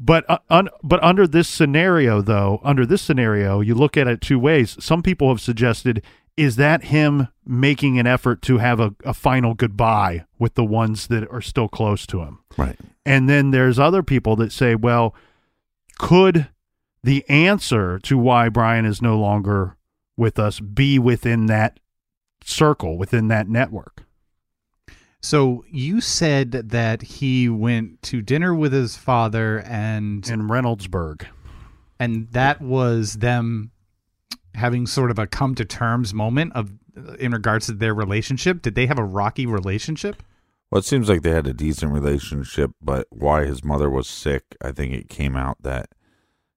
but 0.00 0.28
uh, 0.30 0.38
un, 0.48 0.70
but 0.82 1.02
under 1.04 1.26
this 1.26 1.46
scenario, 1.46 2.22
though, 2.22 2.60
under 2.64 2.86
this 2.86 3.02
scenario, 3.02 3.60
you 3.60 3.74
look 3.74 3.98
at 3.98 4.08
it 4.08 4.22
two 4.22 4.38
ways. 4.38 4.82
Some 4.82 5.02
people 5.02 5.28
have 5.28 5.42
suggested 5.42 6.02
is 6.36 6.56
that 6.56 6.84
him 6.84 7.28
making 7.44 7.98
an 7.98 8.06
effort 8.06 8.40
to 8.40 8.58
have 8.58 8.80
a, 8.80 8.94
a 9.04 9.12
final 9.12 9.52
goodbye 9.52 10.24
with 10.38 10.54
the 10.54 10.64
ones 10.64 11.08
that 11.08 11.30
are 11.30 11.42
still 11.42 11.68
close 11.68 12.06
to 12.06 12.20
him. 12.20 12.38
Right. 12.56 12.78
And 13.04 13.28
then 13.28 13.50
there's 13.50 13.78
other 13.78 14.02
people 14.02 14.36
that 14.36 14.52
say, 14.52 14.74
well, 14.74 15.14
could 15.98 16.48
the 17.04 17.28
answer 17.28 17.98
to 17.98 18.16
why 18.16 18.48
Brian 18.48 18.86
is 18.86 19.02
no 19.02 19.18
longer 19.18 19.76
with 20.16 20.38
us 20.38 20.60
be 20.60 20.98
within 20.98 21.44
that 21.46 21.78
circle, 22.42 22.96
within 22.96 23.28
that 23.28 23.48
network? 23.48 24.04
So 25.20 25.64
you 25.70 26.00
said 26.00 26.52
that 26.52 27.02
he 27.02 27.48
went 27.48 28.00
to 28.02 28.22
dinner 28.22 28.54
with 28.54 28.72
his 28.72 28.96
father 28.96 29.60
and 29.60 30.28
In 30.28 30.48
Reynoldsburg. 30.48 31.26
and 31.98 32.28
that 32.32 32.60
was 32.62 33.14
them 33.14 33.70
having 34.54 34.86
sort 34.86 35.10
of 35.10 35.18
a 35.18 35.26
come 35.26 35.54
to 35.54 35.64
terms 35.64 36.12
moment 36.14 36.52
of 36.54 36.72
in 37.18 37.32
regards 37.32 37.66
to 37.66 37.72
their 37.72 37.94
relationship. 37.94 38.62
Did 38.62 38.74
they 38.74 38.86
have 38.86 38.98
a 38.98 39.04
rocky 39.04 39.46
relationship? 39.46 40.22
Well, 40.70 40.80
it 40.80 40.84
seems 40.84 41.08
like 41.08 41.22
they 41.22 41.30
had 41.30 41.46
a 41.46 41.52
decent 41.52 41.92
relationship, 41.92 42.72
but 42.80 43.06
why 43.10 43.44
his 43.44 43.62
mother 43.64 43.88
was 43.90 44.06
sick, 44.08 44.56
I 44.62 44.72
think 44.72 44.92
it 44.92 45.08
came 45.08 45.36
out 45.36 45.62
that 45.62 45.90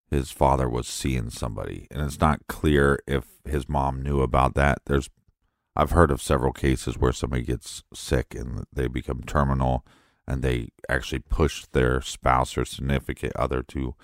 his 0.09 0.31
father 0.31 0.69
was 0.69 0.87
seeing 0.87 1.29
somebody, 1.29 1.87
and 1.91 2.01
it's 2.01 2.19
not 2.19 2.47
clear 2.47 2.99
if 3.07 3.25
his 3.45 3.67
mom 3.67 4.01
knew 4.01 4.21
about 4.21 4.53
that. 4.55 4.79
There's, 4.85 5.09
I've 5.75 5.91
heard 5.91 6.11
of 6.11 6.21
several 6.21 6.51
cases 6.53 6.97
where 6.97 7.11
somebody 7.11 7.43
gets 7.43 7.83
sick 7.93 8.35
and 8.35 8.65
they 8.71 8.87
become 8.87 9.21
terminal, 9.23 9.85
and 10.27 10.41
they 10.41 10.69
actually 10.87 11.19
push 11.19 11.65
their 11.71 11.99
spouse 12.01 12.57
or 12.57 12.65
significant 12.65 13.35
other 13.35 13.63
to 13.63 13.95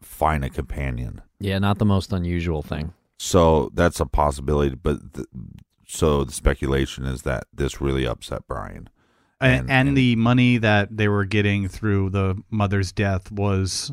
find 0.00 0.44
a 0.44 0.50
companion. 0.50 1.20
Yeah, 1.38 1.58
not 1.58 1.78
the 1.78 1.84
most 1.84 2.12
unusual 2.12 2.62
thing. 2.62 2.92
So 3.18 3.70
that's 3.74 4.00
a 4.00 4.06
possibility, 4.06 4.74
but 4.74 5.14
th- 5.14 5.26
so 5.86 6.24
the 6.24 6.32
speculation 6.32 7.04
is 7.04 7.22
that 7.22 7.44
this 7.52 7.80
really 7.80 8.06
upset 8.06 8.42
Brian. 8.48 8.88
And, 9.40 9.52
And- 9.60 9.70
and, 9.70 9.88
and- 9.88 9.96
the 9.96 10.16
money 10.16 10.56
that 10.58 10.96
they 10.96 11.08
were 11.08 11.24
getting 11.24 11.68
through 11.68 12.10
the 12.10 12.42
mother's 12.50 12.92
death 12.92 13.30
was 13.30 13.92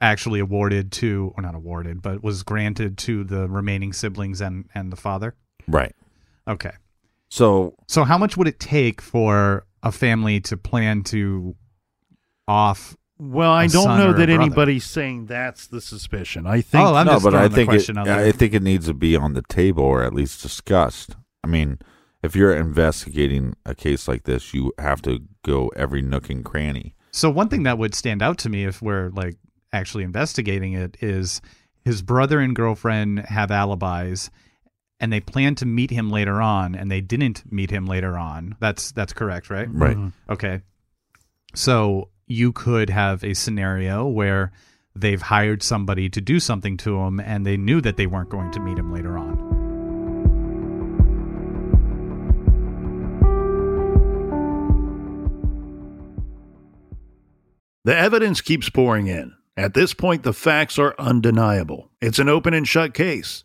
actually 0.00 0.40
awarded 0.40 0.90
to, 0.92 1.32
or 1.36 1.42
not 1.42 1.54
awarded, 1.54 2.02
but 2.02 2.22
was 2.22 2.42
granted 2.42 2.98
to 2.98 3.24
the 3.24 3.48
remaining 3.48 3.92
siblings 3.92 4.40
and, 4.40 4.68
and 4.74 4.92
the 4.92 4.96
father. 4.96 5.34
Right. 5.68 5.94
Okay. 6.48 6.72
So 7.28 7.74
So 7.88 8.04
how 8.04 8.18
much 8.18 8.36
would 8.36 8.48
it 8.48 8.60
take 8.60 9.00
for 9.00 9.66
a 9.82 9.92
family 9.92 10.40
to 10.42 10.56
plan 10.56 11.02
to 11.04 11.56
off? 12.48 12.96
Well, 13.18 13.50
I 13.50 13.64
A 13.64 13.68
don't 13.68 13.98
know 13.98 14.12
that 14.12 14.28
anybody's 14.28 14.84
saying 14.84 15.26
that's 15.26 15.66
the 15.68 15.80
suspicion. 15.80 16.46
I 16.46 16.60
think 16.60 16.84
Oh, 16.84 16.94
I'm 16.94 17.06
no, 17.06 17.12
just 17.14 17.24
but 17.24 17.34
I 17.34 17.48
think 17.48 17.68
it, 17.68 17.72
question 17.72 17.96
out 17.98 18.04
there. 18.04 18.18
I 18.18 18.30
think 18.30 18.52
it 18.52 18.62
needs 18.62 18.86
to 18.86 18.94
be 18.94 19.16
on 19.16 19.32
the 19.32 19.42
table 19.42 19.84
or 19.84 20.02
at 20.04 20.12
least 20.12 20.42
discussed. 20.42 21.16
I 21.42 21.46
mean, 21.46 21.78
if 22.22 22.36
you're 22.36 22.54
investigating 22.54 23.54
a 23.64 23.74
case 23.74 24.06
like 24.06 24.24
this, 24.24 24.52
you 24.52 24.72
have 24.78 25.00
to 25.02 25.20
go 25.44 25.68
every 25.76 26.02
nook 26.02 26.28
and 26.28 26.44
cranny. 26.44 26.94
So 27.10 27.30
one 27.30 27.48
thing 27.48 27.62
that 27.62 27.78
would 27.78 27.94
stand 27.94 28.20
out 28.20 28.36
to 28.38 28.50
me 28.50 28.64
if 28.64 28.82
we're 28.82 29.08
like 29.10 29.36
actually 29.72 30.04
investigating 30.04 30.74
it 30.74 30.98
is 31.00 31.40
his 31.84 32.02
brother 32.02 32.40
and 32.40 32.54
girlfriend 32.54 33.20
have 33.20 33.50
alibis 33.50 34.30
and 35.00 35.12
they 35.12 35.20
plan 35.20 35.54
to 35.56 35.66
meet 35.66 35.90
him 35.90 36.10
later 36.10 36.40
on 36.40 36.74
and 36.74 36.90
they 36.90 37.00
didn't 37.00 37.50
meet 37.50 37.70
him 37.70 37.86
later 37.86 38.16
on. 38.16 38.56
That's 38.60 38.92
that's 38.92 39.12
correct, 39.12 39.50
right? 39.50 39.68
Right. 39.70 39.96
Mm-hmm. 39.96 40.32
Okay. 40.32 40.62
So 41.54 42.10
you 42.26 42.52
could 42.52 42.90
have 42.90 43.22
a 43.22 43.34
scenario 43.34 44.06
where 44.06 44.52
they've 44.94 45.22
hired 45.22 45.62
somebody 45.62 46.08
to 46.10 46.20
do 46.20 46.40
something 46.40 46.76
to 46.78 46.98
him 47.00 47.20
and 47.20 47.44
they 47.46 47.56
knew 47.56 47.80
that 47.82 47.96
they 47.96 48.06
weren't 48.06 48.30
going 48.30 48.50
to 48.52 48.60
meet 48.60 48.78
him 48.78 48.92
later 48.92 49.18
on. 49.18 49.64
The 57.84 57.96
evidence 57.96 58.40
keeps 58.40 58.68
pouring 58.68 59.06
in, 59.06 59.32
At 59.56 59.74
this 59.74 59.94
point, 59.94 60.24
the 60.24 60.32
facts 60.32 60.76
are 60.76 60.96
undeniable. 60.98 61.92
It's 62.00 62.18
an 62.18 62.28
open 62.28 62.52
and 62.52 62.66
shut 62.66 62.94
case. 62.94 63.44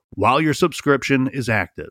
while 0.11 0.41
your 0.41 0.53
subscription 0.53 1.27
is 1.27 1.49
active. 1.49 1.89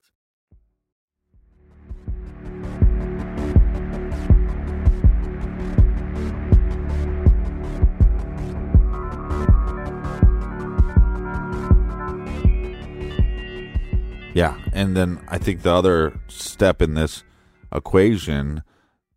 Yeah, 14.33 14.57
and 14.73 14.97
then 14.97 15.21
I 15.29 15.39
think 15.39 15.63
the 15.63 15.73
other 15.73 16.21
step 16.29 16.81
in 16.81 16.95
this 16.95 17.25
equation 17.73 18.63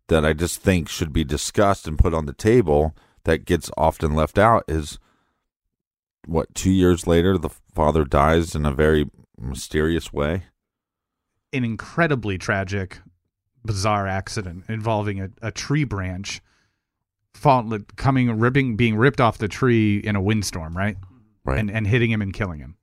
that 0.08 0.24
I 0.24 0.32
just 0.32 0.60
think 0.60 0.88
should 0.88 1.12
be 1.12 1.24
discussed 1.24 1.86
and 1.86 1.98
put 1.98 2.12
on 2.12 2.26
the 2.26 2.32
table 2.32 2.96
that 3.24 3.44
gets 3.44 3.70
often 3.76 4.14
left 4.14 4.38
out 4.38 4.64
is 4.68 4.98
what 6.26 6.54
two 6.54 6.70
years 6.70 7.06
later 7.06 7.38
the 7.38 7.50
father 7.74 8.04
dies 8.04 8.54
in 8.54 8.66
a 8.66 8.72
very 8.72 9.10
mysterious 9.38 10.12
way. 10.12 10.44
An 11.52 11.64
incredibly 11.64 12.38
tragic, 12.38 13.00
bizarre 13.64 14.06
accident 14.06 14.64
involving 14.68 15.20
a, 15.20 15.30
a 15.42 15.50
tree 15.50 15.84
branch 15.84 16.40
fall, 17.34 17.78
coming 17.96 18.38
ripping 18.38 18.76
being 18.76 18.96
ripped 18.96 19.20
off 19.20 19.38
the 19.38 19.48
tree 19.48 19.98
in 19.98 20.16
a 20.16 20.22
windstorm, 20.22 20.76
right? 20.76 20.96
Right. 21.44 21.58
And 21.58 21.70
and 21.70 21.86
hitting 21.86 22.10
him 22.10 22.22
and 22.22 22.32
killing 22.32 22.60
him. 22.60 22.76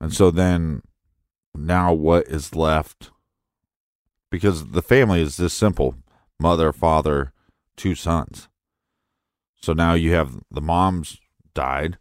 And 0.00 0.12
so 0.12 0.30
then 0.30 0.82
now 1.54 1.92
what 1.92 2.26
is 2.26 2.54
left? 2.54 3.10
Because 4.30 4.70
the 4.70 4.82
family 4.82 5.20
is 5.20 5.36
this 5.36 5.52
simple 5.52 5.94
mother, 6.40 6.72
father, 6.72 7.32
two 7.76 7.94
sons. 7.94 8.48
So 9.60 9.72
now 9.72 9.94
you 9.94 10.12
have 10.12 10.40
the 10.50 10.60
mom's 10.60 11.18
died, 11.54 11.98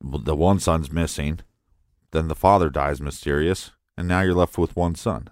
the 0.00 0.36
one 0.36 0.58
son's 0.58 0.90
missing, 0.90 1.40
then 2.12 2.28
the 2.28 2.34
father 2.34 2.70
dies 2.70 3.00
mysterious, 3.00 3.72
and 3.96 4.08
now 4.08 4.20
you're 4.20 4.34
left 4.34 4.58
with 4.58 4.76
one 4.76 4.94
son. 4.94 5.28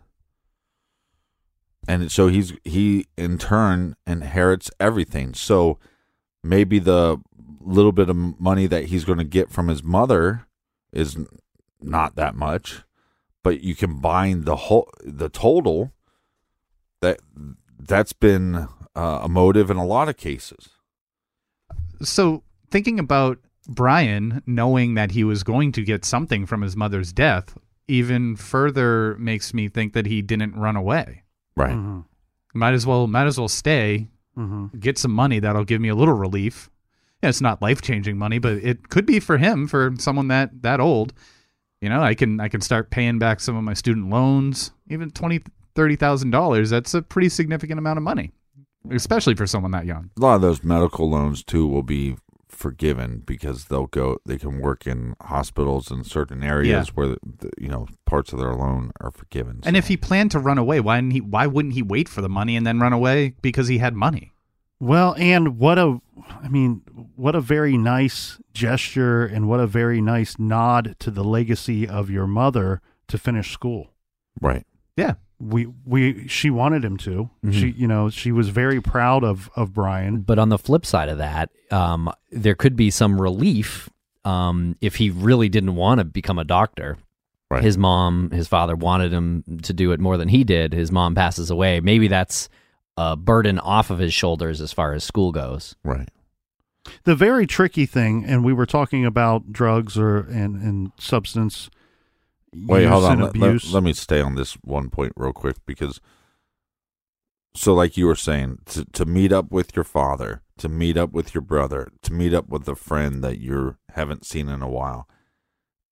And 1.87 2.11
so 2.11 2.29
he's 2.29 2.55
he 2.65 3.07
in 3.17 3.39
turn 3.39 3.97
inherits 4.07 4.71
everything. 4.81 5.35
So 5.35 5.79
maybe 6.43 6.79
the 6.79 7.21
little 7.61 7.93
bit 7.93 8.09
of 8.09 8.41
money 8.41 8.67
that 8.67 8.87
he's 8.87 9.05
going 9.05 9.19
to 9.19 9.25
get 9.25 9.51
from 9.51 9.69
his 9.69 9.83
mother 9.83 10.47
is 10.93 11.17
not 11.81 12.17
that 12.17 12.35
much, 12.35 12.83
but 13.43 13.61
you 13.61 13.75
combine 13.75 14.45
the 14.45 14.57
whole 14.57 14.91
the 15.05 15.29
total 15.29 15.93
that 17.01 17.21
that's 17.79 18.15
been 18.15 18.69
uh, 18.97 19.21
a 19.23 19.29
motive 19.29 19.71
in 19.71 19.77
a 19.77 19.85
lot 19.85 20.09
of 20.09 20.17
cases. 20.17 20.71
So 22.03 22.43
thinking 22.71 22.99
about 22.99 23.39
Brian 23.69 24.43
knowing 24.47 24.95
that 24.95 25.12
he 25.12 25.25
was 25.25 25.43
going 25.43 25.73
to 25.73 25.83
get 25.83 26.05
something 26.05 26.47
from 26.47 26.62
his 26.62 26.77
mother's 26.77 27.12
death 27.12 27.57
even 27.87 28.35
further 28.37 29.15
makes 29.19 29.53
me 29.53 29.69
think 29.69 29.93
that 29.93 30.07
he 30.07 30.23
didn't 30.23 30.57
run 30.57 30.75
away. 30.77 31.23
Right. 31.57 31.73
Mm-hmm. 31.75 32.01
Might 32.55 32.73
as 32.75 32.87
well 32.87 33.07
might 33.07 33.27
as 33.27 33.39
well 33.39 33.49
stay, 33.49 34.09
Mm-hmm. 34.37 34.79
get 34.81 34.99
some 34.99 35.12
money 35.12 35.39
that'll 35.39 35.65
give 35.65 35.81
me 35.81 35.89
a 35.89 35.95
little 35.95 36.15
relief. 36.15 36.69
Yeah, 37.23 37.29
it's 37.29 37.41
not 37.41 37.62
life 37.62 37.81
changing 37.83 38.19
money, 38.19 38.41
but 38.41 38.55
it 38.55 38.89
could 38.89 39.07
be 39.07 39.21
for 39.21 39.39
him 39.39 39.69
for 39.69 39.93
someone 39.99 40.27
that 40.29 40.62
that 40.62 40.81
old. 40.81 41.12
You 41.81 41.89
know, 41.89 42.03
I 42.03 42.15
can 42.15 42.41
I 42.41 42.49
can 42.49 42.61
start 42.61 42.91
paying 42.91 43.21
back 43.21 43.39
some 43.39 43.55
of 43.57 43.62
my 43.62 43.75
student 43.75 44.11
loans, 44.11 44.73
even 44.91 45.11
twenty 45.11 45.41
thirty 45.77 45.95
thousand 45.95 46.31
dollars. 46.33 46.71
That's 46.71 46.95
a 46.95 47.03
pretty 47.03 47.29
significant 47.29 47.79
amount 47.79 47.99
of 47.99 48.03
money, 48.03 48.33
especially 48.91 49.37
for 49.37 49.47
someone 49.47 49.71
that 49.71 49.87
young. 49.87 50.11
A 50.19 50.21
lot 50.21 50.35
of 50.35 50.41
those 50.43 50.65
medical 50.65 51.09
loans 51.09 51.45
too 51.45 51.67
will 51.69 51.83
be 51.85 52.17
forgiven 52.55 53.23
because 53.25 53.67
they'll 53.67 53.87
go 53.87 54.19
they 54.25 54.39
can 54.39 54.61
work 54.61 54.87
in 54.87 55.15
hospitals 55.21 55.91
in 55.91 56.05
certain 56.05 56.43
areas 56.43 56.89
Yeah. 56.89 56.93
where 56.95 57.09
the, 57.09 57.51
you 57.59 57.69
know 57.69 57.87
parts 58.07 58.33
of 58.33 58.39
their 58.39 58.55
loan 58.55 58.93
are 59.01 59.11
forgiven. 59.11 59.61
And 59.65 59.77
if 59.77 59.89
he 59.89 59.97
planned 59.97 60.31
to 60.33 60.39
run 60.39 60.59
away, 60.59 60.81
why 60.81 60.97
didn't 60.99 61.13
he? 61.13 61.21
Why 61.21 61.47
wouldn't 61.47 61.75
he 61.75 61.83
wait 61.83 62.09
for 62.09 62.21
the 62.23 62.29
money 62.29 62.57
and 62.57 62.67
then 62.67 62.79
run 62.81 62.93
away 62.93 63.35
because 63.43 63.69
he 63.69 63.79
had 63.79 63.95
money? 63.95 64.33
Well, 64.81 65.15
and 65.19 65.57
what 65.59 65.79
a, 65.79 66.01
I 66.43 66.49
mean, 66.49 66.83
what 67.17 67.35
a 67.35 67.41
very 67.41 67.77
nice 67.79 68.39
gesture 68.53 69.25
and 69.25 69.49
what 69.49 69.61
a 69.61 69.67
very 69.67 70.01
nice 70.01 70.39
nod 70.39 70.97
to 70.99 71.11
the 71.11 71.25
legacy 71.25 71.87
of 71.89 72.11
your 72.11 72.27
mother 72.27 72.83
to 73.09 73.17
finish 73.19 73.53
school. 73.53 73.95
right. 74.41 74.67
Yeah, 74.97 75.15
We, 75.41 75.66
we, 75.85 76.28
she 76.28 76.49
wanted 76.49 76.85
him 76.85 76.97
to. 76.99 77.28
She, 77.51 77.70
you 77.70 77.87
know, 77.87 78.09
she 78.09 78.32
was 78.32 78.49
very 78.49 78.80
proud 78.80 79.24
of, 79.24 79.51
of 79.57 79.74
Brian. 79.74 80.20
But 80.20 80.39
on 80.39 80.49
the 80.49 80.59
flip 80.59 80.87
side 80.87 81.09
of 81.09 81.18
that, 81.18 81.51
um, 81.70 82.11
there 82.30 82.55
could 82.55 82.76
be 82.76 82.91
some 82.91 83.20
relief 83.20 83.91
um, 84.24 84.76
if 84.80 84.97
he 84.97 85.11
really 85.11 85.49
didn't 85.49 85.74
want 85.74 85.99
to 85.99 86.05
become 86.05 86.39
a 86.39 86.45
doctor. 86.45 86.97
Right. 87.51 87.62
His 87.62 87.76
mom, 87.76 88.30
his 88.30 88.49
father 88.49 88.74
wanted 88.74 89.12
him 89.12 89.61
to 89.62 89.72
do 89.72 89.93
it 89.93 90.01
more 90.01 90.16
than 90.16 90.28
he 90.28 90.45
did. 90.45 90.72
His 90.72 90.91
mom 90.91 91.14
passes 91.14 91.51
away. 91.51 91.80
Maybe 91.80 92.09
that's 92.09 92.49
a 92.97 93.16
burden 93.16 93.59
off 93.59 93.91
of 93.91 93.99
his 93.99 94.14
shoulders 94.14 94.61
as 94.61 94.72
far 94.72 94.95
as 94.95 95.05
school 95.05 95.30
goes. 95.32 95.76
Right. 95.85 96.09
The 97.05 97.14
very 97.14 97.47
tricky 97.47 97.87
thing, 97.87 98.24
and 98.24 98.45
we 98.45 98.53
were 98.53 98.66
talking 98.66 99.05
about 99.05 99.53
drugs 99.53 99.99
or, 99.99 100.18
and, 100.18 100.57
and 100.57 100.93
substance 100.99 101.70
Wait, 102.55 102.85
hold 102.87 103.05
on. 103.05 103.19
Let, 103.27 103.33
let- 103.37 103.53
let 103.73 103.83
me 103.83 103.93
stay 103.93 104.21
on 104.21 104.35
this 104.35 104.55
one 104.63 104.91
point 104.91 105.13
real 105.17 105.33
quick 105.33 105.57
because 105.67 106.01
so 107.57 107.73
like 107.75 107.97
you 107.97 108.07
were 108.07 108.15
saying 108.17 108.59
to 108.67 108.85
to 108.87 109.05
meet 109.05 109.33
up 109.33 109.51
with 109.51 109.75
your 109.77 109.85
father, 109.85 110.43
to 110.59 110.69
meet 110.69 110.97
up 110.97 111.13
with 111.13 111.35
your 111.35 111.43
brother, 111.43 111.91
to 112.03 112.13
meet 112.13 112.35
up 112.35 112.49
with 112.49 112.69
a 112.69 112.75
friend 112.75 113.23
that 113.25 113.39
you 113.39 113.77
haven't 113.91 114.25
seen 114.27 114.49
in 114.49 114.63
a 114.63 114.69
while. 114.69 115.09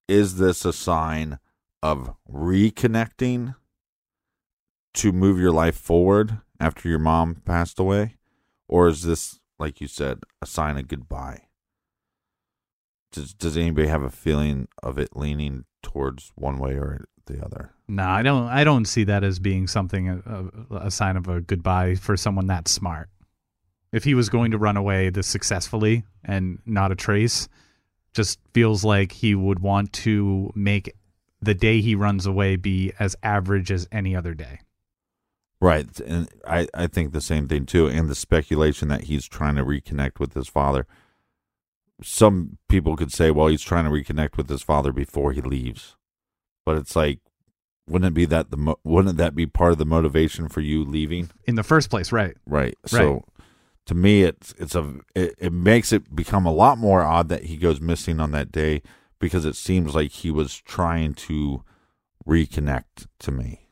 Is 0.09 0.37
this 0.39 0.65
a 0.65 0.73
sign 0.73 1.39
of 1.83 2.15
reconnecting 2.31 3.55
to 4.95 5.13
move 5.13 5.39
your 5.39 5.53
life 5.53 5.77
forward 5.77 6.39
after 6.61 6.89
your 6.89 6.99
mom 6.99 7.37
passed 7.45 7.79
away 7.81 8.17
or 8.69 8.89
is 8.89 9.03
this 9.03 9.41
like 9.59 9.81
you 9.81 9.87
said 9.89 10.21
a 10.41 10.47
sign 10.47 10.77
of 10.79 10.89
goodbye? 10.89 11.43
Does 13.13 13.35
does 13.35 13.57
anybody 13.57 13.89
have 13.89 14.03
a 14.03 14.11
feeling 14.11 14.69
of 14.83 14.99
it 14.99 15.15
leaning 15.15 15.65
towards 15.83 16.33
one 16.35 16.59
way 16.59 16.73
or 16.73 17.05
the 17.27 17.45
other? 17.45 17.73
no, 17.89 18.05
I 18.05 18.23
don't. 18.23 18.49
I 18.49 18.65
don't 18.65 18.87
see 18.87 19.05
that 19.05 19.23
as 19.23 19.39
being 19.39 19.67
something 19.67 20.09
a, 20.09 20.23
a, 20.27 20.87
a 20.87 20.91
sign 20.91 21.17
of 21.17 21.29
a 21.29 21.41
goodbye 21.41 21.95
for 21.95 22.17
someone 22.17 22.47
that 22.47 22.69
smart. 22.69 23.09
If 23.93 24.05
he 24.05 24.15
was 24.15 24.31
going 24.31 24.53
to 24.53 24.59
run 24.59 24.79
away 24.79 25.11
this 25.11 25.27
successfully 25.27 26.05
and 26.25 26.59
not 26.65 26.91
a 26.91 26.95
trace, 26.95 27.49
just 28.15 28.39
feels 28.55 28.85
like 28.85 29.13
he 29.13 29.35
would 29.35 29.59
want 29.59 29.93
to 29.93 30.51
make 30.55 30.95
the 31.43 31.55
day 31.55 31.81
he 31.81 31.95
runs 31.95 32.25
away 32.25 32.57
be 32.57 32.93
as 32.99 33.17
average 33.23 33.71
as 33.71 33.87
any 33.93 34.17
other 34.17 34.33
day. 34.33 34.61
Right. 35.61 36.01
And 36.01 36.29
I, 36.47 36.67
I 36.75 36.87
think 36.87 37.13
the 37.13 37.21
same 37.21 37.47
thing 37.47 37.67
too. 37.67 37.87
And 37.87 38.09
the 38.09 38.15
speculation 38.15 38.89
that 38.89 39.05
he's 39.05 39.27
trying 39.27 39.57
to 39.57 39.65
reconnect 39.65 40.19
with 40.19 40.35
his 40.35 40.49
father. 40.49 40.87
Some 42.03 42.59
people 42.68 42.96
could 42.96 43.12
say, 43.12 43.30
well, 43.30 43.48
he's 43.48 43.62
trying 43.62 43.84
to 43.84 43.90
reconnect 43.90 44.36
with 44.36 44.48
his 44.48 44.62
father 44.62 44.92
before 44.92 45.32
he 45.32 45.40
leaves. 45.40 45.96
But 46.64 46.76
it's 46.76 46.94
like 46.94 47.20
wouldn't 47.88 48.11
it 48.11 48.14
be 48.14 48.24
that 48.26 48.50
the 48.50 48.57
mo- 48.57 48.78
wouldn't 48.84 49.16
that 49.18 49.34
be 49.34 49.46
part 49.46 49.72
of 49.72 49.78
the 49.78 49.84
motivation 49.84 50.48
for 50.48 50.61
you 50.61 50.84
leaving? 50.84 51.30
in 51.44 51.57
the 51.57 51.62
first 51.62 51.90
place, 51.90 52.12
right? 52.12 52.36
Right. 52.46 52.76
So 52.86 53.24
to 53.86 53.94
me, 53.94 54.22
it's 54.22 54.55
it's 54.59 54.74
a 54.74 54.94
it, 55.14 55.34
it 55.38 55.53
makes 55.53 55.92
it 55.92 56.14
become 56.14 56.46
a 56.46 56.53
lot 56.53 56.78
more 56.78 57.03
odd 57.03 57.28
that 57.28 57.44
he 57.44 57.57
goes 57.57 57.80
missing 57.80 58.20
on 58.20 58.30
that 58.32 58.53
day 58.53 58.82
because 59.18 59.44
it 59.44 59.57
seems 59.57 59.94
like 59.94 60.11
he 60.11 60.30
was 60.30 60.57
trying 60.57 61.14
to 61.14 61.64
reconnect 62.26 63.07
to 63.20 63.30
me. 63.30 63.68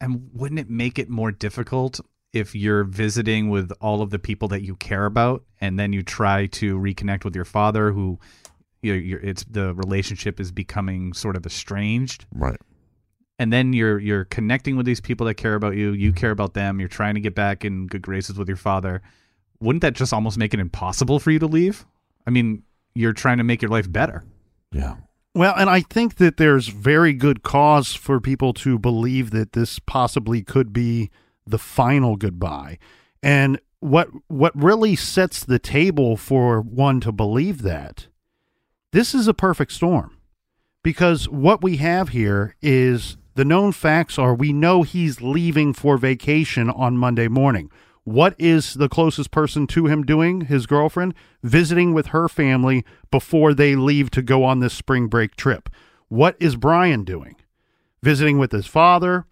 And 0.00 0.28
wouldn't 0.32 0.60
it 0.60 0.68
make 0.68 0.98
it 0.98 1.08
more 1.08 1.32
difficult 1.32 2.00
if 2.36 2.54
you're 2.54 2.84
visiting 2.84 3.48
with 3.50 3.72
all 3.80 4.02
of 4.02 4.10
the 4.10 4.18
people 4.18 4.48
that 4.48 4.62
you 4.62 4.76
care 4.76 5.06
about, 5.06 5.42
and 5.60 5.78
then 5.78 5.92
you 5.92 6.02
try 6.02 6.46
to 6.46 6.78
reconnect 6.78 7.24
with 7.24 7.34
your 7.34 7.44
father, 7.44 7.92
who 7.92 8.18
you're, 8.82 8.96
you're, 8.96 9.20
it's 9.20 9.44
the 9.44 9.74
relationship 9.74 10.38
is 10.40 10.52
becoming 10.52 11.12
sort 11.12 11.36
of 11.36 11.44
estranged, 11.46 12.26
Right. 12.32 12.60
and 13.38 13.52
then 13.52 13.72
you're 13.72 13.98
you're 13.98 14.24
connecting 14.26 14.76
with 14.76 14.86
these 14.86 15.00
people 15.00 15.26
that 15.26 15.34
care 15.34 15.54
about 15.54 15.76
you. 15.76 15.92
You 15.92 16.12
care 16.12 16.30
about 16.30 16.54
them. 16.54 16.78
You're 16.78 16.88
trying 16.88 17.14
to 17.14 17.20
get 17.20 17.34
back 17.34 17.64
in 17.64 17.86
good 17.86 18.02
graces 18.02 18.38
with 18.38 18.48
your 18.48 18.56
father. 18.56 19.02
Wouldn't 19.60 19.82
that 19.82 19.94
just 19.94 20.12
almost 20.12 20.36
make 20.38 20.52
it 20.54 20.60
impossible 20.60 21.18
for 21.18 21.30
you 21.30 21.38
to 21.38 21.46
leave? 21.46 21.86
I 22.26 22.30
mean, 22.30 22.62
you're 22.94 23.12
trying 23.14 23.38
to 23.38 23.44
make 23.44 23.62
your 23.62 23.70
life 23.70 23.90
better. 23.90 24.24
Yeah. 24.72 24.96
Well, 25.34 25.54
and 25.56 25.68
I 25.68 25.80
think 25.82 26.16
that 26.16 26.36
there's 26.38 26.68
very 26.68 27.12
good 27.12 27.42
cause 27.42 27.94
for 27.94 28.20
people 28.20 28.52
to 28.54 28.78
believe 28.78 29.30
that 29.32 29.52
this 29.52 29.78
possibly 29.78 30.42
could 30.42 30.72
be 30.72 31.10
the 31.46 31.58
final 31.58 32.16
goodbye. 32.16 32.78
And 33.22 33.60
what 33.80 34.08
what 34.28 34.56
really 34.60 34.96
sets 34.96 35.44
the 35.44 35.58
table 35.58 36.16
for 36.16 36.60
one 36.60 37.00
to 37.00 37.12
believe 37.12 37.62
that 37.62 38.08
this 38.92 39.14
is 39.14 39.28
a 39.28 39.34
perfect 39.34 39.72
storm. 39.72 40.16
Because 40.82 41.28
what 41.28 41.62
we 41.62 41.76
have 41.78 42.10
here 42.10 42.54
is 42.62 43.16
the 43.34 43.44
known 43.44 43.72
facts 43.72 44.18
are 44.18 44.34
we 44.34 44.52
know 44.52 44.82
he's 44.82 45.20
leaving 45.20 45.72
for 45.72 45.98
vacation 45.98 46.70
on 46.70 46.96
Monday 46.96 47.28
morning. 47.28 47.70
What 48.04 48.36
is 48.38 48.74
the 48.74 48.88
closest 48.88 49.32
person 49.32 49.66
to 49.66 49.86
him 49.86 50.04
doing? 50.04 50.42
His 50.42 50.66
girlfriend 50.66 51.12
visiting 51.42 51.92
with 51.92 52.06
her 52.08 52.28
family 52.28 52.84
before 53.10 53.52
they 53.52 53.74
leave 53.74 54.10
to 54.12 54.22
go 54.22 54.44
on 54.44 54.60
this 54.60 54.74
spring 54.74 55.08
break 55.08 55.34
trip. 55.34 55.68
What 56.08 56.36
is 56.38 56.54
Brian 56.54 57.02
doing? 57.02 57.34
Visiting 58.02 58.38
with 58.38 58.52
his 58.52 58.66
father, 58.66 59.26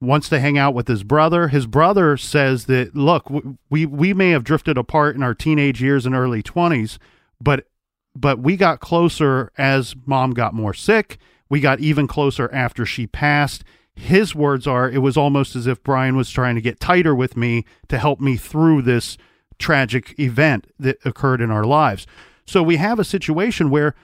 wants 0.00 0.28
to 0.28 0.40
hang 0.40 0.58
out 0.58 0.74
with 0.74 0.88
his 0.88 1.02
brother. 1.02 1.48
His 1.48 1.66
brother 1.66 2.16
says 2.16 2.66
that 2.66 2.94
look, 2.94 3.30
we 3.70 3.86
we 3.86 4.14
may 4.14 4.30
have 4.30 4.44
drifted 4.44 4.76
apart 4.76 5.16
in 5.16 5.22
our 5.22 5.34
teenage 5.34 5.82
years 5.82 6.06
and 6.06 6.14
early 6.14 6.42
20s, 6.42 6.98
but 7.40 7.66
but 8.14 8.38
we 8.38 8.56
got 8.56 8.80
closer 8.80 9.50
as 9.58 9.94
mom 10.06 10.32
got 10.32 10.54
more 10.54 10.74
sick. 10.74 11.18
We 11.48 11.60
got 11.60 11.80
even 11.80 12.06
closer 12.06 12.52
after 12.52 12.86
she 12.86 13.06
passed. 13.06 13.64
His 13.96 14.34
words 14.34 14.66
are 14.66 14.90
it 14.90 14.98
was 14.98 15.16
almost 15.16 15.56
as 15.56 15.66
if 15.66 15.82
Brian 15.82 16.16
was 16.16 16.30
trying 16.30 16.54
to 16.54 16.60
get 16.60 16.80
tighter 16.80 17.14
with 17.14 17.36
me 17.36 17.64
to 17.88 17.98
help 17.98 18.20
me 18.20 18.36
through 18.36 18.82
this 18.82 19.16
tragic 19.58 20.18
event 20.18 20.66
that 20.78 20.98
occurred 21.04 21.40
in 21.40 21.50
our 21.50 21.64
lives. 21.64 22.06
So 22.46 22.62
we 22.62 22.76
have 22.76 22.98
a 22.98 23.04
situation 23.04 23.70
where 23.70 23.94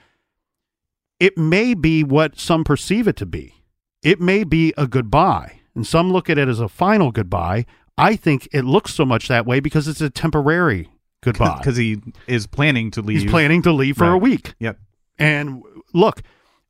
it 1.19 1.37
may 1.37 1.73
be 1.73 2.03
what 2.03 2.39
some 2.39 2.63
perceive 2.63 3.07
it 3.07 3.15
to 3.17 3.25
be. 3.25 3.63
It 4.01 4.19
may 4.19 4.43
be 4.43 4.73
a 4.77 4.87
goodbye, 4.87 5.60
and 5.75 5.85
some 5.85 6.11
look 6.11 6.29
at 6.29 6.37
it 6.37 6.47
as 6.47 6.59
a 6.59 6.67
final 6.67 7.11
goodbye. 7.11 7.65
I 7.97 8.15
think 8.15 8.47
it 8.51 8.63
looks 8.63 8.93
so 8.93 9.05
much 9.05 9.27
that 9.27 9.45
way 9.45 9.59
because 9.59 9.87
it's 9.87 10.01
a 10.01 10.09
temporary 10.09 10.89
goodbye. 11.21 11.57
because 11.59 11.77
he 11.77 12.01
is 12.27 12.47
planning 12.47 12.91
to 12.91 13.01
leave. 13.01 13.21
He's 13.21 13.31
planning 13.31 13.61
to 13.63 13.71
leave 13.71 13.97
for 13.97 14.11
a 14.11 14.17
week. 14.17 14.53
Yep. 14.59 14.77
And 15.19 15.63
look, 15.93 16.21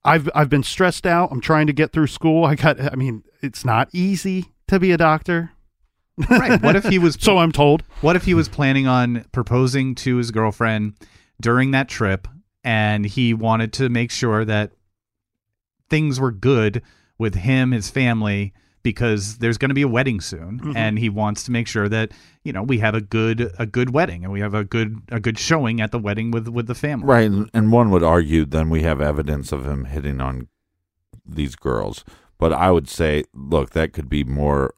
I've 0.04 0.30
I've 0.36 0.50
been 0.50 0.64
stressed 0.64 1.06
out. 1.06 1.32
I'm 1.32 1.42
trying 1.42 1.68
to 1.68 1.74
get 1.74 1.92
through 1.92 2.08
school. 2.08 2.46
I 2.46 2.56
got 2.56 2.80
I 2.80 2.96
mean, 2.96 3.24
it's 3.42 3.64
not 3.64 3.90
easy 3.94 4.52
to 4.68 4.80
be 4.80 4.92
a 4.92 4.98
doctor. 4.98 5.52
Right. 6.30 6.62
What 6.62 6.76
if 6.76 6.86
he 6.86 7.00
was 7.00 7.16
So 7.20 7.38
I'm 7.38 7.52
told. 7.52 7.84
What 8.02 8.16
if 8.16 8.26
he 8.26 8.34
was 8.34 8.50
planning 8.50 8.88
on 8.88 9.26
proposing 9.32 9.96
to 9.96 10.18
his 10.18 10.32
girlfriend 10.32 10.96
during 11.40 11.72
that 11.72 11.88
trip 11.88 12.28
and 12.64 13.06
he 13.06 13.34
wanted 13.34 13.74
to 13.74 13.90
make 13.90 14.12
sure 14.12 14.46
that 14.46 14.72
things 15.90 16.20
were 16.20 16.32
good 16.32 16.82
with 17.18 17.36
him, 17.36 17.72
his 17.72 17.90
family, 17.90 18.54
because 18.84 19.38
there's 19.38 19.58
going 19.58 19.70
to 19.70 19.76
be 19.76 19.82
a 19.84 19.88
wedding 19.88 20.20
soon 20.22 20.60
Mm-hmm. 20.60 20.78
and 20.78 20.98
he 21.00 21.10
wants 21.10 21.44
to 21.44 21.52
make 21.52 21.68
sure 21.68 21.88
that, 21.90 22.12
you 22.44 22.52
know, 22.54 22.64
we 22.64 22.80
have 22.80 22.96
a 22.96 23.02
good 23.02 23.52
a 23.60 23.66
good 23.66 23.92
wedding 23.92 24.24
and 24.24 24.32
we 24.34 24.40
have 24.42 24.54
a 24.54 24.64
good 24.64 24.98
a 25.10 25.20
good 25.20 25.38
showing 25.40 25.80
at 25.82 25.92
the 25.92 26.00
wedding 26.00 26.32
with 26.32 26.48
with 26.48 26.68
the 26.68 26.76
family. 26.76 27.06
Right. 27.08 27.26
And, 27.30 27.50
and 27.54 27.72
one 27.72 27.90
would 27.92 28.04
argue 28.04 28.46
then 28.46 28.70
we 28.70 28.82
have 28.84 29.02
evidence 29.02 29.52
of 29.52 29.66
him 29.66 29.86
hitting 29.86 30.20
on 30.22 30.48
these 31.26 31.56
girls. 31.56 32.04
But 32.38 32.52
I 32.54 32.72
would 32.72 32.90
say, 32.90 33.24
look, 33.34 33.70
that 33.72 33.94
could 33.94 34.10
be 34.10 34.24
more 34.24 34.74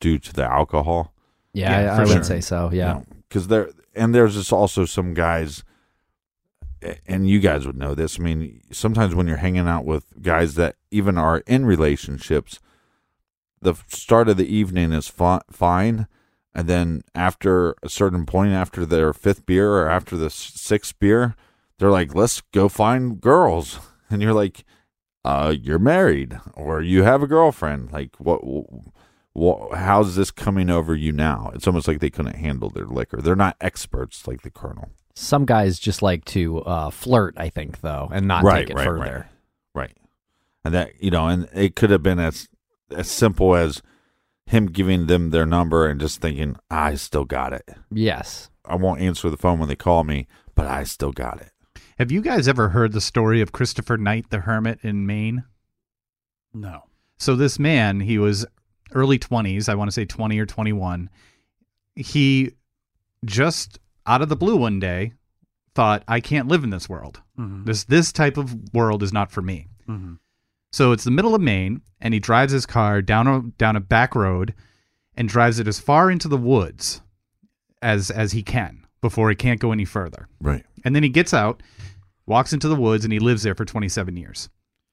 due 0.00 0.18
to 0.18 0.32
the 0.32 0.44
alcohol. 0.44 1.12
Yeah, 1.52 1.80
Yeah, 1.82 1.92
I, 1.92 1.96
for 2.04 2.10
I 2.10 2.14
would 2.14 2.24
say 2.26 2.40
so. 2.40 2.70
Yeah. 2.72 3.00
because 3.28 3.48
there 3.48 3.70
and 3.94 4.14
there's 4.14 4.34
just 4.34 4.52
also 4.52 4.84
some 4.86 5.12
guys, 5.12 5.64
and 7.06 7.28
you 7.28 7.40
guys 7.40 7.66
would 7.66 7.76
know 7.76 7.94
this. 7.94 8.18
I 8.18 8.22
mean, 8.22 8.60
sometimes 8.72 9.14
when 9.14 9.26
you're 9.26 9.36
hanging 9.36 9.68
out 9.68 9.84
with 9.84 10.20
guys 10.22 10.54
that 10.54 10.76
even 10.90 11.18
are 11.18 11.38
in 11.46 11.66
relationships, 11.66 12.58
the 13.62 13.74
start 13.88 14.28
of 14.28 14.36
the 14.36 14.52
evening 14.54 14.92
is 14.92 15.08
fi- 15.08 15.40
fine, 15.50 16.06
and 16.54 16.68
then 16.68 17.02
after 17.14 17.74
a 17.82 17.88
certain 17.88 18.26
point, 18.26 18.52
after 18.52 18.84
their 18.84 19.12
fifth 19.12 19.46
beer 19.46 19.72
or 19.72 19.88
after 19.88 20.16
the 20.16 20.26
s- 20.26 20.34
sixth 20.54 20.98
beer, 20.98 21.34
they're 21.78 21.90
like, 21.90 22.14
"Let's 22.14 22.40
go 22.52 22.68
find 22.68 23.20
girls," 23.20 23.78
and 24.10 24.20
you're 24.20 24.34
like, 24.34 24.64
"Uh, 25.24 25.54
you're 25.58 25.78
married 25.78 26.38
or 26.54 26.82
you 26.82 27.04
have 27.04 27.22
a 27.22 27.26
girlfriend. 27.26 27.92
Like, 27.92 28.16
what?" 28.18 28.40
Wha 29.34 29.74
how's 29.74 30.14
this 30.14 30.30
coming 30.30 30.68
over 30.68 30.94
you 30.94 31.10
now? 31.10 31.50
It's 31.54 31.66
almost 31.66 31.88
like 31.88 32.00
they 32.00 32.10
couldn't 32.10 32.36
handle 32.36 32.68
their 32.68 32.84
liquor. 32.84 33.16
They're 33.22 33.34
not 33.34 33.56
experts 33.62 34.26
like 34.26 34.42
the 34.42 34.50
colonel. 34.50 34.90
Some 35.14 35.46
guys 35.46 35.78
just 35.78 36.02
like 36.02 36.26
to 36.26 36.60
uh, 36.60 36.90
flirt, 36.90 37.32
I 37.38 37.48
think, 37.48 37.80
though, 37.80 38.10
and 38.12 38.28
not 38.28 38.44
Right, 38.44 38.66
take 38.66 38.70
it 38.70 38.76
right, 38.76 38.84
further. 38.84 39.30
Right. 39.74 39.96
And 40.66 40.74
that 40.74 41.02
you 41.02 41.10
know, 41.10 41.28
and 41.28 41.48
it 41.54 41.76
could 41.76 41.88
have 41.88 42.02
been 42.02 42.18
as 42.18 42.46
as 42.92 43.10
simple 43.10 43.54
as 43.54 43.82
him 44.46 44.66
giving 44.66 45.06
them 45.06 45.30
their 45.30 45.46
number 45.46 45.86
and 45.88 46.00
just 46.00 46.20
thinking, 46.20 46.56
I 46.70 46.94
still 46.96 47.24
got 47.24 47.52
it. 47.52 47.68
Yes. 47.90 48.50
I 48.64 48.76
won't 48.76 49.00
answer 49.00 49.30
the 49.30 49.36
phone 49.36 49.58
when 49.58 49.68
they 49.68 49.76
call 49.76 50.04
me, 50.04 50.26
but 50.54 50.66
I 50.66 50.84
still 50.84 51.12
got 51.12 51.40
it. 51.40 51.50
Have 51.98 52.10
you 52.10 52.20
guys 52.20 52.48
ever 52.48 52.70
heard 52.70 52.92
the 52.92 53.00
story 53.00 53.40
of 53.40 53.52
Christopher 53.52 53.96
Knight 53.96 54.30
the 54.30 54.40
hermit 54.40 54.80
in 54.82 55.06
Maine? 55.06 55.44
No. 56.52 56.84
So 57.18 57.36
this 57.36 57.58
man, 57.58 58.00
he 58.00 58.18
was 58.18 58.44
early 58.92 59.18
20s, 59.18 59.68
I 59.68 59.74
want 59.74 59.88
to 59.88 59.92
say 59.92 60.04
20 60.04 60.38
or 60.38 60.46
21. 60.46 61.08
He 61.94 62.52
just 63.24 63.78
out 64.06 64.22
of 64.22 64.28
the 64.28 64.36
blue 64.36 64.56
one 64.56 64.80
day 64.80 65.12
thought 65.74 66.02
I 66.08 66.20
can't 66.20 66.48
live 66.48 66.64
in 66.64 66.70
this 66.70 66.88
world. 66.88 67.20
Mhm. 67.38 67.64
This 67.64 67.84
this 67.84 68.12
type 68.12 68.36
of 68.36 68.74
world 68.74 69.02
is 69.02 69.12
not 69.12 69.30
for 69.30 69.40
me. 69.40 69.68
Mhm. 69.88 70.18
So 70.72 70.92
it's 70.92 71.04
the 71.04 71.10
middle 71.10 71.34
of 71.34 71.40
Maine 71.42 71.82
and 72.00 72.14
he 72.14 72.20
drives 72.20 72.52
his 72.52 72.66
car 72.66 73.02
down 73.02 73.26
a 73.28 73.40
down 73.58 73.76
a 73.76 73.80
back 73.80 74.14
road 74.14 74.54
and 75.16 75.28
drives 75.28 75.58
it 75.58 75.68
as 75.68 75.78
far 75.78 76.10
into 76.10 76.28
the 76.28 76.38
woods 76.38 77.02
as 77.82 78.10
as 78.10 78.32
he 78.32 78.42
can 78.42 78.86
before 79.00 79.28
he 79.28 79.36
can't 79.36 79.60
go 79.60 79.72
any 79.72 79.84
further. 79.84 80.28
Right. 80.40 80.64
And 80.84 80.94
then 80.96 81.02
he 81.02 81.08
gets 81.08 81.34
out, 81.34 81.62
walks 82.26 82.52
into 82.52 82.68
the 82.68 82.76
woods, 82.76 83.04
and 83.04 83.12
he 83.12 83.18
lives 83.18 83.42
there 83.42 83.54
for 83.54 83.64
27 83.64 84.16
years. 84.16 84.48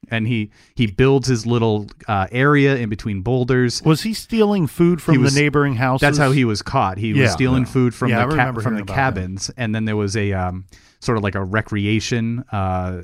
And 0.10 0.28
he 0.28 0.52
he 0.76 0.88
builds 0.88 1.28
his 1.28 1.46
little 1.46 1.88
uh, 2.08 2.28
area 2.32 2.76
in 2.78 2.90
between 2.90 3.22
boulders. 3.22 3.82
Was 3.84 4.02
he 4.02 4.14
stealing 4.14 4.66
food 4.68 5.02
from 5.02 5.22
was- 5.22 5.34
the 5.34 5.40
neighboring 5.42 5.76
houses? 5.76 6.02
That's 6.02 6.18
how 6.18 6.32
he 6.32 6.46
was 6.46 6.62
caught. 6.62 6.98
He 6.98 7.12
Yeah. 7.12 7.24
was 7.24 7.32
stealing 7.34 7.64
Yeah. 7.64 7.70
food 7.70 7.94
from 7.94 8.10
Yeah, 8.10 8.26
the 8.26 8.36
ca- 8.36 8.46
from 8.54 8.56
the 8.56 8.62
hearing 8.62 8.76
about 8.82 8.88
that. 8.88 8.94
cabins, 8.96 9.52
and 9.58 9.76
then 9.76 9.86
there 9.86 9.98
was 9.98 10.16
a 10.18 10.34
um, 10.34 10.66
sort 11.00 11.18
of 11.18 11.24
like 11.24 11.36
a 11.36 11.44
recreation, 11.44 12.44
uh, 12.52 13.04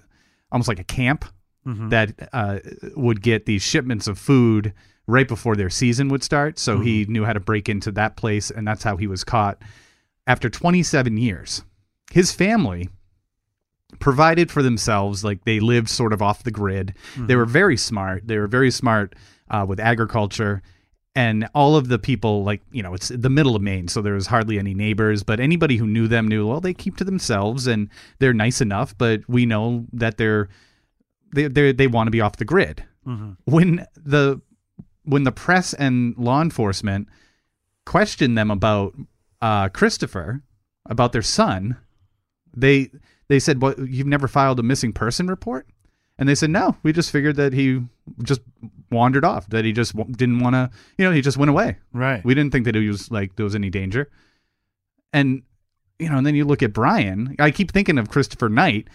almost 0.51 0.67
like 0.67 0.79
a 0.79 0.83
camp 0.85 1.25
Mhm. 1.67 1.89
that 1.89 2.29
uh, 2.33 2.59
would 2.95 3.21
get 3.21 3.45
these 3.45 3.61
shipments 3.61 4.07
of 4.07 4.17
food 4.19 4.73
right 5.07 5.27
before 5.27 5.55
their 5.55 5.69
season 5.69 6.09
would 6.09 6.23
start. 6.23 6.57
So 6.59 6.79
he 6.79 7.03
Mm-hmm. 7.03 7.11
knew 7.13 7.25
how 7.25 7.33
to 7.33 7.39
break 7.39 7.69
into 7.69 7.91
that 7.93 8.15
place, 8.17 8.49
and 8.51 8.67
that's 8.67 8.83
how 8.83 8.97
he 8.97 9.07
was 9.07 9.23
caught. 9.23 9.61
After 10.27 10.49
27 10.49 11.17
years, 11.17 11.63
his 12.11 12.31
family 12.31 12.89
provided 13.99 14.51
for 14.51 14.61
themselves. 14.63 15.23
Like 15.23 15.45
they 15.45 15.59
lived 15.59 15.89
sort 15.89 16.13
of 16.13 16.21
off 16.21 16.43
the 16.43 16.51
grid. 16.51 16.93
Mm-hmm. 17.13 17.27
They 17.27 17.35
were 17.35 17.45
very 17.45 17.77
smart. 17.77 18.27
They 18.27 18.37
were 18.37 18.47
very 18.47 18.71
smart 18.71 19.15
uh, 19.49 19.65
with 19.67 19.79
agriculture. 19.79 20.61
And 21.17 21.47
all 21.55 21.77
of 21.77 21.87
the 21.87 21.97
people, 21.97 22.43
like, 22.43 22.61
you 22.73 22.83
know, 22.83 22.93
it's 22.93 23.07
the 23.07 23.29
middle 23.29 23.55
of 23.55 23.61
Maine, 23.61 23.87
so 23.87 24.01
there 24.01 24.15
was 24.15 24.27
hardly 24.27 24.59
any 24.59 24.73
neighbors, 24.73 25.23
but 25.23 25.39
anybody 25.39 25.77
who 25.77 25.87
knew 25.87 26.09
them 26.09 26.27
knew, 26.27 26.45
well, 26.45 26.59
they 26.59 26.73
keep 26.73 26.97
to 26.97 27.05
themselves 27.05 27.67
and 27.67 27.87
they're 28.19 28.33
nice 28.33 28.59
enough, 28.59 28.93
but 28.97 29.21
we 29.29 29.45
know 29.45 29.85
that 29.93 30.17
they're, 30.17 30.49
they, 31.35 31.47
they, 31.47 31.71
they 31.71 31.87
want 31.87 32.07
to 32.07 32.11
be 32.11 32.21
off 32.21 32.37
the 32.37 32.45
grid. 32.45 32.83
Mhm. 33.05 33.37
When 33.45 33.85
the, 33.95 34.41
when 35.03 35.23
the 35.23 35.31
press 35.31 35.73
and 35.73 36.17
law 36.17 36.41
enforcement 36.41 37.07
questioned 37.85 38.37
them 38.37 38.49
about 38.49 38.95
uh, 39.41 39.69
Christopher, 39.69 40.41
about 40.89 41.11
their 41.11 41.21
son, 41.21 41.77
they, 42.55 42.89
they 43.27 43.39
said, 43.39 43.61
"What? 43.61 43.77
You've 43.77 44.07
never 44.07 44.27
filed 44.27 44.59
a 44.59 44.63
missing 44.63 44.93
person 44.93 45.27
report?" 45.27 45.67
And 46.17 46.29
they 46.29 46.35
said, 46.35 46.49
no, 46.49 46.77
we 46.81 46.93
just 46.93 47.11
figured 47.11 47.35
that 47.35 47.51
he 47.51 47.81
just 48.23 48.39
wandered 48.89 49.25
off, 49.25 49.49
that 49.49 49.65
he 49.65 49.73
just 49.73 49.93
w- 49.97 50.15
didn't 50.15 50.39
want 50.39 50.53
to, 50.53 50.69
you 50.97 51.03
know, 51.03 51.11
he 51.11 51.19
just 51.19 51.35
went 51.35 51.49
away. 51.49 51.75
Right. 51.91 52.23
We 52.23 52.33
didn't 52.33 52.53
think 52.53 52.63
that 52.63 52.75
he 52.75 52.87
was 52.87 53.11
like 53.11 53.35
there 53.35 53.43
was 53.43 53.53
any 53.53 53.69
danger. 53.69 54.09
And 55.11 55.43
you 55.99 56.07
know, 56.09 56.17
and 56.17 56.25
then 56.25 56.33
you 56.35 56.45
look 56.45 56.63
at 56.63 56.71
Brian. 56.73 57.35
I 57.39 57.51
keep 57.51 57.71
thinking 57.71 57.97
of 57.97 58.09
Christopher 58.09 58.47
Knight 58.49 58.87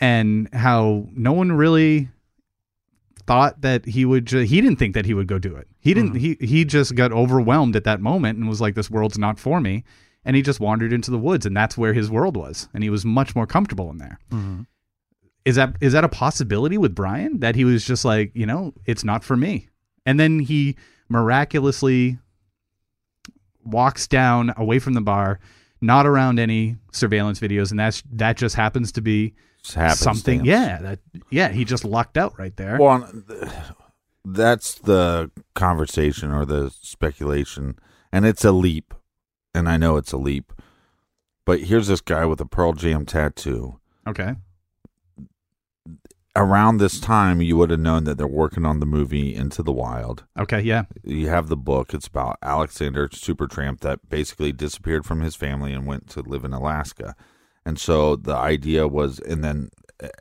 and 0.00 0.52
how 0.52 1.06
no 1.12 1.32
one 1.32 1.52
really 1.52 2.08
thought 3.26 3.60
that 3.60 3.84
he 3.86 4.04
would. 4.04 4.26
Ju- 4.26 4.40
he 4.40 4.60
didn't 4.60 4.78
think 4.78 4.94
that 4.94 5.06
he 5.06 5.14
would 5.14 5.26
go 5.26 5.38
do 5.38 5.54
it. 5.56 5.68
He 5.80 5.94
didn't. 5.94 6.14
Mm-hmm. 6.14 6.44
He 6.44 6.46
he 6.46 6.64
just 6.64 6.94
got 6.94 7.12
overwhelmed 7.12 7.76
at 7.76 7.84
that 7.84 8.00
moment 8.00 8.38
and 8.38 8.48
was 8.48 8.60
like, 8.60 8.74
"This 8.74 8.90
world's 8.90 9.18
not 9.18 9.38
for 9.38 9.60
me." 9.60 9.84
And 10.24 10.36
he 10.36 10.42
just 10.42 10.60
wandered 10.60 10.92
into 10.92 11.10
the 11.10 11.18
woods, 11.18 11.46
and 11.46 11.56
that's 11.56 11.76
where 11.76 11.92
his 11.92 12.10
world 12.10 12.36
was, 12.36 12.68
and 12.72 12.84
he 12.84 12.90
was 12.90 13.04
much 13.04 13.34
more 13.34 13.46
comfortable 13.46 13.90
in 13.90 13.98
there. 13.98 14.18
Mm-hmm. 14.30 14.62
Is 15.44 15.56
that 15.56 15.76
is 15.80 15.92
that 15.92 16.04
a 16.04 16.08
possibility 16.08 16.78
with 16.78 16.94
Brian 16.94 17.40
that 17.40 17.56
he 17.56 17.64
was 17.64 17.84
just 17.84 18.04
like, 18.04 18.30
you 18.34 18.46
know, 18.46 18.72
it's 18.86 19.02
not 19.02 19.24
for 19.24 19.36
me, 19.36 19.68
and 20.06 20.20
then 20.20 20.38
he 20.38 20.76
miraculously 21.08 22.18
walks 23.64 24.06
down 24.06 24.52
away 24.56 24.78
from 24.78 24.94
the 24.94 25.00
bar, 25.00 25.40
not 25.82 26.06
around 26.06 26.38
any 26.38 26.76
surveillance 26.92 27.40
videos, 27.40 27.70
and 27.70 27.78
that's 27.78 28.02
that 28.12 28.36
just 28.36 28.54
happens 28.54 28.92
to 28.92 29.02
be 29.02 29.34
something. 29.62 30.44
Yeah, 30.44 30.78
that 30.80 30.98
yeah, 31.30 31.48
he 31.48 31.64
just 31.64 31.84
lucked 31.84 32.16
out 32.16 32.38
right 32.38 32.56
there. 32.56 32.78
Well, 32.78 33.10
that's 34.24 34.74
the 34.76 35.30
conversation 35.54 36.30
or 36.30 36.46
the 36.46 36.70
speculation, 36.70 37.78
and 38.12 38.24
it's 38.24 38.44
a 38.44 38.52
leap, 38.52 38.94
and 39.54 39.68
I 39.68 39.76
know 39.76 39.96
it's 39.96 40.12
a 40.12 40.18
leap. 40.18 40.52
But 41.44 41.60
here's 41.64 41.88
this 41.88 42.00
guy 42.00 42.24
with 42.24 42.40
a 42.40 42.46
Pearl 42.46 42.72
Jam 42.72 43.04
tattoo. 43.04 43.80
okay, 44.06 44.36
Around 46.34 46.78
this 46.78 46.98
time, 46.98 47.42
you 47.42 47.58
would 47.58 47.70
have 47.70 47.80
known 47.80 48.04
that 48.04 48.16
they're 48.16 48.26
working 48.26 48.64
on 48.64 48.80
the 48.80 48.86
movie 48.86 49.34
Into 49.34 49.62
the 49.62 49.72
Wild. 49.72 50.24
okay, 50.38 50.62
yeah, 50.62 50.84
You 51.04 51.28
have 51.28 51.48
the 51.48 51.58
book. 51.58 51.92
It's 51.92 52.06
about 52.06 52.38
Alexander 52.42 53.08
Supertramp 53.08 53.80
that 53.80 54.08
basically 54.08 54.50
disappeared 54.50 55.04
from 55.04 55.20
his 55.20 55.36
family 55.36 55.74
and 55.74 55.86
went 55.86 56.08
to 56.10 56.22
live 56.22 56.44
in 56.44 56.54
Alaska. 56.54 57.14
And 57.66 57.78
so 57.78 58.16
the 58.16 58.34
idea 58.34 58.88
was, 58.88 59.18
and 59.18 59.44
then 59.44 59.70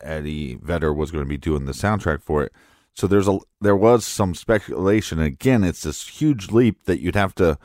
Eddie 0.01 0.55
Vedder 0.61 0.93
was 0.93 1.11
going 1.11 1.23
to 1.23 1.29
be 1.29 1.37
doing 1.37 1.65
the 1.65 1.71
soundtrack 1.71 2.21
for 2.21 2.43
it. 2.43 2.51
So 2.93 3.07
there's 3.07 3.29
a 3.29 3.39
there 3.61 3.75
was 3.75 4.05
some 4.05 4.35
speculation. 4.35 5.19
Again, 5.19 5.63
it's 5.63 5.83
this 5.83 6.07
huge 6.07 6.51
leap 6.51 6.83
that 6.85 6.99
you'd 6.99 7.15
have 7.15 7.33
to 7.35 7.57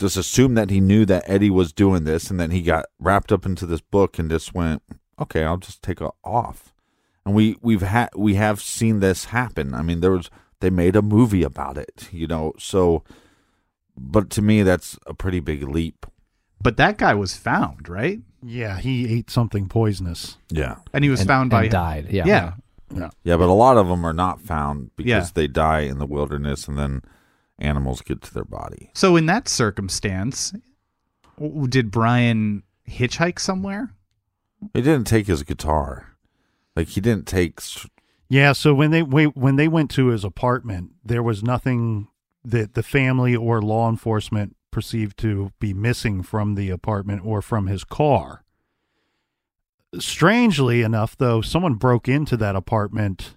just 0.00 0.16
assume 0.16 0.54
that 0.54 0.70
he 0.70 0.80
knew 0.80 1.06
that 1.06 1.22
Eddie 1.26 1.48
was 1.50 1.72
doing 1.72 2.02
this, 2.02 2.28
and 2.28 2.40
then 2.40 2.50
he 2.50 2.62
got 2.62 2.86
wrapped 2.98 3.30
up 3.30 3.46
into 3.46 3.66
this 3.66 3.80
book 3.80 4.18
and 4.18 4.28
just 4.28 4.52
went, 4.52 4.82
"Okay, 5.20 5.44
I'll 5.44 5.58
just 5.58 5.80
take 5.80 6.00
it 6.00 6.10
off." 6.24 6.74
And 7.26 7.34
we 7.34 7.56
we've 7.60 7.82
had 7.82 8.08
we 8.16 8.34
have 8.34 8.60
seen 8.60 9.00
this 9.00 9.26
happen. 9.26 9.74
I 9.74 9.82
mean, 9.82 10.00
there 10.00 10.12
was 10.12 10.30
they 10.60 10.70
made 10.70 10.96
a 10.96 11.02
movie 11.02 11.42
about 11.42 11.76
it, 11.78 12.08
you 12.12 12.26
know. 12.26 12.52
So, 12.58 13.02
but 13.96 14.30
to 14.30 14.42
me, 14.42 14.62
that's 14.62 14.98
a 15.06 15.14
pretty 15.14 15.40
big 15.40 15.62
leap. 15.62 16.06
but 16.62 16.76
that 16.76 16.98
guy 16.98 17.14
was 17.14 17.36
found 17.36 17.88
right, 17.88 18.20
Yeah, 18.42 18.78
he 18.78 19.18
ate 19.18 19.30
something 19.30 19.68
poisonous. 19.68 20.36
Yeah, 20.50 20.76
and 20.92 21.04
he 21.04 21.10
was 21.10 21.20
and, 21.20 21.28
found 21.28 21.50
by 21.50 21.62
and 21.62 21.70
died. 21.70 22.06
Yeah. 22.10 22.26
yeah. 22.26 23.10
yeah, 23.22 23.36
but 23.36 23.48
a 23.48 23.52
lot 23.52 23.76
of 23.76 23.88
them 23.88 24.04
are 24.04 24.12
not 24.14 24.40
found 24.40 24.90
because 24.96 25.28
Yeah. 25.28 25.30
they 25.34 25.46
die 25.46 25.80
in 25.80 25.98
the 25.98 26.06
wilderness, 26.06 26.68
and 26.68 26.78
then 26.78 27.02
animals 27.58 28.00
get 28.02 28.22
to 28.22 28.34
their 28.34 28.44
body. 28.44 28.90
So 28.94 29.16
in 29.16 29.26
that 29.26 29.48
circumstance, 29.48 30.52
did 31.68 31.90
Brian 31.90 32.62
hitchhike 32.88 33.38
somewhere? 33.38 33.94
He 34.74 34.82
didn't 34.82 35.06
take 35.06 35.26
his 35.26 35.42
guitar, 35.42 36.09
like 36.76 36.88
he 36.88 37.00
didn't 37.00 37.26
take. 37.26 37.60
Yeah, 38.28 38.52
so 38.52 38.74
when 38.74 38.90
they 38.90 39.02
when 39.02 39.56
they 39.56 39.68
went 39.68 39.90
to 39.92 40.06
his 40.08 40.24
apartment, 40.24 40.92
there 41.04 41.22
was 41.22 41.42
nothing 41.42 42.08
that 42.44 42.74
the 42.74 42.82
family 42.82 43.34
or 43.36 43.60
law 43.60 43.88
enforcement 43.88 44.56
perceived 44.70 45.18
to 45.18 45.50
be 45.58 45.74
missing 45.74 46.22
from 46.22 46.54
the 46.54 46.70
apartment 46.70 47.22
or 47.24 47.42
from 47.42 47.66
his 47.66 47.84
car. 47.84 48.44
Strangely 49.98 50.82
enough, 50.82 51.16
though, 51.16 51.40
someone 51.40 51.74
broke 51.74 52.08
into 52.08 52.36
that 52.36 52.54
apartment. 52.54 53.34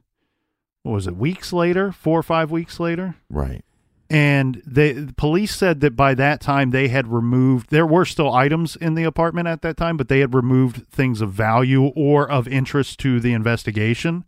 What 0.83 0.93
was 0.93 1.07
it? 1.07 1.15
Weeks 1.15 1.51
later, 1.51 1.91
four 1.91 2.19
or 2.19 2.23
five 2.23 2.51
weeks 2.51 2.79
later, 2.79 3.15
Right. 3.29 3.65
And 4.09 4.61
they 4.65 4.93
the 4.93 5.13
police 5.13 5.55
said 5.55 5.79
that 5.81 5.95
by 5.95 6.13
that 6.13 6.41
time 6.41 6.71
they 6.71 6.87
had 6.89 7.07
removed. 7.07 7.69
There 7.69 7.87
were 7.87 8.05
still 8.05 8.33
items 8.33 8.75
in 8.75 8.95
the 8.95 9.03
apartment 9.03 9.47
at 9.47 9.61
that 9.61 9.77
time, 9.77 9.97
but 9.97 10.07
they 10.07 10.19
had 10.19 10.33
removed 10.33 10.87
things 10.89 11.21
of 11.21 11.31
value 11.31 11.85
or 11.95 12.29
of 12.29 12.47
interest 12.47 12.99
to 12.99 13.19
the 13.19 13.33
investigation 13.33 14.25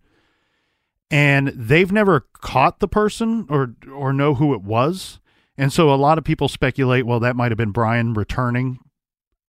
and 1.11 1.49
they've 1.49 1.91
never 1.91 2.27
caught 2.33 2.79
the 2.79 2.87
person 2.87 3.45
or 3.49 3.75
or 3.91 4.11
know 4.11 4.35
who 4.35 4.53
it 4.53 4.61
was. 4.61 5.19
And 5.57 5.71
so 5.71 5.93
a 5.93 5.95
lot 5.95 6.17
of 6.17 6.23
people 6.23 6.49
speculate, 6.49 7.05
well, 7.05 7.19
that 7.21 7.35
might 7.35 7.51
have 7.51 7.57
been 7.57 7.71
Brian 7.71 8.13
returning. 8.13 8.79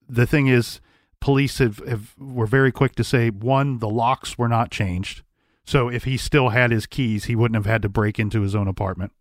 The 0.09 0.27
thing 0.27 0.47
is, 0.47 0.81
police 1.21 1.59
have, 1.59 1.79
have 1.79 2.15
were 2.17 2.47
very 2.47 2.71
quick 2.71 2.95
to 2.97 3.05
say 3.05 3.31
one, 3.31 3.79
the 3.79 3.89
locks 3.89 4.39
were 4.39 4.49
not 4.49 4.71
changed. 4.71 5.23
So 5.65 5.89
if 5.89 6.05
he 6.05 6.17
still 6.17 6.51
had 6.51 6.71
his 6.71 6.87
keys, 6.87 7.25
he 7.25 7.35
wouldn't 7.35 7.57
have 7.57 7.67
had 7.67 7.83
to 7.83 7.89
break 7.89 8.21
into 8.21 8.43
his 8.43 8.55
own 8.55 8.69
apartment. 8.69 9.13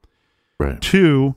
Right. 0.60 0.82
Two, 0.82 1.36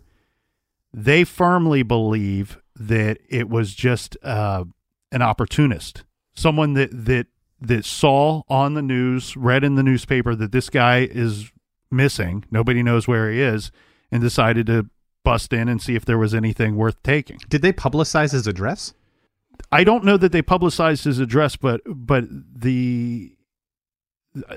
they 0.93 1.25
firmly 1.25 1.83
believe 1.83 2.59
that 2.77 3.19
it 3.29 3.49
was 3.49 3.75
just 3.75 4.17
uh, 4.23 4.65
an 5.11 5.23
opportunist, 5.23 6.05
someone 6.35 6.75
that 6.75 6.91
that 6.93 7.27
that 7.61 7.85
saw 7.85 8.43
on 8.49 8.75
the 8.75 8.83
news, 8.83 9.37
read 9.37 9.65
in 9.65 9.75
the 9.75 9.83
newspaper 9.83 10.35
that 10.35 10.53
this 10.53 10.71
guy 10.71 11.01
is 11.11 11.51
missing, 11.91 12.45
nobody 12.51 12.83
knows 12.83 13.09
where 13.09 13.31
he 13.31 13.41
is, 13.41 13.73
and 14.13 14.23
decided 14.23 14.67
to 14.67 14.89
bust 15.25 15.53
in 15.53 15.69
and 15.69 15.83
see 15.83 15.95
if 15.97 16.05
there 16.05 16.19
was 16.19 16.35
anything 16.35 16.77
worth 16.77 17.03
taking. 17.03 17.39
Did 17.49 17.63
they 17.63 17.73
publicize 17.73 18.33
his 18.33 18.47
address? 18.47 18.95
I 19.73 19.85
don't 19.85 20.05
know 20.05 20.17
that 20.17 20.33
they 20.33 20.43
publicized 20.43 21.05
his 21.05 21.19
address, 21.19 21.57
but 21.57 21.81
but 21.87 22.25
the 22.31 23.37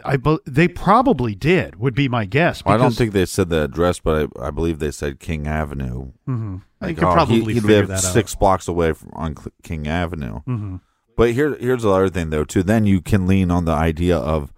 I 0.05 0.17
they 0.45 0.67
probably 0.67 1.36
did 1.36 1.75
would 1.77 1.95
be 1.95 2.07
my 2.07 2.25
guess. 2.25 2.61
I 2.65 2.77
don't 2.77 2.95
think 2.95 3.13
they 3.13 3.25
said 3.25 3.49
the 3.49 3.63
address, 3.63 3.99
but 3.99 4.29
I, 4.39 4.47
I 4.47 4.51
believe 4.51 4.79
they 4.79 4.91
said 4.91 5.19
King 5.19 5.47
Avenue. 5.47 6.11
Mhm. 6.27 6.61
You 6.82 6.95
could 6.95 7.03
oh, 7.03 7.13
probably 7.13 7.39
he, 7.39 7.59
figure 7.59 7.61
lived 7.61 7.89
that 7.89 8.05
out. 8.05 8.13
six 8.13 8.36
blocks 8.36 8.67
away 8.67 8.93
from 8.93 9.11
on 9.13 9.36
King 9.63 9.88
Avenue. 9.88 10.41
Mhm. 10.47 10.82
But 11.15 11.32
here, 11.32 11.55
here's 11.55 11.84
the 11.84 11.89
other 11.91 12.09
thing 12.09 12.29
though 12.29 12.43
too. 12.43 12.63
Then 12.63 12.86
you 12.86 13.01
can 13.01 13.27
lean 13.27 13.51
on 13.51 13.65
the 13.65 13.71
idea 13.73 14.17
of, 14.17 14.51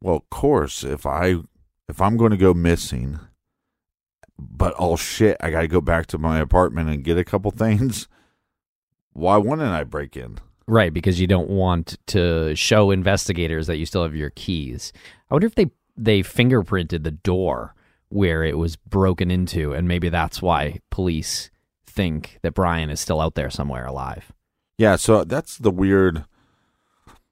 well, 0.00 0.16
of 0.16 0.30
course, 0.30 0.84
if 0.84 1.06
I 1.06 1.36
if 1.88 2.00
I'm 2.00 2.16
going 2.16 2.30
to 2.30 2.36
go 2.36 2.54
missing, 2.54 3.18
but 4.38 4.74
oh 4.78 4.96
shit, 4.96 5.36
I 5.40 5.50
got 5.50 5.62
to 5.62 5.68
go 5.68 5.80
back 5.80 6.06
to 6.08 6.18
my 6.18 6.38
apartment 6.38 6.90
and 6.90 7.04
get 7.04 7.18
a 7.18 7.24
couple 7.24 7.50
things. 7.52 8.08
Why 9.12 9.36
wouldn't 9.36 9.68
I 9.68 9.84
break 9.84 10.16
in? 10.16 10.38
Right, 10.66 10.92
because 10.92 11.20
you 11.20 11.26
don't 11.26 11.50
want 11.50 11.98
to 12.06 12.54
show 12.54 12.90
investigators 12.90 13.66
that 13.66 13.76
you 13.76 13.84
still 13.84 14.02
have 14.02 14.16
your 14.16 14.30
keys. 14.30 14.92
I 15.30 15.34
wonder 15.34 15.46
if 15.46 15.54
they 15.54 15.70
they 15.96 16.22
fingerprinted 16.22 17.04
the 17.04 17.10
door 17.10 17.74
where 18.08 18.44
it 18.44 18.56
was 18.56 18.76
broken 18.76 19.30
into, 19.30 19.72
and 19.72 19.86
maybe 19.86 20.08
that's 20.08 20.40
why 20.40 20.80
police 20.90 21.50
think 21.86 22.38
that 22.42 22.54
Brian 22.54 22.90
is 22.90 23.00
still 23.00 23.20
out 23.20 23.34
there 23.34 23.50
somewhere 23.50 23.86
alive. 23.86 24.32
Yeah, 24.78 24.96
so 24.96 25.24
that's 25.24 25.58
the 25.58 25.70
weird, 25.70 26.24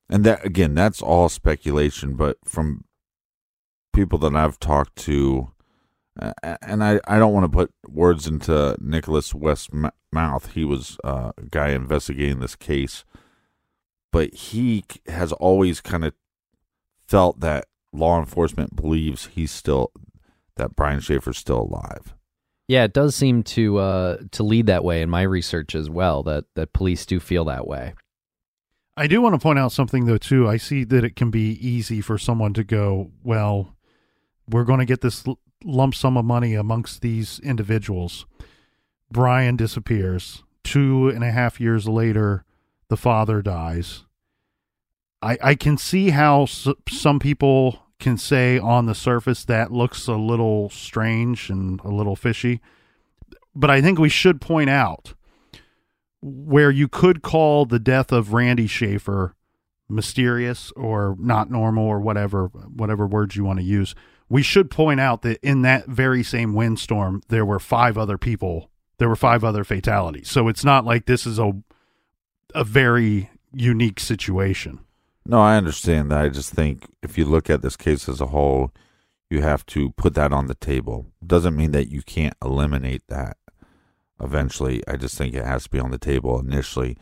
and 0.08 0.24
that 0.24 0.44
again, 0.44 0.74
that's 0.74 1.00
all 1.02 1.28
speculation. 1.28 2.14
But 2.14 2.38
from 2.44 2.84
people 3.92 4.18
that 4.18 4.34
I've 4.36 4.60
talked 4.60 4.96
to, 4.96 5.52
uh, 6.20 6.32
and 6.62 6.84
I, 6.84 7.00
I 7.06 7.18
don't 7.18 7.32
want 7.32 7.44
to 7.44 7.56
put 7.56 7.72
words 7.88 8.26
into 8.26 8.76
Nicholas 8.80 9.34
West's 9.34 9.70
mouth. 10.12 10.52
He 10.52 10.64
was 10.64 10.98
uh, 11.02 11.32
a 11.36 11.42
guy 11.50 11.70
investigating 11.70 12.40
this 12.40 12.56
case, 12.56 13.04
but 14.12 14.32
he 14.34 14.84
has 15.08 15.32
always 15.32 15.80
kind 15.80 16.04
of 16.04 16.14
felt 17.08 17.40
that 17.40 17.66
law 17.92 18.18
enforcement 18.18 18.76
believes 18.76 19.26
he's 19.26 19.50
still 19.50 19.90
that 20.56 20.76
Brian 20.76 21.00
Shaffer's 21.00 21.38
still 21.38 21.62
alive. 21.62 22.14
Yeah, 22.68 22.84
it 22.84 22.92
does 22.92 23.16
seem 23.16 23.42
to 23.44 23.78
uh, 23.78 24.18
to 24.30 24.42
lead 24.42 24.66
that 24.66 24.84
way 24.84 25.02
in 25.02 25.10
my 25.10 25.22
research 25.22 25.74
as 25.74 25.90
well. 25.90 26.22
That 26.22 26.44
that 26.54 26.72
police 26.72 27.04
do 27.04 27.18
feel 27.18 27.44
that 27.46 27.66
way. 27.66 27.94
I 28.96 29.06
do 29.06 29.20
want 29.22 29.34
to 29.34 29.38
point 29.38 29.58
out 29.58 29.72
something 29.72 30.04
though 30.04 30.18
too. 30.18 30.48
I 30.48 30.58
see 30.58 30.84
that 30.84 31.04
it 31.04 31.16
can 31.16 31.30
be 31.30 31.58
easy 31.66 32.00
for 32.00 32.18
someone 32.18 32.52
to 32.54 32.64
go, 32.64 33.10
well, 33.24 33.74
we're 34.48 34.64
going 34.64 34.80
to 34.80 34.84
get 34.84 35.00
this 35.00 35.26
l- 35.26 35.38
lump 35.64 35.94
sum 35.94 36.16
of 36.16 36.24
money 36.24 36.54
amongst 36.54 37.00
these 37.00 37.40
individuals. 37.40 38.26
Brian 39.10 39.56
disappears. 39.56 40.42
Two 40.62 41.08
and 41.08 41.24
a 41.24 41.32
half 41.32 41.60
years 41.60 41.88
later, 41.88 42.44
the 42.92 42.96
father 42.98 43.40
dies. 43.40 44.04
I 45.22 45.38
I 45.42 45.54
can 45.54 45.78
see 45.78 46.10
how 46.10 46.42
s- 46.42 46.68
some 46.90 47.18
people 47.18 47.78
can 47.98 48.18
say 48.18 48.58
on 48.58 48.84
the 48.84 48.94
surface 48.94 49.46
that 49.46 49.72
looks 49.72 50.06
a 50.08 50.16
little 50.16 50.68
strange 50.68 51.48
and 51.48 51.80
a 51.84 51.88
little 51.88 52.16
fishy, 52.16 52.60
but 53.54 53.70
I 53.70 53.80
think 53.80 53.98
we 53.98 54.10
should 54.10 54.42
point 54.42 54.68
out 54.68 55.14
where 56.20 56.70
you 56.70 56.86
could 56.86 57.22
call 57.22 57.64
the 57.64 57.78
death 57.78 58.12
of 58.12 58.34
Randy 58.34 58.66
Shaffer 58.66 59.34
mysterious 59.88 60.70
or 60.76 61.16
not 61.18 61.50
normal 61.50 61.86
or 61.86 61.98
whatever 61.98 62.48
whatever 62.48 63.06
words 63.06 63.36
you 63.36 63.44
want 63.44 63.58
to 63.58 63.64
use. 63.64 63.94
We 64.28 64.42
should 64.42 64.70
point 64.70 65.00
out 65.00 65.22
that 65.22 65.38
in 65.42 65.62
that 65.62 65.86
very 65.86 66.22
same 66.22 66.52
windstorm, 66.52 67.22
there 67.28 67.46
were 67.46 67.58
five 67.58 67.96
other 67.96 68.18
people. 68.18 68.68
There 68.98 69.08
were 69.08 69.16
five 69.16 69.44
other 69.44 69.64
fatalities. 69.64 70.28
So 70.30 70.48
it's 70.48 70.62
not 70.64 70.84
like 70.84 71.06
this 71.06 71.26
is 71.26 71.38
a 71.38 71.52
a 72.54 72.64
very 72.64 73.30
unique 73.52 74.00
situation. 74.00 74.80
No, 75.24 75.40
I 75.40 75.56
understand 75.56 76.10
that. 76.10 76.24
I 76.24 76.28
just 76.28 76.52
think 76.52 76.86
if 77.02 77.16
you 77.16 77.24
look 77.24 77.48
at 77.48 77.62
this 77.62 77.76
case 77.76 78.08
as 78.08 78.20
a 78.20 78.26
whole, 78.26 78.72
you 79.30 79.40
have 79.42 79.64
to 79.66 79.90
put 79.92 80.14
that 80.14 80.32
on 80.32 80.46
the 80.46 80.54
table. 80.54 81.06
Doesn't 81.24 81.56
mean 81.56 81.70
that 81.72 81.90
you 81.90 82.02
can't 82.02 82.36
eliminate 82.42 83.02
that 83.08 83.36
eventually. 84.20 84.82
I 84.86 84.96
just 84.96 85.16
think 85.16 85.34
it 85.34 85.44
has 85.44 85.64
to 85.64 85.70
be 85.70 85.78
on 85.78 85.90
the 85.90 85.98
table 85.98 86.38
initially. 86.38 86.96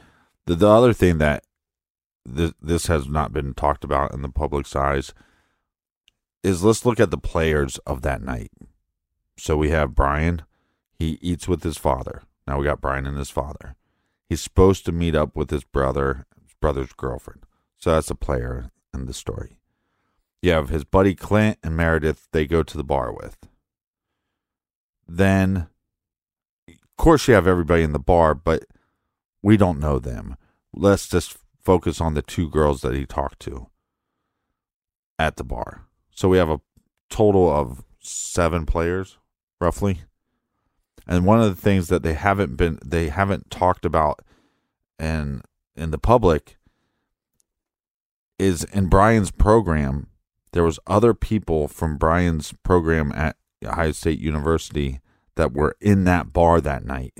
The, 0.46 0.55
the 0.55 0.68
other 0.68 0.92
thing 0.92 1.18
that 1.18 1.44
th- 2.34 2.55
this 2.61 2.86
has 2.86 3.09
not 3.09 3.32
been 3.32 3.55
talked 3.55 3.84
about 3.84 4.12
in 4.12 4.22
the 4.22 4.28
public's 4.28 4.76
eyes 4.76 5.12
is 6.42 6.64
let's 6.64 6.86
look 6.86 7.01
at 7.01 7.11
the 7.11 7.18
players 7.18 7.78
of 7.78 8.03
that 8.03 8.22
night. 8.22 8.51
So 9.36 9.57
we 9.57 9.70
have 9.70 9.94
Brian. 9.94 10.42
He 10.98 11.18
eats 11.20 11.48
with 11.48 11.62
his 11.62 11.78
father. 11.78 12.22
Now 12.46 12.59
we 12.59 12.64
got 12.66 12.80
Brian 12.80 13.07
and 13.07 13.16
his 13.16 13.30
father. 13.30 13.76
He's 14.31 14.41
supposed 14.41 14.85
to 14.85 14.93
meet 14.93 15.16
up 15.16 15.35
with 15.35 15.51
his 15.51 15.64
brother, 15.64 16.24
his 16.41 16.55
brother's 16.61 16.93
girlfriend. 16.93 17.43
So 17.76 17.91
that's 17.91 18.12
a 18.12 18.14
player 18.14 18.70
in 18.95 19.07
the 19.07 19.12
story. 19.12 19.59
You 20.41 20.53
have 20.53 20.68
his 20.68 20.85
buddy 20.85 21.16
Clint 21.16 21.59
and 21.64 21.76
Meredith, 21.76 22.28
they 22.31 22.47
go 22.47 22.62
to 22.62 22.76
the 22.76 22.85
bar 22.85 23.12
with. 23.12 23.37
Then, 25.09 25.66
of 26.68 26.97
course, 26.97 27.26
you 27.26 27.35
have 27.35 27.49
everybody 27.49 27.83
in 27.83 27.91
the 27.91 27.99
bar, 27.99 28.37
but 28.37 28.66
we 29.43 29.57
don't 29.57 29.81
know 29.81 29.99
them. 29.99 30.37
Let's 30.72 31.09
just 31.09 31.37
focus 31.61 32.01
on 32.01 32.14
the 32.14 32.22
two 32.22 32.49
girls 32.49 32.83
that 32.83 32.95
he 32.95 33.07
talked 33.07 33.41
to 33.41 33.66
at 35.18 35.39
the 35.39 35.45
bar. 35.45 35.87
So 36.14 36.28
we 36.28 36.39
have 36.39 36.51
a 36.51 36.61
total 37.09 37.51
of 37.51 37.83
seven 37.99 38.64
players, 38.64 39.18
roughly. 39.61 40.03
And 41.11 41.27
one 41.27 41.41
of 41.41 41.55
the 41.55 41.61
things 41.61 41.89
that 41.89 42.05
they 42.05 42.15
haven't 42.15 42.57
been 42.57 42.79
they 42.85 43.09
haven't 43.09 43.51
talked 43.51 43.85
about 43.85 44.21
in 45.01 45.43
in 45.75 45.91
the 45.91 45.99
public 45.99 46.57
is 48.39 48.63
in 48.65 48.87
Brian's 48.87 49.33
program, 49.33 50.07
there 50.53 50.63
was 50.63 50.79
other 50.87 51.13
people 51.13 51.67
from 51.67 51.99
Brian's 51.99 52.55
program 52.63 53.11
at 53.13 53.37
Ohio 53.65 53.91
State 53.91 54.21
University 54.21 55.01
that 55.35 55.53
were 55.53 55.77
in 55.81 56.05
that 56.05 56.33
bar 56.33 56.61
that 56.61 56.85
night. 56.85 57.19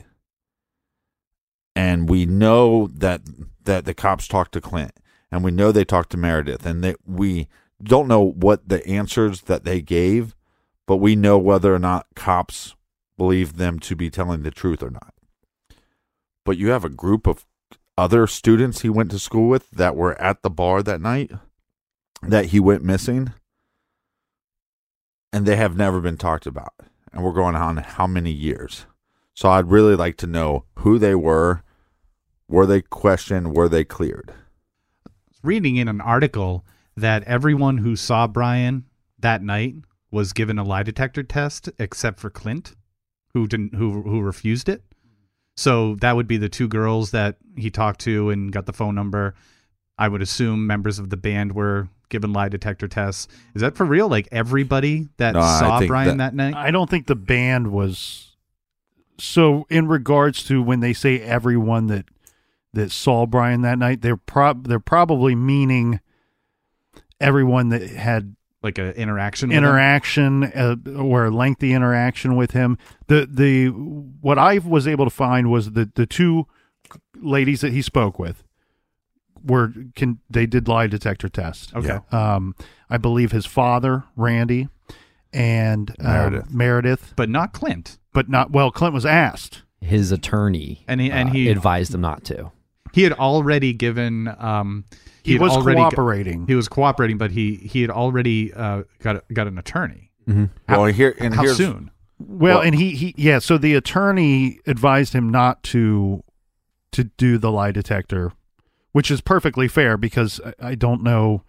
And 1.74 2.09
we 2.09 2.26
know 2.26 2.86
that 2.95 3.22
that 3.64 3.86
the 3.86 3.95
cops 3.95 4.28
talked 4.28 4.53
to 4.53 4.61
Clint 4.61 4.93
and 5.32 5.43
we 5.43 5.51
know 5.51 5.72
they 5.72 5.84
talked 5.84 6.11
to 6.11 6.16
Meredith 6.16 6.64
and 6.64 6.84
that 6.84 6.97
we 7.05 7.49
don't 7.82 8.07
know 8.07 8.22
what 8.22 8.68
the 8.68 8.86
answers 8.86 9.43
that 9.43 9.64
they 9.64 9.80
gave, 9.80 10.36
but 10.86 10.99
we 10.99 11.16
know 11.16 11.38
whether 11.38 11.74
or 11.74 11.78
not 11.80 12.07
cops 12.14 12.76
believe 13.20 13.58
them 13.58 13.78
to 13.78 13.94
be 13.94 14.08
telling 14.08 14.42
the 14.44 14.50
truth 14.50 14.82
or 14.82 14.88
not. 14.88 15.12
But 16.46 16.56
you 16.56 16.70
have 16.70 16.86
a 16.86 16.88
group 16.88 17.26
of 17.26 17.44
other 17.98 18.26
students 18.26 18.80
he 18.80 18.88
went 18.88 19.10
to 19.10 19.18
school 19.18 19.46
with 19.46 19.70
that 19.72 19.94
were 19.94 20.18
at 20.18 20.40
the 20.40 20.48
bar 20.48 20.82
that 20.82 21.02
night 21.02 21.30
that 22.22 22.46
he 22.46 22.58
went 22.58 22.82
missing 22.82 23.34
and 25.34 25.44
they 25.44 25.56
have 25.56 25.76
never 25.76 26.00
been 26.00 26.16
talked 26.16 26.46
about. 26.46 26.72
And 27.12 27.22
we're 27.22 27.34
going 27.34 27.56
on 27.56 27.76
how 27.76 28.06
many 28.06 28.30
years? 28.30 28.86
So 29.34 29.50
i'd 29.50 29.70
really 29.70 29.96
like 29.96 30.16
to 30.16 30.26
know 30.26 30.64
who 30.78 30.98
they 30.98 31.14
were 31.14 31.62
were 32.48 32.64
they 32.64 32.80
questioned 32.80 33.54
were 33.54 33.68
they 33.68 33.84
cleared? 33.84 34.32
Reading 35.42 35.76
in 35.76 35.88
an 35.88 36.00
article 36.00 36.64
that 36.96 37.22
everyone 37.24 37.76
who 37.76 37.96
saw 37.96 38.26
Brian 38.26 38.86
that 39.18 39.42
night 39.42 39.74
was 40.10 40.32
given 40.32 40.58
a 40.58 40.64
lie 40.64 40.84
detector 40.84 41.22
test 41.22 41.68
except 41.78 42.18
for 42.18 42.30
Clint, 42.30 42.74
who 43.34 43.46
didn't 43.46 43.74
who 43.74 44.02
who 44.02 44.20
refused 44.20 44.68
it. 44.68 44.82
So 45.56 45.96
that 45.96 46.16
would 46.16 46.26
be 46.26 46.36
the 46.38 46.48
two 46.48 46.68
girls 46.68 47.10
that 47.10 47.36
he 47.56 47.70
talked 47.70 48.00
to 48.02 48.30
and 48.30 48.50
got 48.52 48.66
the 48.66 48.72
phone 48.72 48.94
number. 48.94 49.34
I 49.98 50.08
would 50.08 50.22
assume 50.22 50.66
members 50.66 50.98
of 50.98 51.10
the 51.10 51.16
band 51.18 51.52
were 51.52 51.88
given 52.08 52.32
lie 52.32 52.48
detector 52.48 52.88
tests. 52.88 53.28
Is 53.54 53.60
that 53.60 53.76
for 53.76 53.84
real? 53.84 54.08
Like 54.08 54.26
everybody 54.32 55.08
that 55.18 55.34
No, 55.34 55.40
saw 55.42 55.84
Brian 55.86 56.16
that- 56.16 56.34
that, 56.34 56.34
night? 56.34 56.54
I 56.54 56.70
don't 56.70 56.88
think 56.88 57.06
the 57.06 57.14
band 57.16 57.70
was 57.72 58.36
so 59.18 59.66
in 59.68 59.86
regards 59.86 60.42
to 60.44 60.62
when 60.62 60.80
they 60.80 60.92
say 60.94 61.20
everyone 61.20 61.88
that 61.88 62.06
that 62.72 62.90
saw 62.90 63.26
Brian 63.26 63.60
that 63.62 63.78
night, 63.78 64.00
they're 64.00 64.16
prob 64.16 64.66
they're 64.68 64.80
probably 64.80 65.34
meaning 65.34 66.00
everyone 67.20 67.68
that 67.68 67.82
had 67.82 68.34
like 68.62 68.78
an 68.78 68.90
interaction. 68.92 69.48
with 69.48 69.56
interaction 69.58 70.44
uh, 70.44 70.76
or 70.96 71.26
a 71.26 71.30
lengthy 71.30 71.72
interaction 71.72 72.36
with 72.36 72.50
him. 72.52 72.78
The 73.06 73.26
the 73.30 73.68
what 73.68 74.38
I 74.38 74.58
was 74.58 74.86
able 74.86 75.04
to 75.06 75.11
find 75.11 75.50
was 75.50 75.72
the 75.72 75.90
the 75.94 76.06
two 76.06 76.46
ladies 77.16 77.61
that 77.62 77.72
he 77.72 77.82
spoke 77.82 78.18
with 78.18 78.42
were 79.42 79.72
can 79.96 80.18
they 80.28 80.46
did 80.46 80.68
lie 80.68 80.86
detector 80.86 81.28
tests. 81.28 81.72
Okay. 81.74 81.98
Um, 82.12 82.54
I 82.90 82.98
believe 82.98 83.32
his 83.32 83.46
father 83.46 84.04
Randy 84.16 84.68
and 85.32 85.90
um, 86.00 86.04
Meredith. 86.06 86.50
Meredith, 86.52 87.12
but 87.16 87.28
not 87.28 87.52
Clint. 87.52 87.98
but 88.12 88.28
not 88.28 88.50
well. 88.50 88.70
Clint 88.70 88.92
was 88.94 89.06
asked. 89.06 89.62
His 89.80 90.12
attorney 90.12 90.84
And 90.86 91.00
he- 91.00 91.11
and 91.11 91.30
uh, 91.30 91.32
he- 91.32 91.48
advised 91.48 91.94
him 91.94 92.02
not 92.02 92.24
to. 92.24 92.50
He 92.92 93.04
had 93.04 93.12
already 93.14 93.72
given. 93.72 94.34
Um, 94.38 94.84
He, 95.22 95.32
had 95.32 95.40
was 95.42 95.52
already 95.52 95.80
cooperating. 95.80 96.46
he 96.46 96.54
was 96.54 96.68
cooperating, 96.68 97.18
but 97.18 97.30
he 97.30 97.56
he 97.56 97.82
had 97.82 97.90
already 97.90 98.52
uh, 98.52 98.84
got 99.00 99.24
got 99.32 99.46
an 99.46 99.58
attorney. 99.58 100.10
well 100.68 100.84
here 100.86 101.14
and 101.18 101.34
How 101.34 101.46
soon? 101.46 101.90
well, 102.18 102.56
well- 102.58 102.60
and 102.62 102.74
he 102.74 102.90
he 102.92 103.14
yeah. 103.16 103.38
So 103.38 103.58
the 103.58 103.74
attorney 103.74 104.60
advised 104.66 105.12
him 105.12 105.28
not 105.30 105.62
to 105.64 106.22
to 106.92 107.04
do 107.04 107.38
the 107.38 107.50
lie 107.52 107.70
detector, 107.72 108.32
which 108.92 109.10
is 109.10 109.20
perfectly 109.20 109.68
fair 109.68 109.96
because 109.96 110.40
I, 110.44 110.70
I 110.70 110.74
don't 110.74 111.02
know. 111.02 111.44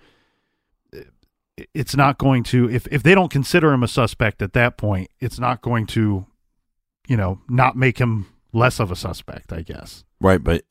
It's 1.74 1.96
not 1.96 2.18
going 2.18 2.44
to 2.46 2.70
if 2.70 2.88
if 2.88 3.04
they 3.04 3.14
don't 3.14 3.30
consider 3.32 3.72
him 3.72 3.84
a 3.84 3.88
suspect 3.88 4.42
at 4.42 4.54
that 4.54 4.78
point, 4.78 5.10
it's 5.20 5.40
not 5.40 5.62
going 5.62 5.86
to, 5.88 6.26
you 7.08 7.18
know, 7.18 7.40
not 7.50 7.76
make 7.76 8.00
him 8.00 8.26
less 8.52 8.80
of 8.80 8.90
a 8.92 8.96
suspect. 8.96 9.54
I 9.54 9.62
guess. 9.62 10.04
Right, 10.20 10.44
but 10.44 10.64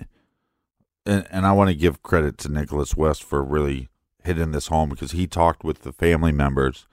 and, 1.07 1.27
and 1.31 1.47
I 1.47 1.53
want 1.53 1.69
to 1.71 1.75
give 1.75 2.03
credit 2.03 2.39
to 2.39 2.49
Nicholas 2.49 2.97
West 2.97 3.23
for 3.23 3.43
really 3.43 3.89
hitting 4.23 4.53
this 4.53 4.69
home 4.69 4.91
because 4.91 5.13
he 5.13 5.27
talked 5.27 5.65
with 5.65 5.83
the 5.83 5.93
family 5.93 6.33
members 6.33 6.87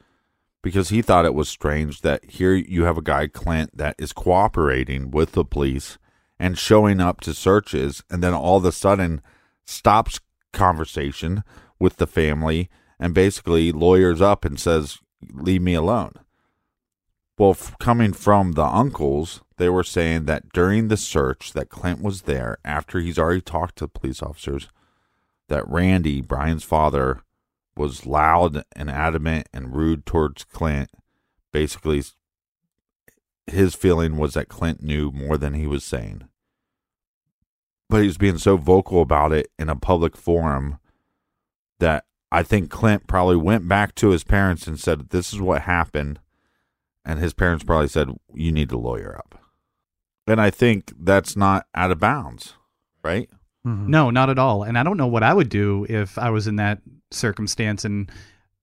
because 0.62 0.89
he 0.89 1.01
thought 1.01 1.26
it 1.26 1.34
was 1.34 1.49
strange 1.49 2.01
that 2.01 2.24
here 2.26 2.53
you 2.53 2.84
have 2.84 2.97
a 2.97 3.01
guy 3.01 3.28
Clint 3.28 3.76
that 3.78 3.95
is 3.97 4.14
cooperating 4.14 5.12
with 5.12 5.34
the 5.34 5.45
police 5.45 5.97
and 6.39 6.58
showing 6.58 6.99
up 6.99 7.22
to 7.22 7.34
searches 7.34 8.03
and 8.10 8.24
then 8.24 8.34
all 8.34 8.58
of 8.58 8.66
a 8.66 8.72
sudden 8.72 9.22
stops 9.66 10.20
conversation 10.53 11.43
with 11.80 11.97
the 11.97 12.08
family 12.08 12.70
and 12.99 13.14
basically 13.14 13.72
lawyers 13.72 14.22
up 14.22 14.45
and 14.45 14.60
says 14.60 14.99
leave 15.34 15.62
me 15.62 15.74
alone. 15.74 16.14
Well, 17.38 17.51
f- 17.51 17.76
coming 17.80 18.14
from 18.14 18.53
the 18.53 18.66
uncles, 18.66 19.41
they 19.58 19.70
were 19.70 19.84
saying 19.84 20.26
that 20.26 20.51
during 20.53 20.88
the 20.88 20.97
search 20.97 21.53
that 21.53 21.70
Clint 21.70 22.01
was 22.01 22.24
there 22.24 22.58
after 22.64 22.99
he's 22.99 23.20
already 23.20 23.41
talked 23.41 23.78
to 23.78 23.88
police 23.88 24.22
officers 24.22 24.70
that 25.49 25.68
Randy, 25.68 26.22
Brian's 26.22 26.64
father, 26.64 27.22
was 27.76 28.05
loud 28.05 28.64
and 28.76 28.89
adamant 28.89 29.47
and 29.53 29.76
rude 29.76 30.05
towards 30.05 30.43
Clint. 30.43 30.89
Basically 31.51 32.03
his 33.45 33.76
feeling 33.76 34.18
was 34.18 34.34
that 34.34 34.49
Clint 34.49 34.84
knew 34.84 35.12
more 35.12 35.38
than 35.38 35.53
he 35.53 35.68
was 35.68 35.84
saying. 35.84 36.28
But 37.89 38.01
he 38.01 38.08
was 38.08 38.18
being 38.18 38.38
so 38.38 38.58
vocal 38.58 39.01
about 39.01 39.32
it 39.32 39.49
in 39.58 39.70
a 39.70 39.76
public 39.76 40.18
forum 40.18 40.80
that 41.80 42.05
I 42.32 42.43
think 42.43 42.70
Clint 42.70 43.08
probably 43.08 43.38
went 43.38 43.68
back 43.68 43.95
to 43.95 44.10
his 44.10 44.26
parents 44.26 44.68
and 44.68 44.78
said, 44.78 45.10
This 45.10 45.32
is 45.32 45.39
what 45.39 45.62
happened 45.62 46.20
and 47.08 47.20
his 47.20 47.34
parents 47.34 47.64
probably 47.64 47.88
said 47.88 48.10
you 48.34 48.51
need 48.51 48.70
to 48.70 48.78
lawyer 48.78 49.16
up 49.18 49.39
and 50.28 50.40
i 50.42 50.50
think 50.50 50.92
that's 51.00 51.36
not 51.36 51.66
out 51.76 51.92
of 51.92 52.00
bounds 52.00 52.54
right 53.04 53.30
Mhm. 53.66 53.88
No, 53.88 54.10
not 54.12 54.30
at 54.30 54.40
all. 54.40 54.64
And 54.64 54.78
I 54.78 54.84
don't 54.84 54.96
know 54.96 55.08
what 55.08 55.24
I 55.24 55.34
would 55.34 55.50
do 55.50 55.86
if 55.90 56.18
I 56.18 56.30
was 56.30 56.48
in 56.48 56.56
that 56.56 56.80
circumstance 57.12 57.84
and 57.84 58.10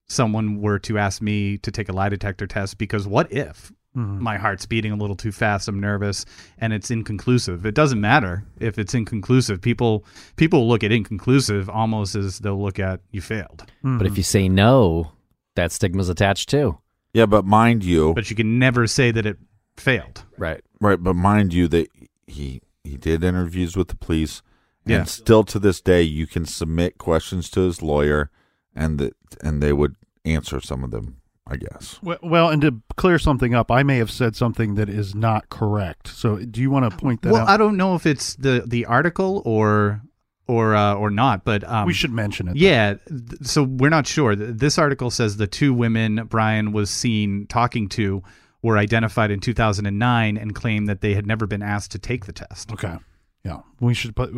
someone 0.09 0.63
were 0.63 0.79
to 0.79 0.97
ask 0.99 1.21
me 1.21 1.59
to 1.59 1.71
take 1.71 1.91
a 1.91 1.93
lie 1.93 2.09
detector 2.09 2.47
test 2.47 2.79
because 2.79 3.07
what 3.07 3.31
if 3.31 3.71
Mhm. 3.95 4.21
my 4.21 4.39
heart's 4.39 4.65
beating 4.65 4.93
a 4.93 4.97
little 4.97 5.15
too 5.17 5.31
fast, 5.31 5.69
I'm 5.69 5.79
nervous 5.79 6.25
and 6.57 6.73
it's 6.73 6.91
inconclusive. 6.91 7.67
It 7.67 7.75
doesn't 7.75 8.01
matter 8.01 8.45
if 8.59 8.79
it's 8.79 8.95
inconclusive. 8.95 9.61
People 9.61 10.07
people 10.37 10.67
look 10.69 10.83
at 10.83 10.91
inconclusive 10.91 11.69
almost 11.69 12.15
as 12.17 12.39
they'll 12.39 12.61
look 12.63 12.79
at 12.79 13.01
you 13.11 13.21
failed. 13.21 13.65
But 13.83 14.07
if 14.07 14.17
you 14.17 14.23
say 14.23 14.49
no, 14.49 15.13
that 15.55 15.71
stigma's 15.71 16.09
attached 16.09 16.49
too. 16.49 16.79
yeah 17.13 17.27
but 17.27 17.45
mind 17.45 17.85
you 17.85 18.13
But 18.15 18.31
you 18.31 18.37
can 18.37 18.59
never 18.59 18.87
say 18.87 19.11
that 19.13 19.27
it 19.27 19.37
failed. 19.77 20.25
Right. 20.39 20.63
right 20.81 21.03
but 21.03 21.15
mind 21.15 21.53
you 21.53 21.69
that 21.69 21.89
he 22.27 22.63
he 22.83 22.97
did 22.97 23.25
interviews 23.25 23.77
with 23.77 23.89
the 23.89 23.97
police 23.97 24.43
Yeah. 24.87 24.99
And 24.99 25.09
still 25.09 25.45
to 25.45 25.59
this 25.59 25.81
day, 25.81 26.03
you 26.03 26.27
can 26.27 26.45
submit 26.45 26.99
questions 26.99 27.49
to 27.51 27.63
his 27.63 27.83
lawyer, 27.83 28.31
and 28.75 28.99
that 28.99 29.15
and 29.43 29.63
they 29.63 29.73
would 29.73 29.97
answer 30.25 30.61
some 30.61 30.85
of 30.85 30.91
them. 30.91 31.21
I 31.47 31.57
guess. 31.57 31.99
Well, 32.03 32.19
well, 32.23 32.49
and 32.49 32.63
to 32.63 32.81
clear 32.97 33.19
something 33.19 33.55
up, 33.55 33.71
I 33.71 33.83
may 33.83 33.99
have 33.99 34.11
said 34.11 34.35
something 34.35 34.77
that 34.77 34.89
is 34.89 35.15
not 35.15 35.51
correct. 35.51 36.09
So, 36.09 36.37
do 36.39 36.63
you 36.63 36.71
want 36.71 36.91
to 36.91 36.97
point 36.97 37.21
that 37.21 37.33
well, 37.33 37.43
out? 37.43 37.49
I 37.49 37.59
don't 37.59 37.77
know 37.77 37.95
if 37.95 38.07
it's 38.07 38.35
the 38.37 38.65
the 38.67 38.87
article 38.87 39.43
or 39.45 40.01
or 40.47 40.75
uh, 40.75 40.95
or 40.95 41.11
not, 41.11 41.45
but 41.45 41.63
um, 41.65 41.87
we 41.87 41.93
should 41.93 42.13
mention 42.13 42.49
it. 42.49 42.57
Yeah, 42.57 42.95
th- 43.09 43.43
so 43.43 43.63
we're 43.63 43.91
not 43.91 44.07
sure. 44.07 44.35
This 44.35 44.79
article 44.79 45.11
says 45.11 45.37
the 45.37 45.47
two 45.47 45.75
women 45.75 46.25
Brian 46.31 46.73
was 46.73 46.89
seen 46.89 47.47
talking 47.47 47.91
to 47.91 48.23
were 48.65 48.79
identified 48.79 49.31
in 49.31 49.41
2009 49.41 50.39
and 50.39 50.55
claimed 50.55 50.89
that 50.89 51.03
they 51.03 51.13
had 51.13 51.27
never 51.27 51.47
been 51.47 51.63
asked 51.63 51.91
to 51.93 51.99
take 51.99 52.25
the 52.25 52.33
test. 52.33 52.73
Okay. 52.73 52.97
Yeah, 53.45 53.61
we 53.79 53.93
should 53.93 54.17
put, 54.17 54.33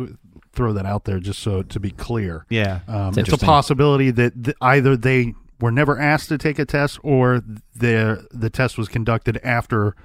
throw 0.51 0.73
that 0.73 0.85
out 0.85 1.05
there 1.05 1.21
just 1.21 1.39
so 1.39 1.63
to 1.63 1.79
be 1.79 1.91
clear. 1.91 2.45
Yeah. 2.49 2.81
Um, 2.89 3.17
It's 3.17 3.29
it's 3.29 3.41
a 3.41 3.45
possibility 3.45 4.11
that 4.11 4.43
th- 4.43 4.57
either 4.59 4.97
they 4.97 5.33
were 5.61 5.71
never 5.71 5.97
asked 5.97 6.27
to 6.27 6.37
take 6.37 6.59
a 6.59 6.65
test, 6.65 6.99
or 7.03 7.41
the 7.73 8.27
the 8.31 8.49
test 8.49 8.77
was 8.77 8.89
conducted 8.89 9.39
after 9.45 9.95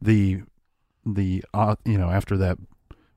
the 0.00 0.42
the 1.04 1.44
uh, 1.52 1.74
you 1.84 1.98
know 1.98 2.08
after 2.08 2.36
that 2.36 2.56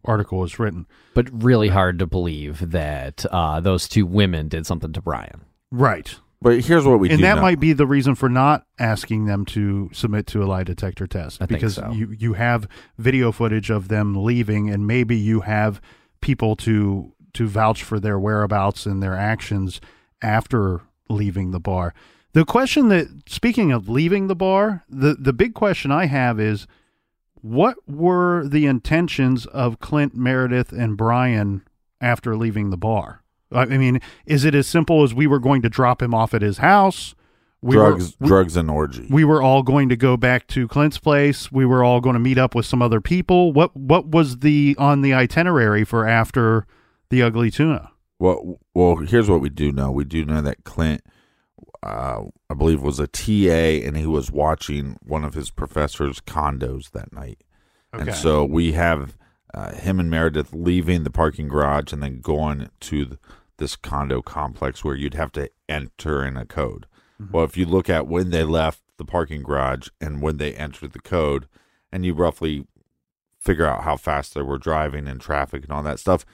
article 0.04 0.40
was 0.40 0.58
written. 0.58 0.88
But 1.14 1.28
really 1.32 1.68
hard 1.68 2.00
to 2.00 2.08
believe 2.08 2.72
that 2.72 3.24
uh, 3.32 3.60
those 3.60 3.88
two 3.88 4.08
women 4.08 4.48
did 4.48 4.66
something 4.66 4.94
to 4.94 5.02
Brian. 5.02 5.42
Right. 5.70 6.16
But 6.42 6.62
here's 6.62 6.86
what 6.86 7.00
we 7.00 7.10
and 7.10 7.18
do 7.18 7.24
that 7.24 7.36
know. 7.36 7.42
might 7.42 7.60
be 7.60 7.74
the 7.74 7.88
reason 7.88 8.16
for 8.16 8.30
not 8.30 8.66
asking 8.78 9.26
them 9.26 9.46
to 9.46 9.90
submit 9.94 10.28
to 10.28 10.44
a 10.44 10.46
lie 10.46 10.64
detector 10.64 11.08
test 11.08 11.42
I 11.42 11.46
think 11.46 11.60
because 11.60 11.76
so. 11.76 11.92
you 11.92 12.12
you 12.12 12.34
have 12.34 12.68
video 12.98 13.32
footage 13.32 13.70
of 13.70 13.88
them 13.88 14.24
leaving 14.24 14.70
and 14.70 14.86
maybe 14.86 15.16
you 15.16 15.42
have 15.42 15.82
people 16.22 16.56
to 16.58 17.14
to 17.34 17.48
vouch 17.48 17.84
for 17.84 18.00
their 18.00 18.20
whereabouts 18.20 18.86
and 18.86 19.02
their 19.02 19.16
actions 19.16 19.82
after 20.22 20.82
leaving 21.10 21.52
the 21.52 21.60
bar. 21.60 21.94
The 22.34 22.46
question 22.46 22.90
that 22.90 23.08
speaking 23.28 23.72
of 23.72 23.88
leaving 23.88 24.28
the 24.28 24.36
bar, 24.36 24.84
the 24.90 25.16
the 25.16 25.34
big 25.34 25.54
question 25.54 25.92
I 25.92 26.06
have 26.08 26.40
is 26.40 26.68
what 27.36 27.78
were 27.88 28.48
the 28.48 28.66
intentions 28.66 29.46
of 29.46 29.80
Clint 29.80 30.16
Meredith 30.16 30.72
and 30.72 30.98
Brian 30.98 31.64
after 32.02 32.36
leaving 32.36 32.72
the 32.72 32.78
bar? 32.78 33.22
I 33.56 33.62
I 33.64 33.78
mean, 33.78 34.00
is 34.26 34.46
it 34.46 34.54
as 34.56 34.68
simple 34.68 35.04
as 35.04 35.14
we 35.14 35.28
were 35.28 35.40
going 35.40 35.62
to 35.64 35.70
drop 35.70 36.02
him 36.02 36.14
off 36.14 36.34
at 36.34 36.42
his 36.42 36.60
house? 36.60 37.16
We 37.62 37.76
drugs, 37.76 38.12
were, 38.20 38.26
we- 38.26 38.28
drugs, 38.28 38.56
and 38.58 38.70
orgy. 38.70 39.08
we 39.10 39.24
were 39.24 39.42
all 39.42 39.64
going 39.64 39.90
to 39.90 39.96
go 39.96 40.18
back 40.18 40.46
to 40.48 40.68
Clint's 40.68 41.00
place. 41.00 41.52
We 41.52 41.66
were 41.66 41.84
all 41.84 42.00
going 42.00 42.14
to 42.14 42.20
meet 42.20 42.38
up 42.38 42.54
with 42.54 42.66
some 42.68 42.82
other 42.82 43.02
people. 43.02 43.54
What 43.54 43.76
what 43.76 44.08
was 44.08 44.40
the 44.40 44.76
on 44.78 45.02
the 45.02 45.14
itinerary 45.14 45.84
for 45.84 46.08
after 46.08 46.68
the 47.10 47.24
ugly 47.24 47.50
tuna? 47.50 47.92
Well, 48.20 48.60
well, 48.74 48.98
here's 48.98 49.30
what 49.30 49.42
we 49.42 49.50
do 49.50 49.72
know. 49.72 49.90
We 49.92 50.04
do 50.06 50.24
know 50.26 50.42
that 50.42 50.64
Clint, 50.64 51.02
uh, 51.84 52.24
I 52.50 52.54
believe, 52.54 52.82
was 52.82 53.00
a 53.00 53.08
TA, 53.08 53.86
and 53.86 53.98
he 53.98 54.06
was 54.06 54.32
watching 54.32 54.98
one 55.04 55.24
of 55.26 55.34
his 55.34 55.50
professor's 55.50 56.20
condos 56.22 56.92
that 56.92 57.12
night. 57.14 57.40
Okay. 57.94 58.04
And 58.04 58.16
so 58.16 58.46
we 58.46 58.74
have 58.74 59.18
uh, 59.54 59.74
him 59.74 60.00
and 60.00 60.10
Meredith 60.10 60.54
leaving 60.54 61.04
the 61.04 61.10
parking 61.10 61.48
garage 61.48 61.92
and 61.94 62.02
then 62.04 62.20
going 62.22 62.70
to 62.82 63.06
th- 63.06 63.20
this 63.58 63.76
condo 63.76 64.22
complex 64.22 64.84
where 64.84 64.96
you'd 64.96 65.14
have 65.14 65.32
to 65.34 65.50
enter 65.70 66.26
in 66.26 66.38
a 66.38 66.46
code. 66.46 66.88
Mm-hmm. 67.22 67.32
Well, 67.32 67.46
if 67.46 67.58
you 67.58 67.66
look 67.66 67.90
at 67.90 68.08
when 68.08 68.30
they 68.30 68.44
left 68.44 68.82
the 68.98 69.06
parking 69.06 69.44
garage 69.44 69.90
and 70.00 70.22
when 70.22 70.38
they 70.38 70.54
entered 70.54 70.94
the 70.94 71.00
code, 71.00 71.48
and 71.92 72.06
you 72.06 72.14
roughly 72.14 72.68
figure 73.40 73.66
out 73.66 73.84
how 73.84 73.96
fast 73.96 74.34
they 74.34 74.42
were 74.42 74.58
driving 74.58 75.08
in 75.08 75.20
traffic 75.20 75.64
and 75.64 75.72
all 75.72 75.84
that 75.84 76.00
stuff, 76.00 76.26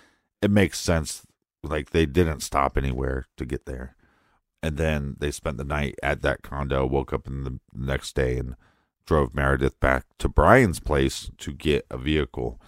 it 0.41 0.49
makes 0.49 0.80
sense. 0.80 1.24
Like 1.61 1.91
they 1.91 2.07
didn't 2.07 2.39
stop 2.39 2.78
anywhere 2.78 3.28
to 3.38 3.45
get 3.45 3.65
there. 3.67 3.95
And 4.63 4.78
then 4.78 5.17
they 5.19 5.30
spent 5.30 5.57
the 5.57 5.63
night 5.63 5.95
at 6.01 6.22
that 6.24 6.41
condo, 6.41 6.86
woke 6.86 7.13
up 7.13 7.28
in 7.28 7.43
the 7.43 7.59
next 7.74 8.15
day 8.15 8.38
and 8.38 8.55
drove 9.05 9.36
Meredith 9.36 9.80
back 9.80 10.05
to 10.19 10.30
Brian's 10.30 10.80
place 10.80 11.30
to 11.38 11.51
get 11.51 11.86
a 11.91 11.97
vehicle. 11.97 12.59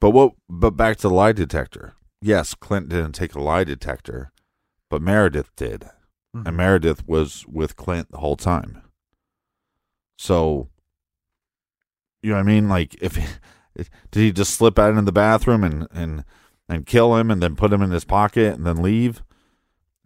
But 0.00 0.10
what 0.10 0.34
but 0.48 0.72
back 0.72 0.98
to 0.98 1.08
the 1.08 1.14
lie 1.14 1.32
detector. 1.32 1.94
Yes, 2.24 2.54
Clint 2.54 2.88
didn't 2.88 3.12
take 3.12 3.34
a 3.34 3.38
lie 3.38 3.64
detector, 3.64 4.32
but 4.88 5.02
Meredith 5.02 5.54
did. 5.56 5.84
And 6.32 6.56
Meredith 6.56 7.06
was 7.06 7.44
with 7.46 7.76
Clint 7.76 8.10
the 8.10 8.16
whole 8.16 8.34
time. 8.34 8.80
So 10.16 10.70
you 12.22 12.30
know 12.30 12.36
what 12.36 12.40
I 12.40 12.44
mean? 12.44 12.66
Like 12.70 12.96
if 13.02 13.14
did 13.76 13.88
he 14.10 14.32
just 14.32 14.54
slip 14.54 14.78
out 14.78 14.88
into 14.88 15.02
the 15.02 15.12
bathroom 15.12 15.62
and 15.62 15.86
and 15.92 16.24
and 16.66 16.86
kill 16.86 17.14
him 17.14 17.30
and 17.30 17.42
then 17.42 17.56
put 17.56 17.74
him 17.74 17.82
in 17.82 17.90
his 17.90 18.06
pocket 18.06 18.54
and 18.54 18.64
then 18.64 18.82
leave? 18.82 19.22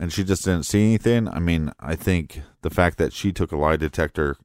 And 0.00 0.12
she 0.12 0.24
just 0.24 0.44
didn't 0.44 0.64
see 0.64 0.82
anything. 0.82 1.28
I 1.28 1.38
mean, 1.38 1.72
I 1.78 1.94
think 1.94 2.42
the 2.62 2.70
fact 2.70 2.98
that 2.98 3.12
she 3.12 3.32
took 3.32 3.52
a 3.52 3.56
lie 3.56 3.76
detector 3.76 4.36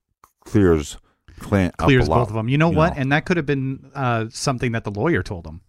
clears 0.46 0.98
Clint 1.40 1.76
Clears 1.78 2.04
up 2.04 2.10
a 2.10 2.12
lot. 2.12 2.20
both 2.20 2.28
of 2.30 2.36
them. 2.36 2.50
You 2.50 2.60
know 2.60 2.70
what? 2.70 2.94
know. 2.96 3.02
And 3.02 3.12
that 3.12 3.26
could 3.26 3.38
have 3.38 3.48
been 3.48 3.90
uh, 3.96 4.28
something 4.30 4.74
that 4.74 4.84
the 4.84 4.92
lawyer 4.92 5.24
told 5.24 5.48
him. 5.48 5.62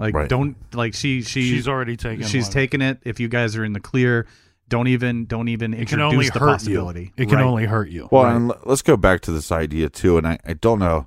Like, 0.00 0.14
Right. 0.14 0.28
don't 0.28 0.56
like 0.74 0.94
she 0.94 1.22
she 1.22 1.42
she's 1.42 1.68
already 1.68 1.96
taken. 1.96 2.26
she's 2.26 2.44
one. 2.44 2.52
taken 2.52 2.82
it. 2.82 2.98
If 3.04 3.20
you 3.20 3.28
guys 3.28 3.54
are 3.56 3.64
in 3.64 3.74
the 3.74 3.80
clear, 3.80 4.26
don't 4.68 4.86
even 4.88 5.26
don't 5.26 5.48
even 5.48 5.74
It 5.74 5.88
can 5.88 6.00
introduce 6.00 6.12
only 6.12 6.28
the 6.30 6.38
hurt 6.38 6.46
possibility. 6.52 7.12
you. 7.16 7.24
It 7.24 7.28
can 7.28 7.36
Right. 7.36 7.44
only 7.44 7.66
hurt 7.66 7.90
you. 7.90 8.08
Well, 8.10 8.24
Right. 8.24 8.34
and 8.34 8.50
l- 8.50 8.58
let's 8.64 8.82
go 8.82 8.96
back 8.96 9.20
to 9.22 9.30
this 9.32 9.52
idea 9.52 9.88
too. 9.90 10.16
And 10.16 10.26
I, 10.26 10.38
I 10.46 10.54
don't 10.54 10.78
know. 10.78 11.06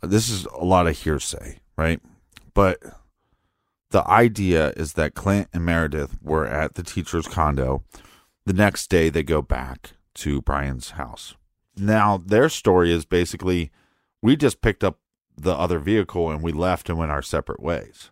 This 0.00 0.28
is 0.28 0.46
a 0.46 0.64
lot 0.64 0.86
of 0.86 0.98
hearsay, 0.98 1.60
right? 1.76 2.00
But 2.54 2.80
the 3.90 4.06
idea 4.08 4.72
is 4.76 4.94
that 4.94 5.14
Clint 5.14 5.48
and 5.52 5.64
Meredith 5.64 6.18
were 6.22 6.46
at 6.46 6.74
the 6.74 6.82
teacher's 6.82 7.28
condo. 7.28 7.84
The 8.46 8.52
next 8.52 8.88
day, 8.90 9.08
they 9.10 9.22
go 9.22 9.42
back 9.42 9.92
to 10.14 10.42
Brian's 10.42 10.90
house. 10.90 11.34
Now, 11.76 12.16
their 12.18 12.48
story 12.48 12.92
is 12.92 13.04
basically 13.04 13.70
we 14.20 14.36
just 14.36 14.60
picked 14.60 14.82
up 14.84 14.98
the 15.36 15.54
other 15.54 15.78
vehicle 15.78 16.30
and 16.30 16.42
we 16.42 16.52
left 16.52 16.88
and 16.88 16.98
went 16.98 17.10
our 17.10 17.22
separate 17.22 17.60
ways. 17.60 18.10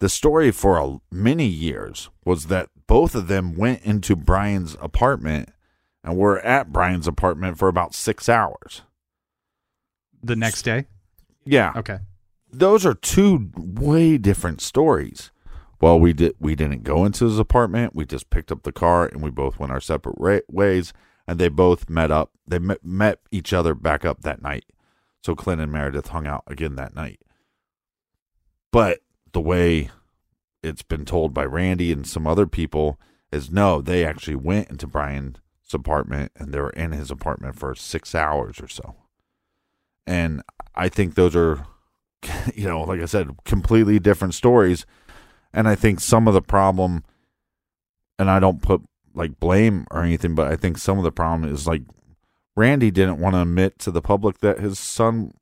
The 0.00 0.08
story 0.08 0.50
for 0.52 0.78
a, 0.78 0.98
many 1.10 1.46
years 1.46 2.08
was 2.24 2.46
that 2.46 2.68
both 2.86 3.14
of 3.14 3.26
them 3.28 3.56
went 3.56 3.82
into 3.82 4.14
Brian's 4.14 4.76
apartment 4.80 5.50
and 6.04 6.16
were 6.16 6.38
at 6.40 6.72
Brian's 6.72 7.08
apartment 7.08 7.58
for 7.58 7.68
about 7.68 7.94
six 7.94 8.28
hours. 8.28 8.82
The 10.22 10.36
next 10.36 10.62
day. 10.62 10.86
Yeah, 11.44 11.72
Okay. 11.76 11.98
those 12.52 12.84
are 12.86 12.94
two 12.94 13.50
way 13.56 14.18
different 14.18 14.60
stories. 14.60 15.30
Well, 15.80 15.98
we 16.00 16.12
did 16.12 16.34
we 16.40 16.54
didn't 16.54 16.82
go 16.82 17.04
into 17.04 17.24
his 17.24 17.38
apartment. 17.38 17.94
We 17.94 18.04
just 18.04 18.30
picked 18.30 18.50
up 18.52 18.62
the 18.64 18.72
car 18.72 19.06
and 19.06 19.22
we 19.22 19.30
both 19.30 19.58
went 19.58 19.72
our 19.72 19.80
separate 19.80 20.16
ra- 20.18 20.40
ways. 20.48 20.92
And 21.26 21.38
they 21.38 21.48
both 21.48 21.90
met 21.90 22.10
up. 22.10 22.30
They 22.46 22.58
met, 22.58 22.82
met 22.84 23.20
each 23.30 23.52
other 23.52 23.74
back 23.74 24.04
up 24.04 24.22
that 24.22 24.40
night. 24.42 24.64
So 25.22 25.34
Clint 25.34 25.60
and 25.60 25.72
Meredith 25.72 26.08
hung 26.08 26.26
out 26.26 26.44
again 26.46 26.76
that 26.76 26.94
night. 26.94 27.20
But 28.70 29.00
the 29.32 29.40
way 29.40 29.90
it's 30.62 30.82
been 30.82 31.04
told 31.04 31.34
by 31.34 31.44
Randy 31.44 31.92
and 31.92 32.06
some 32.06 32.26
other 32.26 32.46
people 32.46 32.98
is 33.30 33.50
no, 33.50 33.80
they 33.80 34.04
actually 34.04 34.36
went 34.36 34.70
into 34.70 34.86
Brian's 34.86 35.38
apartment 35.72 36.32
and 36.36 36.52
they 36.52 36.60
were 36.60 36.70
in 36.70 36.92
his 36.92 37.10
apartment 37.10 37.56
for 37.56 37.74
six 37.74 38.14
hours 38.14 38.60
or 38.60 38.68
so. 38.68 38.96
And 40.06 40.42
I 40.74 40.88
think 40.88 41.14
those 41.14 41.36
are, 41.36 41.66
you 42.54 42.66
know, 42.66 42.82
like 42.82 43.00
I 43.00 43.06
said, 43.06 43.30
completely 43.44 43.98
different 43.98 44.34
stories. 44.34 44.86
And 45.52 45.68
I 45.68 45.74
think 45.74 46.00
some 46.00 46.28
of 46.28 46.34
the 46.34 46.42
problem, 46.42 47.04
and 48.18 48.30
I 48.30 48.38
don't 48.38 48.62
put 48.62 48.82
like 49.14 49.40
blame 49.40 49.86
or 49.90 50.02
anything, 50.02 50.34
but 50.34 50.48
I 50.50 50.56
think 50.56 50.78
some 50.78 50.98
of 50.98 51.04
the 51.04 51.12
problem 51.12 51.50
is 51.50 51.66
like 51.66 51.82
Randy 52.58 52.90
didn't 52.90 53.20
want 53.20 53.36
to 53.36 53.42
admit 53.42 53.78
to 53.78 53.92
the 53.92 54.02
public 54.02 54.38
that 54.38 54.58
his 54.58 54.80
son 54.80 55.32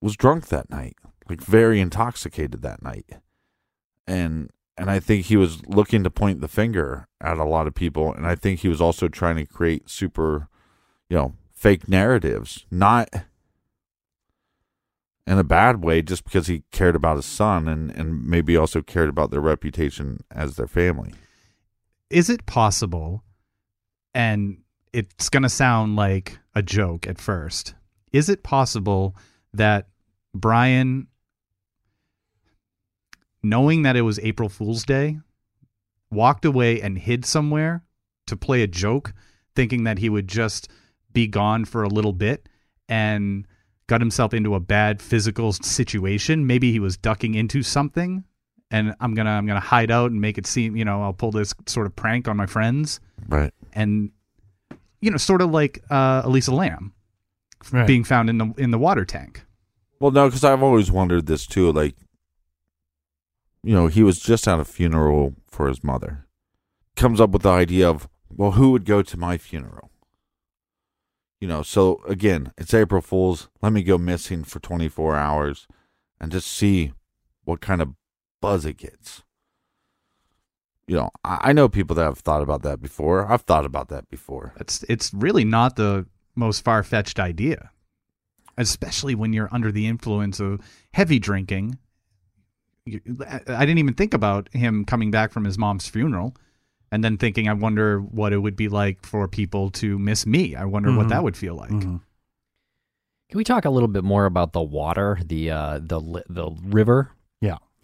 was 0.00 0.16
drunk 0.16 0.46
that 0.46 0.70
night, 0.70 0.94
like 1.28 1.40
very 1.40 1.80
intoxicated 1.80 2.62
that 2.62 2.82
night. 2.82 3.06
And 4.06 4.50
and 4.78 4.90
I 4.92 5.00
think 5.00 5.26
he 5.26 5.36
was 5.36 5.66
looking 5.66 6.04
to 6.04 6.10
point 6.10 6.40
the 6.40 6.46
finger 6.46 7.08
at 7.20 7.38
a 7.38 7.44
lot 7.44 7.66
of 7.66 7.74
people 7.74 8.12
and 8.14 8.28
I 8.28 8.36
think 8.36 8.60
he 8.60 8.68
was 8.68 8.80
also 8.80 9.08
trying 9.08 9.36
to 9.36 9.44
create 9.44 9.90
super, 9.90 10.48
you 11.08 11.16
know, 11.16 11.34
fake 11.52 11.88
narratives, 11.88 12.64
not 12.70 13.08
in 15.26 15.36
a 15.38 15.44
bad 15.44 15.82
way 15.82 16.00
just 16.00 16.22
because 16.22 16.46
he 16.46 16.62
cared 16.70 16.94
about 16.94 17.16
his 17.16 17.26
son 17.26 17.66
and 17.66 17.90
and 17.90 18.24
maybe 18.24 18.56
also 18.56 18.82
cared 18.82 19.08
about 19.08 19.32
their 19.32 19.40
reputation 19.40 20.22
as 20.30 20.54
their 20.54 20.68
family. 20.68 21.12
Is 22.08 22.30
it 22.30 22.46
possible? 22.46 23.24
And 24.14 24.63
it's 24.94 25.28
going 25.28 25.42
to 25.42 25.48
sound 25.48 25.96
like 25.96 26.38
a 26.54 26.62
joke 26.62 27.06
at 27.06 27.18
first. 27.20 27.74
Is 28.12 28.28
it 28.28 28.42
possible 28.42 29.16
that 29.52 29.88
Brian, 30.34 31.08
knowing 33.42 33.82
that 33.82 33.96
it 33.96 34.02
was 34.02 34.18
April 34.20 34.48
Fool's 34.48 34.84
Day, 34.84 35.18
walked 36.10 36.44
away 36.44 36.80
and 36.80 36.98
hid 36.98 37.24
somewhere 37.24 37.82
to 38.26 38.36
play 38.36 38.62
a 38.62 38.66
joke, 38.66 39.12
thinking 39.54 39.84
that 39.84 39.98
he 39.98 40.08
would 40.08 40.28
just 40.28 40.68
be 41.12 41.26
gone 41.26 41.64
for 41.64 41.82
a 41.82 41.88
little 41.88 42.12
bit 42.12 42.48
and 42.88 43.46
got 43.86 44.00
himself 44.00 44.32
into 44.32 44.54
a 44.54 44.60
bad 44.60 45.02
physical 45.02 45.52
situation. 45.52 46.46
Maybe 46.46 46.72
he 46.72 46.80
was 46.80 46.96
ducking 46.96 47.34
into 47.34 47.62
something, 47.62 48.24
and 48.70 48.94
I'm 49.00 49.14
gonna 49.14 49.30
I'm 49.30 49.46
gonna 49.46 49.60
hide 49.60 49.90
out 49.90 50.10
and 50.10 50.20
make 50.20 50.38
it 50.38 50.46
seem 50.46 50.76
you 50.76 50.84
know 50.84 51.02
I'll 51.02 51.12
pull 51.12 51.30
this 51.30 51.52
sort 51.66 51.86
of 51.86 51.94
prank 51.94 52.28
on 52.28 52.36
my 52.36 52.46
friends, 52.46 53.00
Right. 53.28 53.52
and 53.72 54.10
you 55.04 55.10
know 55.10 55.16
sort 55.18 55.42
of 55.42 55.50
like 55.50 55.82
uh, 55.90 56.22
Elisa 56.24 56.52
Lam 56.54 56.92
Right. 57.72 57.86
being 57.86 58.04
found 58.04 58.28
in 58.28 58.38
the 58.38 58.52
in 58.58 58.70
the 58.72 58.78
water 58.78 59.04
tank. 59.04 59.44
Well, 60.00 60.10
no, 60.10 60.28
because 60.28 60.44
I've 60.44 60.62
always 60.62 60.90
wondered 60.90 61.26
this 61.26 61.46
too. 61.46 61.72
Like, 61.72 61.96
you 63.62 63.74
know, 63.74 63.86
he 63.86 64.02
was 64.02 64.18
just 64.20 64.46
at 64.46 64.60
a 64.60 64.64
funeral 64.64 65.34
for 65.48 65.68
his 65.68 65.82
mother. 65.82 66.26
Comes 66.96 67.20
up 67.20 67.30
with 67.30 67.42
the 67.42 67.50
idea 67.50 67.88
of, 67.88 68.08
well, 68.28 68.52
who 68.52 68.70
would 68.72 68.84
go 68.84 69.00
to 69.02 69.16
my 69.16 69.38
funeral? 69.38 69.90
You 71.40 71.48
know, 71.48 71.62
so 71.62 72.02
again, 72.06 72.52
it's 72.58 72.74
April 72.74 73.00
Fool's. 73.00 73.48
Let 73.62 73.72
me 73.72 73.82
go 73.82 73.96
missing 73.98 74.44
for 74.44 74.60
24 74.60 75.16
hours 75.16 75.66
and 76.20 76.30
just 76.32 76.48
see 76.48 76.92
what 77.44 77.60
kind 77.62 77.80
of 77.82 77.94
buzz 78.40 78.64
it 78.66 78.76
gets. 78.76 79.22
You 80.86 80.96
know, 80.96 81.10
I, 81.24 81.38
I 81.44 81.52
know 81.52 81.68
people 81.68 81.96
that 81.96 82.04
have 82.04 82.18
thought 82.18 82.42
about 82.42 82.62
that 82.62 82.80
before. 82.82 83.30
I've 83.30 83.42
thought 83.42 83.64
about 83.64 83.88
that 83.88 84.08
before. 84.10 84.52
It's 84.60 84.82
it's 84.88 85.12
really 85.14 85.44
not 85.44 85.76
the 85.76 86.06
most 86.34 86.62
far 86.64 86.82
fetched 86.82 87.18
idea, 87.18 87.70
especially 88.58 89.14
when 89.14 89.32
you're 89.32 89.48
under 89.52 89.72
the 89.72 89.86
influence 89.86 90.40
of 90.40 90.60
heavy 90.92 91.18
drinking. 91.18 91.78
I 92.88 93.40
I 93.48 93.60
didn't 93.64 93.78
even 93.78 93.94
think 93.94 94.12
about 94.12 94.48
him 94.52 94.84
coming 94.84 95.10
back 95.10 95.32
from 95.32 95.44
his 95.44 95.56
mom's 95.56 95.88
funeral, 95.88 96.36
and 96.92 97.02
then 97.02 97.16
thinking, 97.16 97.48
I 97.48 97.54
wonder 97.54 98.00
what 98.00 98.32
it 98.34 98.38
would 98.38 98.56
be 98.56 98.68
like 98.68 99.06
for 99.06 99.26
people 99.26 99.70
to 99.72 99.98
miss 99.98 100.26
me. 100.26 100.54
I 100.54 100.64
wonder 100.66 100.94
what 100.94 101.06
Mhm. 101.06 101.10
that 101.10 101.22
would 101.24 101.36
feel 101.36 101.54
like. 101.54 101.70
Mhm. 101.70 102.00
Can 103.30 103.38
we 103.38 103.44
talk 103.44 103.64
a 103.64 103.70
little 103.70 103.88
bit 103.88 104.04
more 104.04 104.26
about 104.26 104.52
the 104.52 104.62
water, 104.62 105.18
the 105.24 105.50
uh, 105.50 105.78
the 105.78 105.98
the 106.28 106.50
river 106.62 107.10
Yeah. 107.10 107.23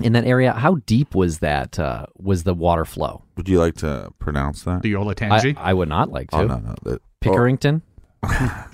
In 0.01 0.13
that 0.15 0.25
area? 0.25 0.53
How 0.53 0.77
deep 0.87 1.15
was 1.15 1.39
that? 1.41 1.79
Uh, 1.79 2.07
was 2.17 2.45
the 2.45 2.55
water 2.55 2.85
flow? 2.85 3.23
Would 3.37 3.49
you 3.49 3.59
like 3.59 3.75
to 3.77 4.11
pronounce 4.19 4.63
that? 4.65 4.83
The 4.83 4.95
I, 4.97 4.99
Olentangy. 4.99 5.57
I 5.57 5.75
would 5.75 5.89
not 5.89 6.11
like 6.11 6.31
to. 6.31 6.37
Oh, 6.39 6.47
no, 6.47 6.59
no. 6.59 6.75
That, 6.85 7.03
Pickerington. 7.21 7.83
oh, 8.23 8.67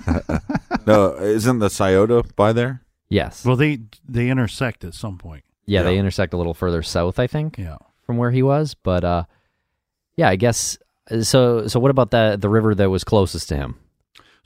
no, 0.87 1.15
isn't 1.17 1.59
the 1.59 1.69
Scioto 1.71 2.23
by 2.37 2.53
there? 2.53 2.83
Yes. 3.09 3.45
Well, 3.45 3.57
they 3.57 3.81
they 4.09 4.29
intersect 4.29 4.85
at 4.85 4.95
some 4.95 5.19
point. 5.19 5.45
yeah, 5.67 5.83
they 5.83 5.99
intersect 5.99 6.33
a 6.35 6.37
little 6.37 6.55
further 6.55 6.83
south, 6.83 7.19
I 7.19 7.27
think, 7.27 7.59
Yeah. 7.59 7.77
from 8.05 8.17
where 8.17 8.31
he 8.31 8.43
was. 8.43 8.75
But 8.75 9.05
uh, 9.05 9.25
yeah, 10.17 10.29
I 10.29 10.37
guess. 10.37 10.79
So 11.23 11.67
so 11.69 11.79
what 11.79 11.91
about 11.93 12.11
the 12.11 12.37
the 12.41 12.49
river 12.49 12.75
that 12.75 12.91
was 12.91 13.05
closest 13.05 13.49
to 13.51 13.57
him? 13.57 13.77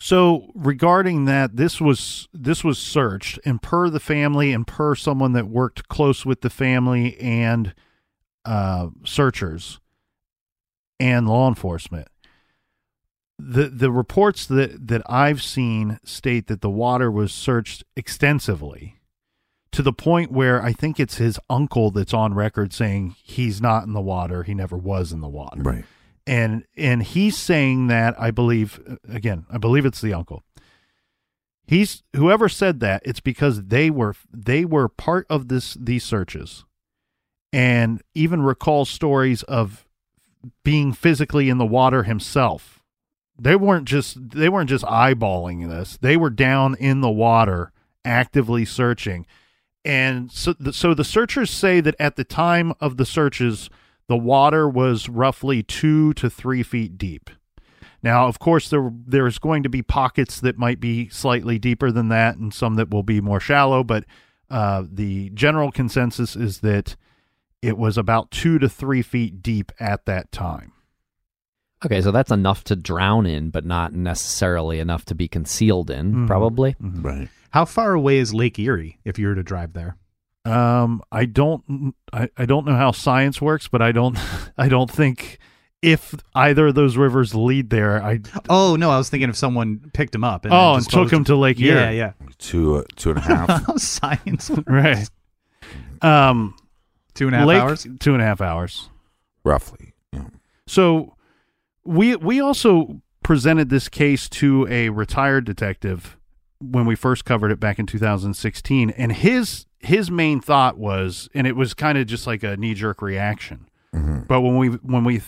So 0.02 0.50
regarding 0.54 1.26
that, 1.26 1.56
this 1.56 1.78
was 1.78 2.26
this 2.32 2.64
was 2.64 2.78
searched, 2.78 3.38
and 3.44 3.60
per 3.60 3.90
the 3.90 4.00
family, 4.00 4.50
and 4.50 4.66
per 4.66 4.94
someone 4.94 5.34
that 5.34 5.46
worked 5.46 5.88
close 5.88 6.24
with 6.24 6.40
the 6.40 6.48
family 6.48 7.20
and 7.20 7.74
uh, 8.46 8.88
searchers 9.04 9.78
and 10.98 11.28
law 11.28 11.48
enforcement, 11.48 12.08
the 13.38 13.68
the 13.68 13.92
reports 13.92 14.46
that 14.46 14.88
that 14.88 15.02
I've 15.04 15.42
seen 15.42 15.98
state 16.02 16.46
that 16.46 16.62
the 16.62 16.70
water 16.70 17.10
was 17.10 17.30
searched 17.30 17.84
extensively, 17.94 18.96
to 19.70 19.82
the 19.82 19.92
point 19.92 20.32
where 20.32 20.62
I 20.62 20.72
think 20.72 20.98
it's 20.98 21.18
his 21.18 21.38
uncle 21.50 21.90
that's 21.90 22.14
on 22.14 22.32
record 22.32 22.72
saying 22.72 23.16
he's 23.22 23.60
not 23.60 23.84
in 23.84 23.92
the 23.92 24.00
water, 24.00 24.44
he 24.44 24.54
never 24.54 24.78
was 24.78 25.12
in 25.12 25.20
the 25.20 25.28
water. 25.28 25.60
Right. 25.60 25.84
And 26.30 26.64
and 26.76 27.02
he's 27.02 27.36
saying 27.36 27.88
that 27.88 28.18
I 28.18 28.30
believe 28.30 28.80
again 29.08 29.46
I 29.50 29.58
believe 29.58 29.84
it's 29.84 30.00
the 30.00 30.14
uncle. 30.14 30.44
He's 31.66 32.04
whoever 32.14 32.48
said 32.48 32.78
that 32.80 33.02
it's 33.04 33.18
because 33.18 33.64
they 33.64 33.90
were 33.90 34.14
they 34.32 34.64
were 34.64 34.88
part 34.88 35.26
of 35.28 35.48
this 35.48 35.74
these 35.74 36.04
searches, 36.04 36.64
and 37.52 38.00
even 38.14 38.42
recalls 38.42 38.88
stories 38.88 39.42
of 39.42 39.88
being 40.64 40.92
physically 40.92 41.48
in 41.48 41.58
the 41.58 41.66
water 41.66 42.04
himself. 42.04 42.84
They 43.36 43.56
weren't 43.56 43.88
just 43.88 44.30
they 44.30 44.48
weren't 44.48 44.70
just 44.70 44.84
eyeballing 44.84 45.68
this. 45.68 45.98
They 46.00 46.16
were 46.16 46.30
down 46.30 46.76
in 46.76 47.00
the 47.00 47.10
water 47.10 47.72
actively 48.04 48.64
searching. 48.64 49.26
And 49.84 50.30
so 50.30 50.52
the, 50.52 50.72
so 50.72 50.94
the 50.94 51.04
searchers 51.04 51.50
say 51.50 51.80
that 51.80 51.96
at 51.98 52.14
the 52.14 52.24
time 52.24 52.72
of 52.80 52.98
the 52.98 53.06
searches 53.06 53.68
the 54.10 54.16
water 54.16 54.68
was 54.68 55.08
roughly 55.08 55.62
2 55.62 56.14
to 56.14 56.28
3 56.28 56.64
feet 56.64 56.98
deep. 56.98 57.30
Now, 58.02 58.26
of 58.26 58.40
course 58.40 58.68
there 58.68 58.90
there's 59.06 59.38
going 59.38 59.62
to 59.62 59.68
be 59.68 59.82
pockets 59.82 60.40
that 60.40 60.58
might 60.58 60.80
be 60.80 61.08
slightly 61.10 61.60
deeper 61.60 61.92
than 61.92 62.08
that 62.08 62.36
and 62.36 62.52
some 62.52 62.74
that 62.74 62.90
will 62.90 63.04
be 63.04 63.20
more 63.20 63.38
shallow, 63.38 63.84
but 63.84 64.04
uh, 64.50 64.82
the 64.90 65.30
general 65.30 65.70
consensus 65.70 66.34
is 66.34 66.58
that 66.58 66.96
it 67.62 67.78
was 67.78 67.96
about 67.96 68.32
2 68.32 68.58
to 68.58 68.68
3 68.68 69.00
feet 69.02 69.42
deep 69.44 69.70
at 69.78 70.06
that 70.06 70.32
time. 70.32 70.72
Okay, 71.86 72.02
so 72.02 72.10
that's 72.10 72.32
enough 72.32 72.64
to 72.64 72.74
drown 72.74 73.26
in, 73.26 73.50
but 73.50 73.64
not 73.64 73.92
necessarily 73.92 74.80
enough 74.80 75.04
to 75.04 75.14
be 75.14 75.28
concealed 75.28 75.88
in. 75.88 76.12
Mhm. 76.12 76.26
Probably. 76.26 76.74
Right. 76.80 77.28
How 77.50 77.64
far 77.64 77.92
away 77.94 78.18
is 78.18 78.34
Lake 78.34 78.58
Erie 78.58 78.98
if 79.04 79.20
you 79.20 79.28
were 79.28 79.36
to 79.36 79.44
drive 79.44 79.72
there? 79.72 79.96
Um, 80.44 81.02
I 81.12 81.26
don't, 81.26 81.94
I, 82.12 82.28
I 82.36 82.46
don't 82.46 82.64
know 82.66 82.74
how 82.74 82.92
science 82.92 83.40
works, 83.42 83.68
but 83.68 83.82
I 83.82 83.92
don't, 83.92 84.18
I 84.58 84.68
don't 84.68 84.90
think 84.90 85.38
if 85.82 86.14
either 86.34 86.68
of 86.68 86.74
those 86.74 86.96
rivers 86.96 87.34
lead 87.34 87.70
there, 87.70 88.02
I 88.02 88.20
Oh 88.48 88.76
no, 88.76 88.90
I 88.90 88.98
was 88.98 89.08
thinking 89.10 89.28
if 89.30 89.36
someone 89.36 89.90
picked 89.94 90.14
him 90.14 90.24
up. 90.24 90.44
And 90.44 90.52
oh, 90.54 90.72
then 90.72 90.76
and 90.78 90.88
took 90.90 91.12
him 91.12 91.24
to 91.24 91.36
Lake 91.36 91.58
Erie, 91.60 91.74
Yeah, 91.76 91.90
yeah. 91.90 92.12
Two, 92.38 92.76
uh, 92.76 92.82
two 92.96 93.10
and 93.10 93.18
a 93.18 93.22
half. 93.22 93.78
Science. 93.78 94.50
right? 94.66 95.08
Um, 96.02 96.54
Two 97.14 97.26
and 97.26 97.34
a 97.34 97.38
half 97.40 97.46
Lake, 97.48 97.60
hours. 97.62 97.86
two 97.98 98.12
and 98.14 98.22
a 98.22 98.24
half 98.24 98.40
hours. 98.40 98.88
roughly. 99.44 99.94
Yeah. 100.12 100.28
So 100.66 101.16
we 101.84 102.16
we 102.16 102.40
also 102.40 103.02
presented 103.22 103.68
this 103.68 103.88
case 103.88 104.28
to 104.28 104.66
a 104.70 104.88
retired 104.90 105.44
detective 105.44 106.16
when 106.60 106.86
we 106.86 106.94
first 106.94 107.24
covered 107.24 107.50
it 107.50 107.58
back 107.60 107.78
in 107.78 107.86
2016 107.86 108.90
and 108.90 109.12
his 109.12 109.66
his 109.80 110.10
main 110.10 110.40
thought 110.40 110.78
was 110.78 111.28
and 111.34 111.46
it 111.46 111.56
was 111.56 111.74
kind 111.74 111.98
of 111.98 112.06
just 112.06 112.26
like 112.26 112.42
a 112.42 112.56
knee 112.56 112.74
jerk 112.74 113.02
reaction. 113.02 113.68
Mhm. 113.94 114.26
But 114.28 114.42
when 114.42 114.56
we 114.56 114.68
when 114.68 115.04
we 115.04 115.20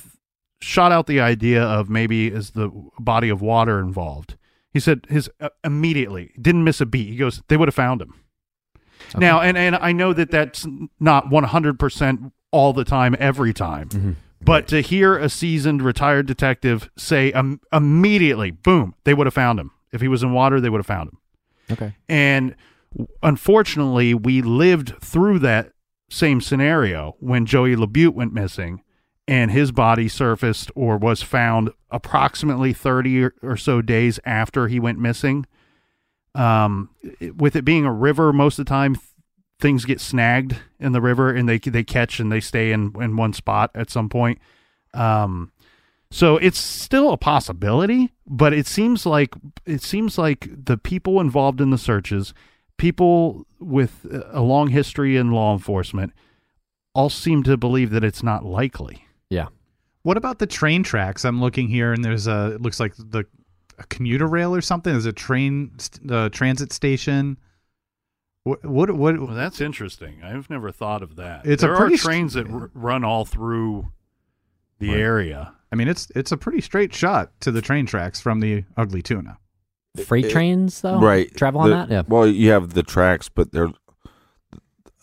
shot 0.61 0.93
out 0.93 1.07
the 1.07 1.21
idea 1.21 1.63
of 1.63 1.91
maybe 1.91 2.29
is 2.29 2.51
the 2.51 2.71
body 3.01 3.29
of 3.29 3.43
water 3.43 3.81
involved, 3.81 4.37
he 4.71 4.79
said 4.79 5.07
his 5.09 5.29
uh, 5.41 5.49
immediately 5.65 6.33
didn't 6.41 6.65
miss 6.65 6.81
a 6.81 6.87
beat. 6.87 7.09
He 7.09 7.17
goes, 7.17 7.43
they 7.49 7.57
would 7.57 7.69
have 7.69 7.75
found 7.75 8.01
him. 8.01 8.15
Now, 9.17 9.41
and 9.41 9.59
and 9.59 9.75
I 9.77 9.93
know 9.93 10.13
that 10.13 10.31
that's 10.31 10.67
not 11.01 11.29
one 11.29 11.45
hundred 11.45 11.79
percent 11.79 12.33
all 12.53 12.73
the 12.73 12.85
time, 12.85 13.17
every 13.19 13.53
time. 13.53 14.17
But 14.45 14.69
to 14.69 14.81
hear 14.81 15.17
a 15.17 15.29
seasoned 15.29 15.83
retired 15.83 16.27
detective 16.27 16.91
say 16.97 17.33
um, 17.33 17.61
immediately, 17.73 18.51
boom, 18.51 18.95
they 19.05 19.15
would 19.15 19.27
have 19.27 19.35
found 19.35 19.59
him. 19.61 19.71
If 19.93 20.01
he 20.01 20.09
was 20.09 20.23
in 20.23 20.33
water, 20.33 20.61
they 20.61 20.69
would 20.69 20.79
have 20.79 20.87
found 20.87 21.11
him. 21.11 21.19
Okay. 21.71 21.95
And 22.09 22.55
unfortunately, 23.23 24.15
we 24.15 24.43
lived 24.43 24.95
through 25.03 25.39
that 25.41 25.73
same 26.11 26.41
scenario 26.41 27.17
when 27.21 27.47
Joey 27.47 27.75
LaBute 27.77 28.15
went 28.15 28.33
missing 28.33 28.83
and 29.27 29.51
his 29.51 29.73
body 29.73 30.09
surfaced 30.09 30.71
or 30.75 30.99
was 30.99 31.23
found 31.23 31.71
approximately 31.91 32.73
30 32.73 33.25
or, 33.43 33.57
so 33.57 33.81
days 33.81 34.19
after 34.25 34.69
he 34.69 34.79
went 34.81 34.99
missing. 34.99 35.47
Um, 36.35 36.91
it- 37.21 37.37
with 37.37 37.57
it 37.57 37.65
being 37.65 37.85
a 37.85 37.93
river, 37.93 38.33
most 38.33 38.59
of 38.59 38.67
the 38.67 38.69
time 38.71 38.95
th- 38.97 39.07
things 39.61 39.85
get 39.85 40.01
snagged 40.01 40.57
in 40.81 40.93
the 40.93 41.01
river 41.01 41.31
and 41.31 41.49
they 41.49 41.59
they 41.59 41.85
catch 41.85 42.19
and 42.19 42.33
they 42.33 42.41
stay 42.41 42.73
in, 42.73 42.93
in 43.01 43.17
one 43.17 43.33
spot 43.33 43.71
at 43.75 43.91
some 43.91 44.09
point. 44.09 44.39
Um, 44.93 45.53
so 46.11 46.37
it's 46.37 46.59
still 46.59 47.13
a 47.13 47.17
possibility, 47.17 48.13
but 48.27 48.53
it 48.53 48.67
seems 48.67 49.07
like 49.07 49.35
it 49.65 49.83
seems 49.83 50.19
like 50.19 50.49
the 50.51 50.77
people 50.77 51.21
involved 51.21 51.61
in 51.61 51.71
the 51.71 51.79
searches, 51.79 52.35
people 52.83 53.47
with 53.61 54.05
a 54.33 54.41
long 54.43 54.67
history 54.67 55.17
in 55.17 55.31
law 55.31 55.53
enforcement, 55.53 56.13
all 56.95 57.09
seem 57.09 57.45
to 57.45 57.57
believe 57.57 57.91
that 57.91 58.03
it's 58.03 58.25
not 58.25 58.45
likely. 58.45 59.07
Yeah. 59.31 59.47
What 60.03 60.17
about 60.17 60.41
the 60.41 60.49
train 60.49 60.83
tracks? 60.83 61.25
I'm 61.25 61.41
looking 61.41 61.69
here, 61.69 61.93
and 61.93 62.05
there's 62.05 62.27
a. 62.27 62.55
It 62.57 62.61
looks 62.61 62.81
like 62.81 62.95
the 62.97 63.25
a 63.79 63.85
commuter 63.85 64.27
rail 64.27 64.53
or 64.53 64.61
something. 64.61 64.93
There's 64.93 65.07
a 65.07 65.13
train 65.13 65.71
st- 65.79 66.11
uh, 66.11 66.29
transit 66.31 66.73
station. 66.73 67.39
What? 68.43 68.65
What? 68.65 68.91
what 68.91 69.17
Well, 69.21 69.29
that's 69.29 69.61
interesting. 69.61 70.21
I've 70.25 70.51
never 70.51 70.73
thought 70.73 71.03
of 71.05 71.15
that. 71.17 71.47
It's 71.47 71.63
a 71.63 71.69
there 71.69 71.77
pretty 71.77 71.95
are 71.95 71.99
st- 71.99 72.05
trains 72.05 72.35
that 72.35 72.51
r- 72.51 72.71
run 72.75 73.05
all 73.05 73.25
through 73.25 73.93
the 74.81 74.93
area. 74.93 75.55
I 75.71 75.77
mean, 75.77 75.87
it's 75.87 76.11
it's 76.17 76.33
a 76.33 76.37
pretty 76.37 76.61
straight 76.61 76.93
shot 76.93 77.31
to 77.43 77.53
the 77.53 77.63
train 77.63 77.87
tracks 77.87 78.21
from 78.21 78.41
the 78.41 78.65
Ugly 78.77 79.03
Tuna. 79.03 79.39
Freight 80.07 80.27
It- 80.27 80.31
trains, 80.33 80.81
though. 80.81 80.99
right. 81.01 81.35
Travel 81.37 81.61
on 81.63 81.71
The- 81.71 81.77
that. 81.77 81.91
Yeah. 81.91 82.03
Well, 82.09 82.27
you 82.27 82.51
have 82.51 82.75
the 82.75 82.83
tracks, 82.83 83.29
but 83.29 83.53
there's 83.53 83.73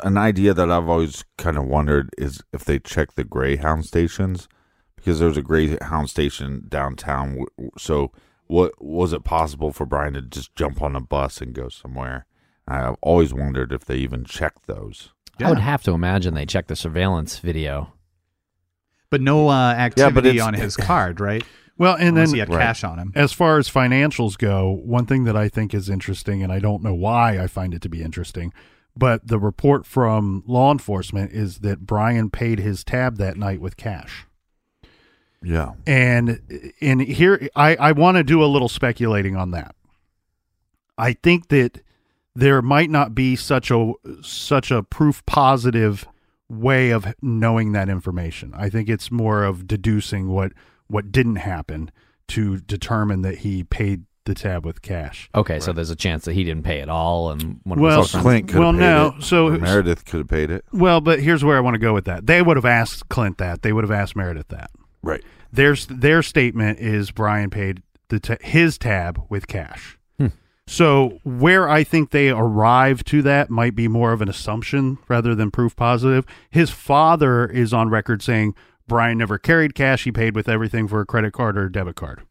an 0.02 0.18
idea 0.18 0.54
that 0.54 0.72
I've 0.72 0.88
always 0.90 1.26
kind 1.38 1.58
of 1.58 1.66
wondered 1.66 2.10
is 2.18 2.42
if 2.54 2.64
they 2.66 2.80
check 2.80 3.14
the 3.14 3.24
Greyhound 3.24 3.86
stations 3.86 4.48
because 4.96 5.20
there's 5.20 5.38
a 5.38 5.42
Greyhound 5.42 6.10
station 6.10 6.64
downtown. 6.70 7.30
w- 7.30 7.46
w- 7.58 7.72
So, 7.78 8.12
what 8.48 8.72
was 8.84 9.14
it 9.14 9.24
possible 9.24 9.72
for 9.72 9.86
Brian 9.86 10.14
to 10.14 10.22
just 10.24 10.56
jump 10.56 10.82
on 10.82 10.96
a 10.96 11.02
bus 11.02 11.40
and 11.42 11.54
go 11.54 11.70
somewhere 11.70 12.26
I've 12.68 12.96
always 13.02 13.34
wondered 13.34 13.72
if 13.74 13.86
they 13.86 13.96
even 13.98 14.26
check 14.26 14.54
those. 14.68 15.10
I 15.44 15.50
would 15.50 15.58
have 15.58 15.82
to 15.84 15.92
imagine 15.92 16.36
they 16.36 16.46
check 16.46 16.68
the 16.68 16.76
surveillance 16.76 17.40
video. 17.40 17.94
But 19.10 19.22
no 19.22 19.50
uh, 19.50 19.72
activity 19.72 20.30
it's- 20.30 20.46
on 20.48 20.54
his 20.54 20.78
card, 20.78 21.20
right? 21.20 21.44
Well, 21.80 21.96
and 21.96 22.10
Unless 22.10 22.30
then 22.30 22.34
he 22.36 22.40
had 22.42 22.50
Right. 22.50 22.60
cash 22.62 22.84
on 22.84 23.00
him. 23.00 23.12
as 23.16 23.32
far 23.34 23.58
as 23.58 23.70
financials 23.70 24.38
go, 24.38 24.70
one 24.84 25.06
thing 25.08 25.24
that 25.24 25.36
I 25.36 25.48
think 25.50 25.74
is 25.74 25.90
interesting, 25.90 26.44
and 26.44 26.52
I 26.52 26.60
don't 26.60 26.84
know 26.84 26.94
why 26.94 27.40
I 27.40 27.48
find 27.48 27.74
it 27.74 27.82
to 27.84 27.90
be 27.90 28.04
interesting, 28.04 28.54
but 28.98 29.26
the 29.28 29.40
report 29.40 29.86
from 29.86 30.44
law 30.46 30.72
enforcement 30.72 31.32
is 31.32 31.60
that 31.60 31.86
Brian 31.88 32.30
paid 32.30 32.60
his 32.60 32.84
tab 32.84 33.18
that 33.18 33.38
night 33.38 33.62
with 33.62 33.78
cash. 33.78 34.28
Yeah. 35.42 35.72
And 35.88 36.42
in 36.82 37.00
here, 37.00 37.48
I, 37.56 37.76
I 37.78 37.92
want 37.94 38.18
to 38.18 38.24
do 38.26 38.44
a 38.44 38.46
little 38.46 38.68
speculating 38.68 39.38
on 39.38 39.52
that. 39.52 39.74
I 40.98 41.14
think 41.14 41.48
that 41.48 41.82
there 42.36 42.62
might 42.62 42.90
not 42.90 43.16
be 43.16 43.38
such 43.38 43.72
a 43.72 43.94
such 44.22 44.70
a 44.70 44.84
proof 44.84 45.26
positive 45.26 46.06
way 46.50 46.90
of 46.90 47.14
knowing 47.22 47.72
that 47.72 47.88
information. 47.88 48.54
I 48.54 48.70
think 48.70 48.90
it's 48.90 49.10
more 49.12 49.44
of 49.46 49.66
deducing 49.66 50.28
what 50.28 50.52
what 50.90 51.12
didn't 51.12 51.38
happen 51.38 51.92
to 52.30 52.58
determine 52.60 53.22
that 53.24 53.40
he 53.40 53.64
paid 53.64 54.04
the 54.26 54.36
tab 54.36 54.64
with 54.66 54.82
cash. 54.84 55.30
Okay, 55.34 55.60
so 55.60 55.74
there's 55.74 55.90
a 55.90 55.96
chance 55.96 56.26
that 56.26 56.34
he 56.34 56.44
didn't 56.44 56.64
pay 56.64 56.82
at 56.82 56.90
all, 56.90 57.32
and 57.32 57.60
one 57.64 57.80
of 57.80 57.82
Well, 57.82 58.02
his 58.04 58.14
Well, 58.14 58.22
Clint 58.24 58.48
could 58.50 58.60
well, 58.60 58.72
have 58.74 58.80
no, 58.80 59.16
it. 59.18 59.24
so- 59.24 59.48
or 59.48 59.58
Meredith 59.58 60.06
could 60.06 60.20
have 60.20 60.28
paid 60.28 60.52
it. 60.52 60.66
Well, 60.72 61.02
but 61.02 61.20
here's 61.20 61.44
where 61.44 61.58
I 61.58 61.62
want 61.62 61.74
to 61.76 61.80
go 61.80 61.94
with 61.94 62.06
that. 62.06 62.28
They 62.28 62.42
would 62.42 62.58
have 62.58 62.66
asked 62.66 63.10
Clint 63.10 63.38
that. 63.40 63.64
They 63.64 63.74
would 63.74 63.84
have 63.84 63.92
asked 63.92 64.16
Meredith 64.16 64.50
that. 64.50 64.70
Right. 65.02 65.24
Their 65.52 65.76
their 65.90 66.22
statement 66.22 66.78
is 66.80 67.10
Brian 67.10 67.50
paid 67.50 67.82
the 68.10 68.20
ta- 68.20 68.36
his 68.42 68.78
tab 68.78 69.20
with 69.30 69.48
cash. 69.48 69.98
Hmm. 70.20 70.28
So 70.68 71.18
where 71.24 71.68
I 71.68 71.84
think 71.84 72.12
they 72.12 72.30
arrive 72.30 73.04
to 73.06 73.24
that 73.24 73.50
might 73.50 73.74
be 73.74 73.88
more 73.88 74.12
of 74.12 74.22
an 74.22 74.30
assumption 74.30 75.00
rather 75.08 75.34
than 75.34 75.50
proof 75.50 75.76
positive. 75.76 76.26
His 76.52 76.70
father 76.70 77.48
is 77.48 77.74
on 77.74 77.90
record 77.90 78.22
saying 78.22 78.54
Brian 78.90 79.18
never 79.20 79.38
carried 79.38 79.74
cash; 79.74 80.04
he 80.04 80.12
paid 80.12 80.36
with 80.36 80.50
everything 80.50 80.90
for 80.90 81.00
a 81.00 81.06
credit 81.06 81.32
card 81.32 81.58
or 81.58 81.68
a 81.68 81.72
debit 81.72 81.96
card. 81.96 82.24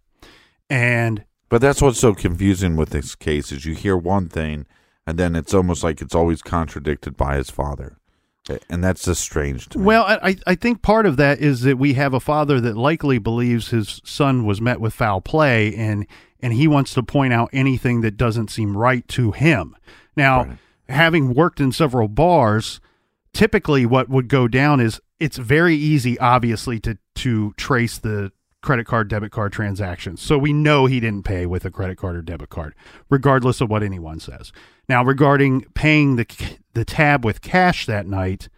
And 0.69 1.25
But 1.49 1.63
that's 1.63 1.81
what's 1.81 1.99
so 1.99 2.15
confusing 2.15 2.77
with 2.77 2.91
this 2.91 3.15
case 3.15 3.51
is 3.51 3.65
you 3.65 3.75
hear 3.75 3.97
one 3.97 4.29
thing 4.29 4.67
and 5.09 5.17
then 5.17 5.35
it's 5.35 5.55
almost 5.55 5.83
like 5.83 6.03
it's 6.03 6.15
always 6.15 6.43
contradicted 6.43 7.17
by 7.17 7.37
his 7.37 7.49
father. 7.49 7.97
And 8.69 8.85
that's 8.85 9.05
just 9.05 9.23
strange 9.23 9.67
to 9.71 9.79
me. 9.79 9.87
Well, 9.87 10.05
I, 10.05 10.37
I 10.47 10.55
think 10.55 10.83
part 10.83 11.07
of 11.07 11.17
that 11.17 11.39
is 11.39 11.63
that 11.63 11.79
we 11.79 11.95
have 11.95 12.13
a 12.13 12.21
father 12.21 12.61
that 12.61 12.77
likely 12.77 13.17
believes 13.17 13.71
his 13.71 14.03
son 14.05 14.45
was 14.45 14.61
met 14.61 14.83
with 14.83 14.93
foul 14.93 15.23
play, 15.23 15.75
and 15.75 16.07
and 16.41 16.53
he 16.53 16.69
wants 16.69 16.93
to 16.95 17.03
point 17.03 17.33
out 17.33 17.49
anything 17.55 18.03
that 18.03 18.19
doesn't 18.19 18.51
seem 18.51 18.77
right 18.77 19.09
to 19.09 19.33
him. 19.33 19.75
Now, 20.15 20.45
Right. 20.45 20.59
having 20.91 21.33
worked 21.33 21.61
in 21.61 21.73
several 21.73 22.09
bars, 22.09 22.79
typically 23.33 23.87
what 23.87 24.09
would 24.09 24.29
go 24.29 24.49
down 24.49 24.81
is 24.81 25.01
it's 25.19 25.37
very 25.37 25.75
easy, 25.75 26.19
obviously, 26.19 26.79
to 26.81 26.99
to 27.17 27.53
trace 27.57 27.99
the 27.99 28.33
credit 28.63 28.87
card 28.87 29.09
debit 29.09 29.33
card 29.33 29.53
transactions. 29.53 30.21
So 30.21 30.37
we 30.37 30.53
know 30.53 30.87
he 30.87 31.01
didn't 31.01 31.25
pay 31.25 31.47
with 31.47 31.65
a 31.65 31.71
credit 31.71 31.97
card 31.97 32.17
or 32.17 32.23
debit 32.23 32.51
card, 32.51 32.75
regardless 33.09 33.61
of 33.61 33.71
what 33.71 33.83
anyone 33.83 34.21
says. 34.21 34.53
Now, 34.89 35.05
regarding 35.05 35.63
paying 35.75 36.17
the 36.17 36.27
the 36.75 36.85
tab 36.85 37.25
with 37.25 37.41
cash 37.41 37.87
that 37.87 38.07
night, 38.07 38.49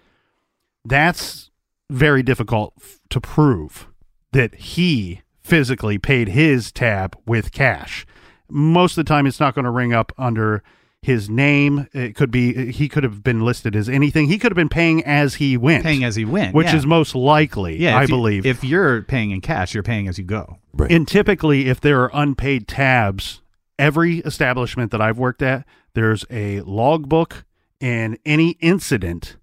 that's 0.84 1.50
very 1.88 2.22
difficult 2.22 2.74
to 3.10 3.20
prove 3.20 3.88
that 4.32 4.54
he 4.54 5.22
physically 5.42 5.98
paid 5.98 6.28
his 6.28 6.70
tab 6.70 7.16
with 7.26 7.52
cash. 7.52 8.06
Most 8.48 8.92
of 8.92 9.04
the 9.04 9.08
time, 9.08 9.26
it's 9.26 9.40
not 9.40 9.54
going 9.54 9.64
to 9.64 9.70
ring 9.70 9.92
up 9.92 10.12
under 10.16 10.62
his 11.02 11.30
name. 11.30 11.88
It 11.92 12.14
could 12.14 12.30
be 12.30 12.70
he 12.72 12.88
could 12.88 13.04
have 13.04 13.22
been 13.22 13.40
listed 13.40 13.74
as 13.74 13.88
anything. 13.88 14.28
He 14.28 14.38
could 14.38 14.52
have 14.52 14.56
been 14.56 14.68
paying 14.68 15.02
as 15.04 15.36
he 15.36 15.56
went, 15.56 15.82
Paying 15.84 16.04
as 16.04 16.16
he 16.16 16.24
went. 16.24 16.54
which 16.54 16.68
yeah. 16.68 16.76
is 16.76 16.86
most 16.86 17.14
likely, 17.14 17.76
yeah, 17.78 17.96
I 17.98 18.04
if 18.04 18.10
you- 18.10 18.16
believe. 18.16 18.46
if 18.46 18.62
you're 18.64 19.02
paying 19.02 19.30
in 19.30 19.40
cash, 19.40 19.72
you're 19.74 19.82
paying 19.82 20.08
as 20.08 20.18
you 20.18 20.24
go. 20.24 20.58
right. 20.74 20.90
And 20.90 21.06
typically, 21.08 21.68
if 21.68 21.80
there 21.80 22.02
are 22.02 22.10
unpaid 22.12 22.68
tabs, 22.68 23.40
every 23.78 24.18
establishment 24.18 24.90
that 24.90 25.00
I've 25.00 25.18
worked 25.18 25.42
at, 25.42 25.64
there's 25.94 26.24
a 26.30 26.60
logbook, 26.60 27.44
and 27.80 28.18
any 28.26 28.50
incident 28.60 29.36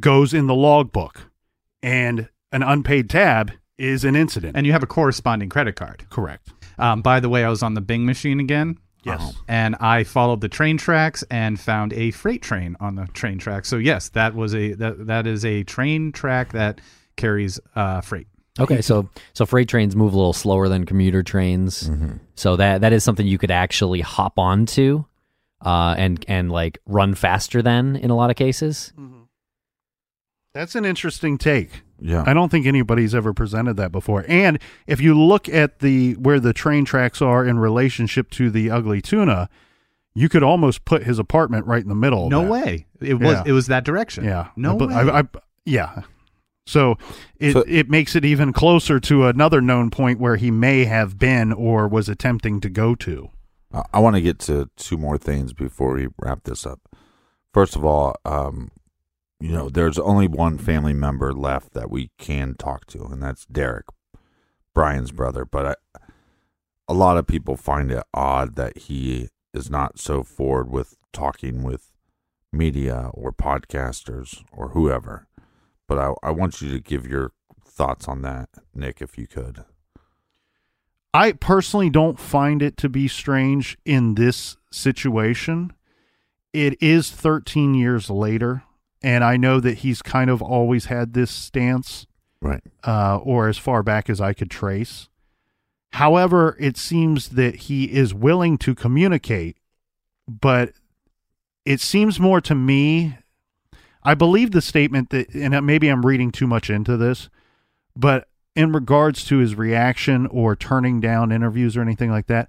goes 0.00 0.32
in 0.34 0.46
the 0.46 0.54
logbook. 0.54 1.30
And 1.82 2.28
an 2.52 2.62
unpaid 2.62 3.08
tab 3.10 3.52
is 3.78 4.02
an 4.04 4.16
incident. 4.16 4.56
And 4.56 4.66
you 4.66 4.72
have 4.72 4.82
a 4.82 4.86
corresponding 4.86 5.48
credit 5.50 5.76
card. 5.76 6.06
Correct. 6.10 6.48
Um, 6.78 7.02
by 7.02 7.20
the 7.20 7.28
way, 7.28 7.44
I 7.44 7.48
was 7.50 7.62
on 7.62 7.74
the 7.74 7.80
Bing 7.80 8.04
machine 8.06 8.40
again. 8.40 8.78
Yes. 9.06 9.34
And 9.48 9.76
I 9.76 10.04
followed 10.04 10.40
the 10.40 10.48
train 10.48 10.78
tracks 10.78 11.24
and 11.30 11.58
found 11.58 11.92
a 11.92 12.10
freight 12.10 12.42
train 12.42 12.76
on 12.80 12.96
the 12.96 13.06
train 13.14 13.38
track. 13.38 13.64
So 13.64 13.76
yes, 13.76 14.08
that 14.10 14.34
was 14.34 14.54
a 14.54 14.74
that 14.74 15.06
that 15.06 15.26
is 15.26 15.44
a 15.44 15.62
train 15.64 16.12
track 16.12 16.52
that 16.52 16.80
carries 17.16 17.60
uh, 17.74 18.00
freight. 18.00 18.26
Okay, 18.58 18.80
so 18.80 19.08
so 19.34 19.44
freight 19.44 19.68
trains 19.68 19.94
move 19.94 20.14
a 20.14 20.16
little 20.16 20.32
slower 20.32 20.68
than 20.68 20.86
commuter 20.86 21.22
trains, 21.22 21.90
so 22.34 22.56
that 22.56 22.80
that 22.80 22.92
is 22.92 23.04
something 23.04 23.26
you 23.26 23.38
could 23.38 23.50
actually 23.50 24.00
hop 24.00 24.38
onto, 24.38 25.04
uh, 25.60 25.94
and 25.98 26.24
and 26.26 26.50
like 26.50 26.78
run 26.86 27.14
faster 27.14 27.60
than 27.62 27.96
in 27.96 28.10
a 28.10 28.16
lot 28.16 28.30
of 28.30 28.36
cases. 28.36 28.92
That's 30.56 30.74
an 30.74 30.84
interesting 30.86 31.36
take. 31.38 31.82
yeah. 32.00 32.24
I 32.26 32.32
don't 32.32 32.48
think 32.48 32.64
anybody's 32.66 33.14
ever 33.14 33.34
presented 33.34 33.76
that 33.76 33.92
before. 33.92 34.24
And 34.26 34.58
if 34.86 35.00
you 35.00 35.18
look 35.18 35.48
at 35.48 35.80
the 35.80 36.14
where 36.14 36.40
the 36.40 36.52
train 36.54 36.84
tracks 36.86 37.20
are 37.20 37.44
in 37.44 37.58
relationship 37.58 38.30
to 38.30 38.48
the 38.50 38.70
ugly 38.70 39.02
tuna, 39.02 39.48
you 40.14 40.28
could 40.30 40.42
almost 40.42 40.86
put 40.86 41.02
his 41.02 41.18
apartment 41.18 41.66
right 41.66 41.82
in 41.82 41.90
the 41.90 41.94
middle. 41.94 42.30
No 42.30 42.42
way. 42.42 42.86
It 43.00 43.14
was 43.20 43.32
Yeah. 43.32 43.42
it 43.44 43.52
was 43.52 43.66
that 43.66 43.84
direction. 43.84 44.24
Yeah. 44.24 44.48
No 44.56 44.78
I, 44.78 44.86
way. 44.86 44.94
I, 44.94 45.18
I, 45.20 45.24
yeah. 45.66 46.02
So 46.66 46.96
it 47.38 47.52
So- 47.52 47.64
it 47.68 47.90
makes 47.90 48.16
it 48.16 48.24
even 48.24 48.52
closer 48.54 48.98
to 49.00 49.26
another 49.26 49.60
known 49.60 49.90
point 49.90 50.18
where 50.18 50.36
he 50.36 50.50
may 50.50 50.84
have 50.86 51.18
been 51.18 51.52
or 51.52 51.86
was 51.86 52.08
attempting 52.08 52.60
to 52.62 52.70
go 52.70 52.94
to. 52.94 53.28
I, 53.74 53.82
I 53.94 53.98
want 53.98 54.16
to 54.16 54.22
get 54.22 54.38
to 54.40 54.70
two 54.76 54.96
more 54.96 55.18
things 55.18 55.52
before 55.52 55.92
we 55.94 56.08
wrap 56.18 56.44
this 56.44 56.64
up. 56.64 56.80
First 57.52 57.76
of 57.76 57.84
all, 57.84 58.16
um, 58.24 58.70
you 59.40 59.50
know, 59.50 59.68
there's 59.68 59.98
only 59.98 60.26
one 60.26 60.58
family 60.58 60.94
member 60.94 61.32
left 61.32 61.74
that 61.74 61.90
we 61.90 62.10
can 62.18 62.54
talk 62.54 62.86
to, 62.86 63.04
and 63.04 63.22
that's 63.22 63.44
Derek, 63.46 63.86
Brian's 64.74 65.12
brother. 65.12 65.44
But 65.44 65.66
I, 65.66 66.00
a 66.88 66.94
lot 66.94 67.18
of 67.18 67.26
people 67.26 67.56
find 67.56 67.90
it 67.90 68.04
odd 68.14 68.56
that 68.56 68.78
he 68.78 69.28
is 69.52 69.70
not 69.70 69.98
so 69.98 70.22
forward 70.22 70.70
with 70.70 70.96
talking 71.12 71.62
with 71.62 71.90
media 72.52 73.10
or 73.12 73.32
podcasters 73.32 74.42
or 74.52 74.70
whoever. 74.70 75.26
But 75.86 75.98
I, 75.98 76.14
I 76.22 76.30
want 76.30 76.60
you 76.60 76.70
to 76.72 76.80
give 76.80 77.06
your 77.06 77.32
thoughts 77.64 78.08
on 78.08 78.22
that, 78.22 78.48
Nick, 78.74 79.00
if 79.00 79.18
you 79.18 79.26
could. 79.26 79.64
I 81.12 81.32
personally 81.32 81.90
don't 81.90 82.18
find 82.18 82.62
it 82.62 82.76
to 82.78 82.88
be 82.88 83.08
strange 83.08 83.78
in 83.84 84.14
this 84.14 84.56
situation. 84.70 85.72
It 86.52 86.80
is 86.82 87.10
13 87.10 87.74
years 87.74 88.10
later, 88.10 88.64
and 89.02 89.22
I 89.24 89.36
know 89.36 89.60
that 89.60 89.78
he's 89.78 90.02
kind 90.02 90.30
of 90.30 90.40
always 90.42 90.86
had 90.86 91.12
this 91.14 91.30
stance, 91.30 92.06
Right. 92.40 92.62
uh, 92.84 93.18
or 93.18 93.48
as 93.48 93.58
far 93.58 93.82
back 93.82 94.08
as 94.10 94.20
I 94.20 94.32
could 94.32 94.50
trace. 94.50 95.08
However, 95.92 96.56
it 96.60 96.76
seems 96.76 97.30
that 97.30 97.56
he 97.56 97.84
is 97.92 98.12
willing 98.12 98.58
to 98.58 98.74
communicate, 98.74 99.56
but 100.28 100.72
it 101.64 101.80
seems 101.80 102.20
more 102.20 102.40
to 102.42 102.54
me. 102.54 103.16
I 104.02 104.14
believe 104.14 104.50
the 104.52 104.60
statement 104.60 105.10
that, 105.10 105.34
and 105.34 105.64
maybe 105.66 105.88
I'm 105.88 106.04
reading 106.04 106.30
too 106.30 106.46
much 106.46 106.70
into 106.70 106.96
this, 106.96 107.28
but 107.96 108.28
in 108.54 108.72
regards 108.72 109.24
to 109.26 109.38
his 109.38 109.54
reaction 109.54 110.26
or 110.28 110.54
turning 110.54 111.00
down 111.00 111.32
interviews 111.32 111.76
or 111.76 111.82
anything 111.82 112.10
like 112.10 112.26
that, 112.26 112.48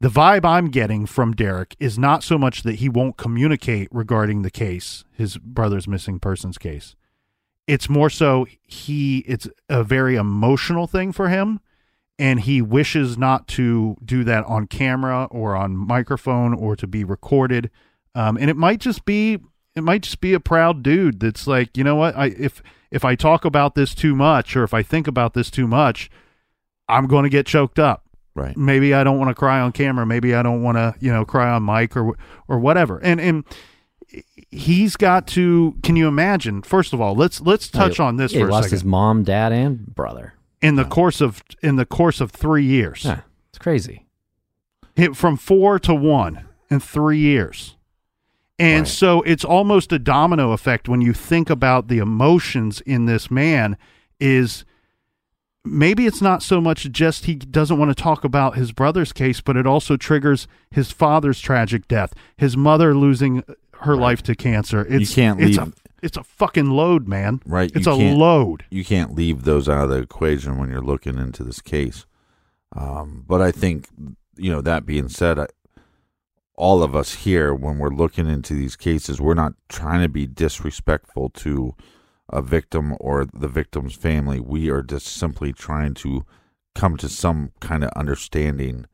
the 0.00 0.08
vibe 0.08 0.46
I'm 0.46 0.70
getting 0.70 1.04
from 1.04 1.32
Derek 1.32 1.76
is 1.78 1.98
not 1.98 2.24
so 2.24 2.38
much 2.38 2.62
that 2.62 2.76
he 2.76 2.88
won't 2.88 3.18
communicate 3.18 3.88
regarding 3.92 4.42
the 4.42 4.50
case, 4.50 5.04
his 5.12 5.36
brother's 5.36 5.86
missing 5.86 6.18
persons 6.18 6.56
case. 6.56 6.96
It's 7.66 7.88
more 7.88 8.08
so 8.08 8.46
he 8.62 9.18
it's 9.20 9.46
a 9.68 9.84
very 9.84 10.16
emotional 10.16 10.86
thing 10.86 11.12
for 11.12 11.28
him 11.28 11.60
and 12.18 12.40
he 12.40 12.60
wishes 12.60 13.16
not 13.16 13.46
to 13.48 13.96
do 14.04 14.24
that 14.24 14.44
on 14.44 14.66
camera 14.66 15.28
or 15.30 15.54
on 15.54 15.76
microphone 15.76 16.54
or 16.54 16.76
to 16.76 16.86
be 16.86 17.04
recorded. 17.04 17.70
Um, 18.14 18.36
and 18.38 18.50
it 18.50 18.56
might 18.56 18.80
just 18.80 19.04
be 19.04 19.38
it 19.74 19.82
might 19.82 20.02
just 20.02 20.20
be 20.20 20.32
a 20.34 20.40
proud 20.40 20.82
dude 20.82 21.20
that's 21.20 21.46
like, 21.46 21.76
you 21.76 21.84
know 21.84 21.96
what, 21.96 22.16
I 22.16 22.26
if 22.26 22.62
if 22.90 23.04
I 23.04 23.14
talk 23.14 23.44
about 23.44 23.74
this 23.74 23.94
too 23.94 24.16
much 24.16 24.56
or 24.56 24.64
if 24.64 24.74
I 24.74 24.82
think 24.82 25.06
about 25.06 25.34
this 25.34 25.50
too 25.50 25.66
much, 25.66 26.10
I'm 26.88 27.06
going 27.06 27.24
to 27.24 27.30
get 27.30 27.46
choked 27.46 27.78
up. 27.78 28.06
Right. 28.34 28.56
Maybe 28.56 28.94
I 28.94 29.02
don't 29.04 29.18
want 29.18 29.28
to 29.30 29.34
cry 29.34 29.60
on 29.60 29.72
camera. 29.72 30.06
Maybe 30.06 30.34
I 30.34 30.42
don't 30.42 30.62
want 30.62 30.76
to, 30.76 30.94
you 31.00 31.12
know, 31.12 31.24
cry 31.24 31.50
on 31.50 31.64
mic 31.64 31.96
or 31.96 32.16
or 32.48 32.58
whatever. 32.60 32.98
And 32.98 33.20
and 33.20 33.44
he's 34.50 34.96
got 34.96 35.26
to. 35.28 35.76
Can 35.82 35.96
you 35.96 36.08
imagine? 36.08 36.62
First 36.62 36.92
of 36.92 37.00
all, 37.00 37.14
let's 37.14 37.40
let's 37.40 37.68
touch 37.68 37.98
Yeah, 37.98 38.06
on 38.06 38.16
this 38.16 38.32
for 38.32 38.38
he 38.38 38.44
a 38.44 38.48
lost 38.48 38.70
his 38.70 38.84
mom, 38.84 39.24
dad, 39.24 39.52
and 39.52 39.94
brother. 39.94 40.34
in 40.62 40.76
the 40.76 40.84
course 40.84 41.20
of 41.20 41.42
in 41.62 41.76
the 41.76 41.86
course 41.86 42.20
of 42.20 42.30
three 42.30 42.64
years, 42.64 43.04
Yeah, 43.04 43.20
it's 43.50 43.58
crazy. 43.58 44.06
hit 44.96 45.16
from 45.16 45.36
four 45.36 45.78
to 45.80 45.94
one 45.94 46.44
in 46.70 46.80
three 46.80 47.18
years. 47.18 47.76
And 48.58 48.80
Right. 48.82 48.88
so 48.88 49.22
it's 49.22 49.44
almost 49.44 49.90
a 49.92 49.98
domino 49.98 50.52
effect 50.52 50.88
when 50.88 51.00
you 51.00 51.14
think 51.14 51.48
about 51.48 51.88
the 51.88 51.98
emotions 51.98 52.80
in 52.82 53.06
this 53.06 53.30
man 53.30 53.76
is 54.20 54.64
maybe 55.64 56.06
it's 56.06 56.22
not 56.22 56.42
so 56.42 56.60
much 56.60 56.90
just 56.90 57.26
he 57.26 57.34
doesn't 57.34 57.78
want 57.78 57.90
to 57.96 58.02
talk 58.02 58.24
about 58.24 58.56
his 58.56 58.72
brother's 58.72 59.12
case, 59.12 59.40
but 59.40 59.56
it 59.56 59.66
also 59.66 59.96
triggers 59.96 60.46
his 60.70 60.90
father's 60.90 61.40
tragic 61.40 61.86
death, 61.88 62.14
his 62.36 62.56
mother 62.56 62.94
losing 62.94 63.42
her 63.80 63.96
life 63.96 64.22
to 64.24 64.34
cancer. 64.34 64.86
It's, 64.88 65.14
can't 65.14 65.40
it's 65.40 65.56
leave- 65.58 65.68
a 65.68 65.72
it's 66.02 66.16
a 66.16 66.24
fucking 66.24 66.70
load, 66.70 67.06
man. 67.06 67.42
Right, 67.44 67.70
It's 67.74 67.86
a 67.86 67.92
load. 67.92 68.64
you 68.70 68.86
can't 68.86 69.14
leave 69.14 69.44
those 69.44 69.68
out 69.68 69.84
of 69.84 69.90
the 69.90 69.98
equation 69.98 70.56
when 70.56 70.70
you're 70.70 70.80
looking 70.80 71.18
into 71.18 71.44
this 71.44 71.60
case. 71.60 72.06
Um, 72.74 73.22
but 73.28 73.42
I 73.42 73.50
think, 73.52 73.86
you 74.34 74.50
know, 74.50 74.62
that 74.62 74.86
being 74.86 75.10
said, 75.10 75.38
I, 75.38 75.48
all 76.56 76.82
of 76.82 76.96
us 76.96 77.16
here, 77.16 77.54
when 77.54 77.76
we're 77.76 77.90
looking 77.90 78.30
into 78.30 78.54
these 78.54 78.76
cases, 78.76 79.20
we're 79.20 79.34
not 79.34 79.52
trying 79.68 80.00
to 80.00 80.08
be 80.08 80.26
disrespectful 80.26 81.28
to 81.30 81.74
a 82.32 82.42
victim 82.42 82.94
or 83.00 83.26
the 83.32 83.48
victim's 83.48 83.94
family. 83.94 84.40
We 84.40 84.70
are 84.70 84.82
just 84.82 85.06
simply 85.06 85.52
trying 85.52 85.94
to 85.94 86.24
come 86.74 86.96
to 86.98 87.08
some 87.08 87.52
kind 87.60 87.84
of 87.84 87.90
understanding, 87.96 88.86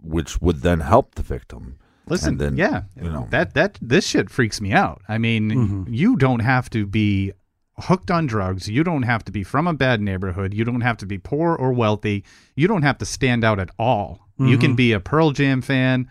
which 0.00 0.40
would 0.40 0.62
then 0.62 0.80
help 0.80 1.14
the 1.14 1.22
victim. 1.22 1.78
Listen, 2.08 2.38
then, 2.38 2.56
yeah, 2.56 2.82
you 3.00 3.10
know. 3.10 3.26
that 3.30 3.54
that 3.54 3.78
this 3.82 4.06
shit 4.06 4.30
freaks 4.30 4.60
me 4.60 4.72
out. 4.72 5.02
I 5.08 5.18
mean, 5.18 5.50
Mhm. 5.50 5.86
you 5.88 6.16
don't 6.16 6.40
have 6.40 6.70
to 6.70 6.86
be 6.86 7.32
hooked 7.78 8.10
on 8.10 8.26
drugs. 8.26 8.68
You 8.68 8.84
don't 8.84 9.02
have 9.02 9.24
to 9.24 9.32
be 9.32 9.42
from 9.42 9.66
a 9.66 9.74
bad 9.74 10.00
neighborhood. 10.00 10.54
You 10.54 10.64
don't 10.64 10.80
have 10.82 10.96
to 10.98 11.06
be 11.06 11.18
poor 11.18 11.54
or 11.54 11.72
wealthy. 11.72 12.24
You 12.54 12.68
don't 12.68 12.82
have 12.82 12.98
to 12.98 13.04
stand 13.04 13.44
out 13.44 13.58
at 13.58 13.70
all. 13.78 14.20
You 14.38 14.58
can 14.58 14.74
be 14.76 14.92
a 14.92 15.00
Pearl 15.00 15.30
Jam 15.30 15.62
fan, 15.62 16.08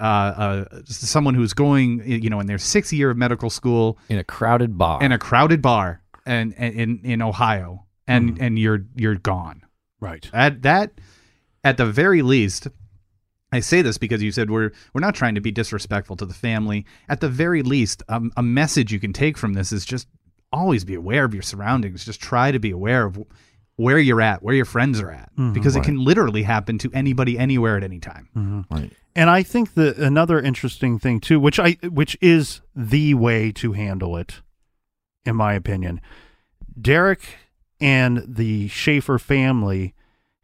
uh, 0.00 0.04
uh, 0.04 0.82
someone 0.86 1.34
who's 1.34 1.52
going, 1.52 2.02
you 2.04 2.30
know, 2.30 2.40
in 2.40 2.46
their 2.46 2.58
sixth 2.58 2.92
year 2.92 3.10
of 3.10 3.16
medical 3.16 3.50
school 3.50 3.98
in 4.08 4.18
a 4.18 4.24
crowded 4.24 4.78
bar. 4.78 5.02
in 5.02 5.12
a 5.12 5.18
crowded 5.18 5.62
bar 5.62 6.02
and, 6.26 6.54
and 6.56 6.74
in 6.74 7.00
in 7.04 7.22
Ohio, 7.22 7.84
and 8.06 8.40
and 8.40 8.58
you're 8.58 8.84
you're 8.96 9.16
gone. 9.16 9.62
Right. 10.00 10.28
At 10.32 10.62
that, 10.62 10.92
at 11.62 11.76
the 11.76 11.86
very 11.86 12.22
least, 12.22 12.68
I 13.52 13.60
say 13.60 13.82
this 13.82 13.98
because 13.98 14.22
you 14.22 14.32
said 14.32 14.50
we're 14.50 14.72
we're 14.94 15.00
not 15.00 15.14
trying 15.14 15.34
to 15.34 15.40
be 15.40 15.50
disrespectful 15.50 16.16
to 16.16 16.26
the 16.26 16.34
family. 16.34 16.86
At 17.08 17.20
the 17.20 17.28
very 17.28 17.62
least, 17.62 18.02
um, 18.08 18.32
a 18.36 18.42
message 18.42 18.92
you 18.92 19.00
can 19.00 19.12
take 19.12 19.36
from 19.36 19.52
this 19.52 19.72
is 19.72 19.84
just 19.84 20.08
always 20.52 20.84
be 20.84 20.94
aware 20.94 21.24
of 21.24 21.34
your 21.34 21.42
surroundings. 21.42 22.04
Just 22.04 22.20
try 22.20 22.50
to 22.50 22.58
be 22.58 22.70
aware 22.70 23.06
of 23.06 23.22
where 23.80 23.98
you're 23.98 24.20
at, 24.20 24.42
where 24.42 24.54
your 24.54 24.64
friends 24.64 25.00
are 25.00 25.10
at, 25.10 25.30
mm-hmm. 25.32 25.52
because 25.52 25.74
it 25.74 25.82
can 25.82 25.98
literally 25.98 26.42
happen 26.42 26.76
to 26.78 26.90
anybody, 26.92 27.38
anywhere, 27.38 27.76
at 27.78 27.82
any 27.82 27.98
time. 27.98 28.28
Mm-hmm. 28.36 28.74
Right. 28.74 28.92
And 29.16 29.30
I 29.30 29.42
think 29.42 29.74
that 29.74 29.96
another 29.96 30.38
interesting 30.38 30.98
thing 30.98 31.18
too, 31.18 31.40
which 31.40 31.58
I 31.58 31.72
which 31.82 32.16
is 32.20 32.60
the 32.76 33.14
way 33.14 33.50
to 33.52 33.72
handle 33.72 34.16
it, 34.16 34.42
in 35.24 35.34
my 35.36 35.54
opinion, 35.54 36.00
Derek 36.80 37.38
and 37.80 38.22
the 38.26 38.68
Shaffer 38.68 39.18
family 39.18 39.94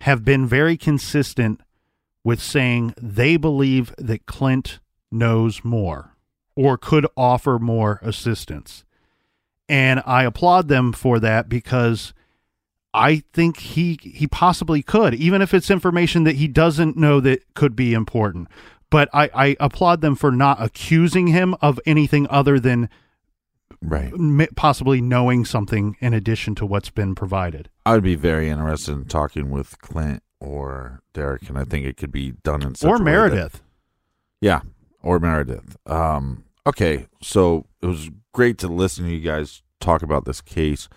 have 0.01 0.25
been 0.25 0.47
very 0.47 0.77
consistent 0.77 1.61
with 2.25 2.41
saying 2.41 2.95
they 3.01 3.37
believe 3.37 3.95
that 3.99 4.27
Clint 4.27 4.81
knows 5.13 5.63
more 5.63 6.17
or 6.55 6.79
could 6.79 7.07
offer 7.17 7.59
more 7.59 8.01
assistance. 8.03 8.85
And 9.69 10.03
I 10.07 10.25
applaud 10.25 10.69
them 10.69 10.93
for 10.93 11.21
that 11.21 11.49
because 11.49 12.15
I 12.97 13.23
think 13.33 13.59
he 13.59 13.99
he 14.03 14.27
possibly 14.27 14.83
could, 14.83 15.15
even 15.15 15.43
if 15.43 15.53
it's 15.55 15.71
information 15.71 16.25
that 16.25 16.37
he 16.37 16.49
doesn't 16.49 16.97
know 16.97 17.21
that 17.21 17.43
could 17.55 17.77
be 17.77 17.93
important. 17.95 18.49
But 18.91 19.09
I, 19.13 19.31
I 19.35 19.57
applaud 19.61 20.01
them 20.01 20.15
for 20.17 20.31
not 20.33 20.63
accusing 20.63 21.27
him 21.29 21.55
of 21.61 21.79
anything 21.87 22.27
other 22.31 22.59
than 22.61 22.89
Right. 23.83 24.13
m- 24.13 24.47
possibly 24.57 25.01
knowing 25.01 25.45
something 25.45 25.97
in 26.01 26.15
addition 26.15 26.55
to 26.57 26.67
what's 26.67 26.91
been 26.91 27.15
provided. 27.15 27.69
I 27.85 27.95
would 27.95 28.05
be 28.05 28.15
very 28.15 28.49
interested 28.49 28.93
in 28.93 29.05
talking 29.07 29.51
with 29.51 29.79
Clint 29.81 30.23
or 30.41 31.03
Derek, 31.13 31.49
and 31.49 31.59
I 31.59 31.65
think 31.65 31.85
it 31.85 31.97
could 31.97 32.13
be 32.13 32.33
done 32.43 32.63
in 32.63 32.75
such 32.75 32.89
or 32.89 32.95
a 32.97 32.99
way 32.99 33.05
that- 33.05 33.05
Meredith. 33.05 33.63
yeah, 34.41 34.61
or 35.03 35.19
Meredith. 35.19 35.77
Um, 35.87 36.45
okay, 36.67 37.07
so 37.21 37.67
it 37.83 37.87
was 37.87 38.11
great 38.33 38.57
to 38.59 38.69
listen 38.69 39.05
to 39.05 39.11
you 39.15 39.21
guys 39.21 39.63
talk 39.81 40.03
about 40.03 40.25
this 40.25 40.41
case. 40.41 40.89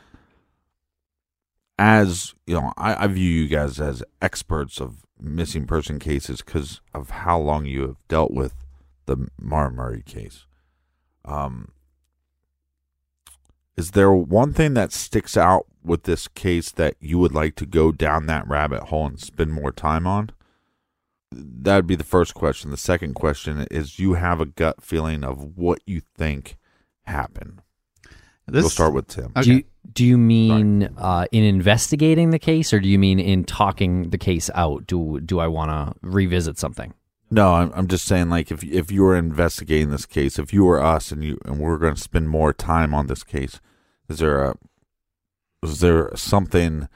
As 1.81 2.35
you 2.45 2.55
know, 2.55 2.73
I, 2.75 3.05
I 3.05 3.07
view 3.07 3.31
you 3.31 3.47
guys 3.47 3.79
as 3.79 4.03
experts 4.21 4.81
of 4.81 5.05
missing 5.17 5.65
person 5.65 5.97
cases 5.97 6.41
because 6.41 6.81
of 6.93 7.09
how 7.09 7.39
long 7.39 7.65
you 7.65 7.83
have 7.83 7.95
dealt 8.09 8.31
with 8.31 8.53
the 9.05 9.29
Maura 9.39 9.71
Murray 9.71 10.03
case. 10.05 10.45
Um, 11.23 11.71
is 13.77 13.91
there 13.91 14.11
one 14.11 14.51
thing 14.51 14.73
that 14.73 14.91
sticks 14.91 15.37
out 15.37 15.67
with 15.81 16.03
this 16.03 16.27
case 16.27 16.69
that 16.71 16.95
you 16.99 17.17
would 17.17 17.33
like 17.33 17.55
to 17.55 17.65
go 17.65 17.93
down 17.93 18.25
that 18.25 18.45
rabbit 18.45 18.83
hole 18.83 19.05
and 19.05 19.17
spend 19.17 19.53
more 19.53 19.71
time 19.71 20.05
on? 20.05 20.31
That 21.31 21.77
would 21.77 21.87
be 21.87 21.95
the 21.95 22.03
first 22.03 22.33
question. 22.33 22.71
The 22.71 22.77
second 22.77 23.13
question 23.13 23.65
is 23.71 23.99
you 23.99 24.15
have 24.15 24.41
a 24.41 24.45
gut 24.45 24.83
feeling 24.83 25.23
of 25.23 25.55
what 25.55 25.79
you 25.85 26.01
think 26.17 26.57
happened. 27.05 27.61
This, 28.51 28.63
we'll 28.63 28.69
start 28.69 28.93
with 28.93 29.07
Tim. 29.07 29.31
Okay. 29.35 29.41
Do 29.41 29.53
you, 29.53 29.63
do 29.93 30.05
you 30.05 30.17
mean 30.17 30.89
uh, 30.97 31.25
in 31.31 31.43
investigating 31.43 32.31
the 32.31 32.39
case, 32.39 32.73
or 32.73 32.79
do 32.79 32.87
you 32.87 32.99
mean 32.99 33.19
in 33.19 33.43
talking 33.43 34.09
the 34.09 34.17
case 34.17 34.49
out? 34.53 34.87
Do 34.87 35.19
do 35.19 35.39
I 35.39 35.47
want 35.47 35.71
to 35.71 35.99
revisit 36.01 36.57
something? 36.57 36.93
No, 37.31 37.53
I'm, 37.53 37.71
I'm 37.75 37.87
just 37.87 38.05
saying, 38.05 38.29
like, 38.29 38.51
if 38.51 38.63
if 38.63 38.91
you 38.91 39.03
were 39.03 39.15
investigating 39.15 39.91
this 39.91 40.05
case, 40.05 40.39
if 40.39 40.53
you 40.53 40.65
were 40.65 40.81
us 40.81 41.11
and 41.11 41.23
you 41.23 41.37
and 41.45 41.59
we're 41.59 41.77
going 41.77 41.95
to 41.95 42.01
spend 42.01 42.29
more 42.29 42.53
time 42.53 42.93
on 42.93 43.07
this 43.07 43.23
case, 43.23 43.59
is 44.07 44.19
there 44.19 44.43
a 44.43 44.55
is 45.61 45.79
there 45.79 46.11
something 46.15 46.87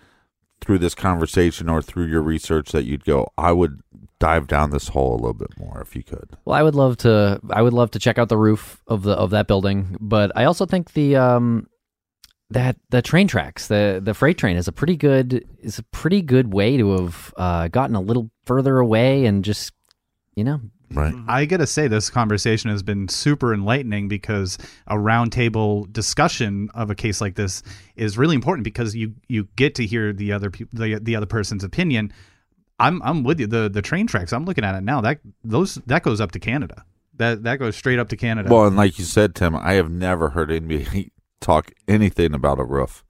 through 0.62 0.80
this 0.80 0.96
conversation 0.96 1.70
or 1.70 1.82
through 1.82 2.06
your 2.06 2.22
research 2.22 2.72
that 2.72 2.86
you'd 2.86 3.04
go, 3.04 3.30
I 3.38 3.52
would 3.52 3.83
dive 4.24 4.48
down 4.48 4.70
this 4.70 4.88
hole 4.88 5.16
a 5.16 5.18
little 5.18 5.34
bit 5.34 5.50
more 5.60 5.82
if 5.82 5.98
you 5.98 6.02
could. 6.02 6.38
Well, 6.46 6.58
I 6.58 6.64
would 6.64 6.76
love 6.76 6.96
to. 6.98 7.42
I 7.50 7.62
would 7.62 7.74
love 7.74 7.92
to 7.92 8.00
check 8.00 8.18
out 8.18 8.30
the 8.30 8.38
roof 8.38 8.82
of 8.88 9.04
the 9.04 9.12
of 9.12 9.32
that 9.32 9.48
building, 9.48 9.98
but 10.00 10.32
I 10.34 10.46
also 10.46 10.66
think 10.66 10.94
the 10.94 11.18
um 11.18 11.68
that 12.50 12.78
the 12.90 13.02
train 13.02 13.28
tracks, 13.28 13.68
the 13.68 14.00
the 14.02 14.14
freight 14.14 14.38
train, 14.38 14.56
is 14.56 14.70
a 14.70 14.72
pretty 14.72 14.96
good 14.96 15.46
is 15.60 15.78
a 15.78 15.84
pretty 15.84 16.22
good 16.22 16.54
way 16.54 16.78
to 16.78 16.92
have 16.92 17.34
uh, 17.36 17.68
gotten 17.68 17.98
a 17.98 18.02
little 18.02 18.32
further 18.46 18.80
away 18.80 19.26
and 19.26 19.44
just 19.44 19.74
you 20.36 20.46
know 20.46 20.62
Right. 20.94 21.14
I 21.28 21.46
gotta 21.46 21.66
say, 21.66 21.88
this 21.88 22.10
conversation 22.10 22.70
has 22.70 22.84
been 22.84 23.08
super 23.08 23.54
enlightening 23.54 24.08
because 24.08 24.58
a 24.88 24.96
roundtable 24.96 25.92
discussion 25.92 26.70
of 26.76 26.92
a 26.92 26.96
case 26.96 27.20
like 27.20 27.36
this 27.36 27.64
is 27.96 28.18
really 28.18 28.36
important 28.36 28.64
because 28.64 28.96
you 28.96 29.16
you 29.28 29.48
get 29.56 29.76
to 29.76 29.86
hear 29.86 30.14
the 30.14 30.32
other 30.32 30.52
peop 30.52 30.70
the 30.72 31.00
the 31.02 31.16
other 31.16 31.26
person's 31.26 31.64
opinion. 31.64 32.14
I'm 32.84 33.02
I'm 33.04 33.24
with 33.24 33.40
you. 33.40 33.48
The 33.48 33.70
the 33.70 33.82
train 33.82 34.08
tracks. 34.08 34.34
I'm 34.34 34.46
looking 34.46 34.64
at 34.64 34.76
it 34.76 34.82
now. 34.82 35.02
That 35.02 35.20
those 35.44 35.76
that 35.88 36.04
goes 36.04 36.20
up 36.22 36.32
to 36.32 36.40
Canada. 36.40 36.84
That 37.18 37.44
that 37.44 37.58
goes 37.60 37.76
straight 37.76 38.00
up 38.00 38.10
to 38.10 38.18
Canada. 38.18 38.50
Well, 38.52 38.66
and 38.68 38.76
like 38.76 38.98
you 39.00 39.06
said, 39.06 39.36
Tim, 39.36 39.56
I 39.56 39.74
have 39.74 39.90
never 39.92 40.30
heard 40.30 40.52
anybody 40.52 41.12
talk 41.40 41.72
anything 41.88 42.34
about 42.34 42.60
a 42.60 42.64
roof 42.64 43.04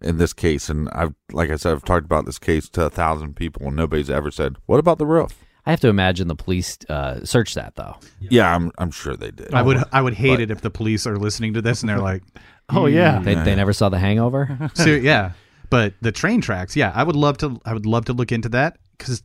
in 0.00 0.18
this 0.18 0.32
case. 0.32 0.68
And 0.68 0.88
I've, 0.92 1.14
like 1.32 1.50
I 1.50 1.56
said, 1.56 1.72
I've 1.72 1.84
talked 1.84 2.04
about 2.04 2.24
this 2.26 2.38
case 2.38 2.68
to 2.70 2.86
a 2.86 2.90
thousand 2.90 3.34
people, 3.36 3.66
and 3.66 3.76
nobody's 3.76 4.10
ever 4.10 4.30
said, 4.30 4.56
"What 4.66 4.78
about 4.78 4.98
the 4.98 5.06
roof?" 5.06 5.44
I 5.64 5.70
have 5.70 5.80
to 5.80 5.88
imagine 5.88 6.26
the 6.26 6.34
police 6.34 6.76
uh, 6.88 7.24
searched 7.24 7.54
that 7.54 7.76
though. 7.76 7.96
Yeah, 8.20 8.52
I'm, 8.52 8.72
I'm 8.78 8.90
sure 8.90 9.14
they 9.16 9.30
did. 9.30 9.54
I 9.54 9.62
would 9.62 9.78
I 9.92 10.02
would 10.02 10.14
hate 10.14 10.34
But- 10.36 10.40
it 10.40 10.50
if 10.50 10.60
the 10.60 10.70
police 10.70 11.06
are 11.06 11.16
listening 11.16 11.54
to 11.54 11.62
this 11.62 11.82
and 11.82 11.88
they're 11.88 11.98
like, 12.12 12.22
Oh 12.68 12.86
yeah. 12.86 13.20
They 13.20 13.32
Yeah. 13.34 13.44
they 13.44 13.54
never 13.54 13.72
saw 13.72 13.88
the 13.88 13.98
Hangover. 13.98 14.70
so, 14.74 14.86
yeah. 15.10 15.32
But 15.70 15.94
the 16.02 16.10
train 16.12 16.40
tracks, 16.40 16.74
yeah, 16.76 16.92
I 16.94 17.02
would 17.04 17.16
love 17.16 17.38
to. 17.38 17.60
I 17.64 17.72
would 17.74 17.86
love 17.86 18.04
to 18.06 18.12
look 18.12 18.30
into 18.32 18.48
that 18.50 18.76
because 19.02 19.22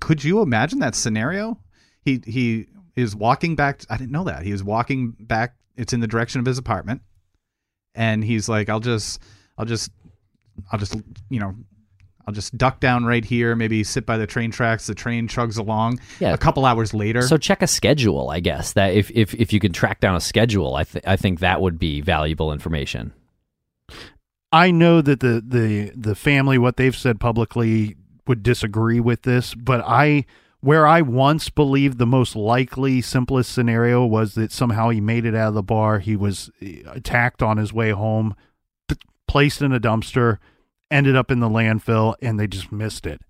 could 0.00 0.24
you 0.24 0.42
imagine 0.42 0.80
that 0.80 0.94
scenario? 0.94 1.58
He 2.04 2.20
he 2.26 2.66
is 2.96 3.14
walking 3.14 3.56
back. 3.56 3.82
I 3.88 3.96
didn't 3.96 4.12
know 4.12 4.24
that 4.24 4.42
he 4.42 4.52
was 4.52 4.64
walking 4.64 5.12
back. 5.18 5.54
It's 5.76 5.92
in 5.92 6.00
the 6.00 6.06
direction 6.06 6.40
of 6.40 6.46
his 6.46 6.58
apartment, 6.58 7.02
and 7.94 8.24
he's 8.24 8.48
like, 8.48 8.68
"I'll 8.68 8.80
just, 8.80 9.20
I'll 9.56 9.64
just, 9.66 9.90
I'll 10.72 10.78
just, 10.78 10.96
you 11.28 11.40
know." 11.40 11.54
I'll 12.26 12.34
just 12.34 12.56
duck 12.56 12.78
down 12.80 13.06
right 13.06 13.24
here, 13.24 13.56
maybe 13.56 13.82
sit 13.82 14.04
by 14.04 14.16
the 14.18 14.26
train 14.26 14.52
tracks. 14.52 14.86
The 14.86 14.94
train 14.94 15.26
chugs 15.26 15.58
along. 15.58 15.98
Yeah. 16.20 16.32
A 16.32 16.38
couple 16.38 16.64
hours 16.66 16.92
later, 16.92 17.22
So 17.22 17.38
check 17.38 17.60
a 17.60 17.66
schedule, 17.66 18.28
I 18.28 18.38
guess. 18.38 18.74
That 18.74 18.92
if 18.94 19.10
if, 19.10 19.34
if 19.34 19.52
you 19.54 19.58
can 19.58 19.72
track 19.72 20.00
down 20.00 20.14
a 20.14 20.20
schedule, 20.20 20.76
I 20.76 20.84
th- 20.84 21.04
I 21.06 21.16
think 21.16 21.40
that 21.40 21.60
would 21.60 21.78
be 21.78 22.02
valuable 22.02 22.52
information. 22.52 23.14
I 24.52 24.70
know 24.70 25.00
that 25.00 25.20
the 25.20 25.42
the 25.44 25.92
the 25.96 26.14
family 26.14 26.58
what 26.58 26.76
they've 26.76 26.94
said 26.94 27.18
publicly 27.18 27.96
would 28.30 28.44
disagree 28.44 29.00
with 29.00 29.22
this, 29.22 29.54
but 29.56 29.82
I 29.84 30.24
where 30.60 30.86
I 30.86 31.02
once 31.02 31.50
believed 31.50 31.98
the 31.98 32.06
most 32.06 32.36
likely 32.36 33.00
simplest 33.00 33.50
scenario 33.50 34.06
was 34.06 34.34
that 34.34 34.52
somehow 34.52 34.90
he 34.90 35.00
made 35.00 35.24
it 35.24 35.34
out 35.34 35.48
of 35.48 35.54
the 35.54 35.64
bar, 35.64 35.98
he 35.98 36.14
was 36.14 36.48
eh, 36.62 36.82
attacked 36.86 37.42
on 37.42 37.56
his 37.56 37.72
way 37.72 37.90
home, 37.90 38.36
placed 39.26 39.62
in 39.62 39.72
a 39.72 39.80
dumpster, 39.80 40.38
ended 40.92 41.16
up 41.16 41.32
in 41.32 41.40
the 41.40 41.48
landfill 41.48 42.14
and 42.22 42.38
they 42.38 42.46
just 42.46 42.70
missed 42.70 43.04
it. 43.04 43.20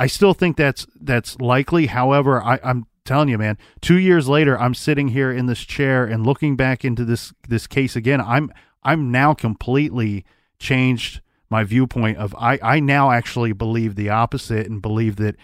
I 0.00 0.06
still 0.06 0.32
think 0.32 0.56
that's 0.56 0.86
that's 0.98 1.38
likely. 1.38 1.86
However, 1.86 2.42
I, 2.42 2.58
I'm 2.64 2.86
telling 3.04 3.28
you, 3.28 3.36
man, 3.36 3.58
two 3.82 3.98
years 3.98 4.28
later, 4.28 4.58
I'm 4.58 4.74
sitting 4.74 5.08
here 5.08 5.30
in 5.30 5.44
this 5.44 5.60
chair 5.60 6.06
and 6.06 6.24
looking 6.24 6.56
back 6.56 6.86
into 6.86 7.04
this 7.04 7.34
this 7.46 7.66
case 7.66 7.96
again. 7.96 8.22
I'm 8.22 8.50
I'm 8.82 9.10
now 9.10 9.34
completely 9.34 10.24
changed 10.58 11.20
my 11.50 11.64
viewpoint 11.64 12.18
of 12.18 12.34
I 12.36 12.58
I 12.62 12.80
now 12.80 13.10
actually 13.10 13.52
believe 13.52 13.94
the 13.94 14.10
opposite 14.10 14.66
and 14.66 14.80
believe 14.82 15.16
that 15.16 15.36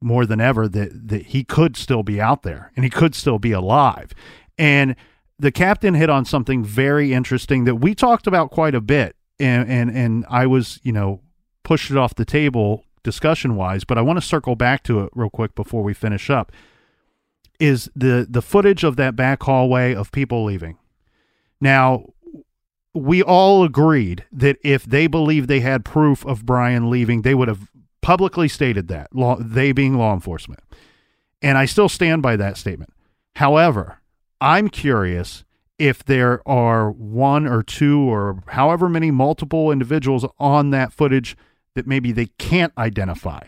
more 0.00 0.26
than 0.26 0.40
ever 0.40 0.68
that 0.68 1.08
that 1.08 1.26
he 1.26 1.44
could 1.44 1.76
still 1.76 2.02
be 2.02 2.20
out 2.20 2.42
there 2.42 2.72
and 2.76 2.84
he 2.84 2.90
could 2.90 3.14
still 3.14 3.38
be 3.38 3.52
alive. 3.52 4.12
And 4.58 4.96
the 5.38 5.52
captain 5.52 5.94
hit 5.94 6.10
on 6.10 6.24
something 6.24 6.64
very 6.64 7.12
interesting 7.12 7.64
that 7.64 7.76
we 7.76 7.94
talked 7.94 8.26
about 8.26 8.50
quite 8.50 8.74
a 8.74 8.80
bit 8.80 9.16
and 9.38 9.68
and 9.68 9.90
and 9.90 10.24
I 10.28 10.46
was, 10.46 10.80
you 10.82 10.92
know, 10.92 11.20
pushed 11.62 11.90
it 11.90 11.96
off 11.96 12.14
the 12.14 12.24
table 12.24 12.84
discussion 13.02 13.56
wise, 13.56 13.84
but 13.84 13.98
I 13.98 14.02
want 14.02 14.18
to 14.18 14.26
circle 14.26 14.56
back 14.56 14.82
to 14.84 15.00
it 15.00 15.10
real 15.14 15.30
quick 15.30 15.54
before 15.54 15.82
we 15.82 15.94
finish 15.94 16.30
up. 16.30 16.52
Is 17.60 17.90
the 17.94 18.26
the 18.28 18.42
footage 18.42 18.84
of 18.84 18.96
that 18.96 19.16
back 19.16 19.42
hallway 19.42 19.94
of 19.94 20.10
people 20.12 20.44
leaving. 20.44 20.78
Now, 21.60 22.06
we 22.94 23.22
all 23.22 23.64
agreed 23.64 24.24
that 24.32 24.56
if 24.62 24.84
they 24.84 25.06
believed 25.06 25.48
they 25.48 25.60
had 25.60 25.84
proof 25.84 26.24
of 26.24 26.46
Brian 26.46 26.88
leaving, 26.88 27.22
they 27.22 27.34
would 27.34 27.48
have 27.48 27.70
publicly 28.00 28.48
stated 28.48 28.88
that, 28.88 29.14
law, 29.14 29.36
they 29.36 29.72
being 29.72 29.98
law 29.98 30.14
enforcement. 30.14 30.60
And 31.42 31.58
I 31.58 31.64
still 31.64 31.88
stand 31.88 32.22
by 32.22 32.36
that 32.36 32.56
statement. 32.56 32.92
However, 33.36 33.98
I'm 34.40 34.68
curious 34.68 35.44
if 35.78 36.04
there 36.04 36.46
are 36.48 36.90
one 36.90 37.46
or 37.46 37.62
two 37.62 38.00
or 38.00 38.42
however 38.48 38.88
many 38.88 39.10
multiple 39.10 39.72
individuals 39.72 40.24
on 40.38 40.70
that 40.70 40.92
footage 40.92 41.36
that 41.74 41.86
maybe 41.86 42.12
they 42.12 42.26
can't 42.38 42.72
identify. 42.78 43.40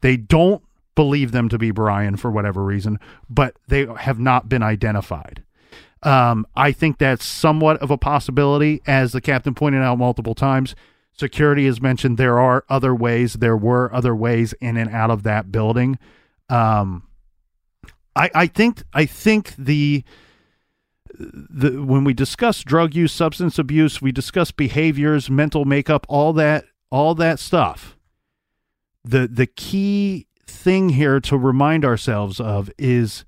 They 0.00 0.16
don't 0.16 0.62
believe 0.94 1.32
them 1.32 1.48
to 1.50 1.58
be 1.58 1.70
Brian 1.70 2.16
for 2.16 2.30
whatever 2.30 2.64
reason, 2.64 2.98
but 3.28 3.56
they 3.68 3.86
have 3.98 4.18
not 4.18 4.48
been 4.48 4.62
identified. 4.62 5.42
Um, 6.04 6.46
I 6.54 6.72
think 6.72 6.98
that's 6.98 7.24
somewhat 7.24 7.78
of 7.78 7.90
a 7.90 7.96
possibility, 7.96 8.82
as 8.86 9.12
the 9.12 9.20
captain 9.20 9.54
pointed 9.54 9.82
out 9.82 9.98
multiple 9.98 10.34
times. 10.34 10.74
Security 11.16 11.66
has 11.66 11.80
mentioned 11.80 12.18
there 12.18 12.38
are 12.38 12.64
other 12.68 12.94
ways. 12.94 13.34
There 13.34 13.56
were 13.56 13.92
other 13.94 14.14
ways 14.14 14.52
in 14.54 14.76
and 14.76 14.90
out 14.90 15.10
of 15.10 15.22
that 15.22 15.50
building. 15.50 15.98
Um, 16.48 17.04
I, 18.16 18.30
I 18.34 18.46
think 18.46 18.82
I 18.92 19.06
think 19.06 19.54
the 19.56 20.04
the 21.16 21.82
when 21.82 22.04
we 22.04 22.12
discuss 22.12 22.62
drug 22.62 22.94
use, 22.94 23.12
substance 23.12 23.58
abuse, 23.58 24.02
we 24.02 24.12
discuss 24.12 24.50
behaviors, 24.50 25.30
mental 25.30 25.64
makeup, 25.64 26.04
all 26.08 26.32
that 26.34 26.64
all 26.90 27.14
that 27.14 27.38
stuff. 27.38 27.96
The 29.04 29.28
the 29.28 29.46
key 29.46 30.26
thing 30.46 30.90
here 30.90 31.20
to 31.20 31.36
remind 31.36 31.84
ourselves 31.84 32.40
of 32.40 32.70
is 32.78 33.24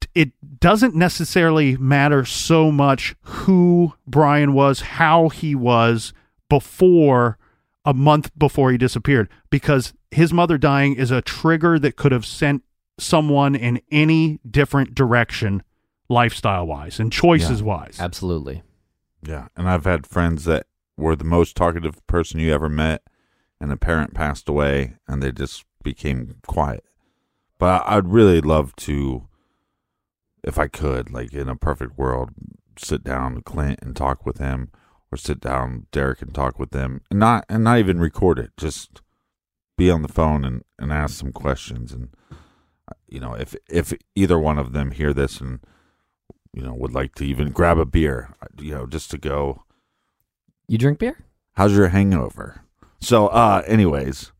it 0.00 0.08
it 0.14 0.60
doesn't 0.60 0.94
necessarily 0.94 1.76
matter 1.76 2.24
so 2.24 2.72
much 2.72 3.14
who 3.22 3.94
Brian 4.06 4.52
was, 4.52 4.80
how 4.80 5.28
he 5.28 5.54
was 5.54 6.12
before 6.48 7.38
a 7.84 7.94
month 7.94 8.30
before 8.36 8.70
he 8.70 8.78
disappeared 8.78 9.28
because 9.50 9.94
his 10.10 10.32
mother 10.32 10.58
dying 10.58 10.94
is 10.94 11.10
a 11.10 11.22
trigger 11.22 11.78
that 11.78 11.96
could 11.96 12.12
have 12.12 12.26
sent 12.26 12.62
someone 12.98 13.54
in 13.54 13.80
any 13.90 14.40
different 14.48 14.94
direction 14.94 15.62
lifestyle 16.08 16.66
wise 16.66 16.98
and 16.98 17.12
choices 17.12 17.62
wise. 17.62 17.98
Absolutely. 18.00 18.62
Yeah, 19.22 19.48
and 19.56 19.68
I've 19.68 19.84
had 19.84 20.06
friends 20.06 20.44
that 20.44 20.66
were 20.96 21.16
the 21.16 21.24
most 21.24 21.56
talkative 21.56 22.04
person 22.06 22.40
you 22.40 22.52
ever 22.52 22.68
met, 22.68 23.02
and 23.60 23.70
a 23.70 23.76
parent 23.76 24.14
passed 24.14 24.48
away, 24.48 24.94
and 25.06 25.22
they 25.22 25.32
just 25.32 25.64
became 25.82 26.36
quiet. 26.46 26.84
But 27.58 27.82
I'd 27.86 28.08
really 28.08 28.40
love 28.40 28.74
to, 28.76 29.27
if 30.48 30.58
I 30.58 30.66
could, 30.66 31.12
like 31.12 31.32
in 31.32 31.48
a 31.48 31.56
perfect 31.56 31.98
world, 31.98 32.30
sit 32.76 33.04
down 33.04 33.42
Clint 33.42 33.78
and 33.82 33.94
talk 33.94 34.26
with 34.26 34.38
him, 34.38 34.70
or 35.12 35.16
sit 35.18 35.40
down 35.40 35.86
Derek 35.92 36.22
and 36.22 36.34
talk 36.34 36.58
with 36.58 36.70
them, 36.70 37.02
and 37.10 37.20
not 37.20 37.44
and 37.48 37.62
not 37.62 37.78
even 37.78 38.00
record 38.00 38.38
it, 38.38 38.50
just 38.56 39.02
be 39.78 39.90
on 39.90 40.02
the 40.02 40.08
phone 40.08 40.44
and, 40.44 40.64
and 40.78 40.92
ask 40.92 41.16
some 41.16 41.32
questions 41.32 41.92
and 41.92 42.08
you 43.06 43.20
know 43.20 43.32
if 43.34 43.54
if 43.70 43.92
either 44.16 44.38
one 44.38 44.58
of 44.58 44.72
them 44.72 44.90
hear 44.90 45.14
this 45.14 45.40
and 45.40 45.60
you 46.52 46.62
know 46.62 46.74
would 46.74 46.92
like 46.92 47.14
to 47.14 47.24
even 47.24 47.52
grab 47.52 47.78
a 47.78 47.86
beer 47.86 48.34
you 48.58 48.74
know 48.74 48.86
just 48.86 49.10
to 49.10 49.16
go 49.16 49.62
You 50.66 50.76
drink 50.78 50.98
beer? 50.98 51.16
how's 51.52 51.76
your 51.76 51.88
hangover 51.88 52.62
so 53.00 53.28
uh 53.28 53.62
anyways 53.66 54.32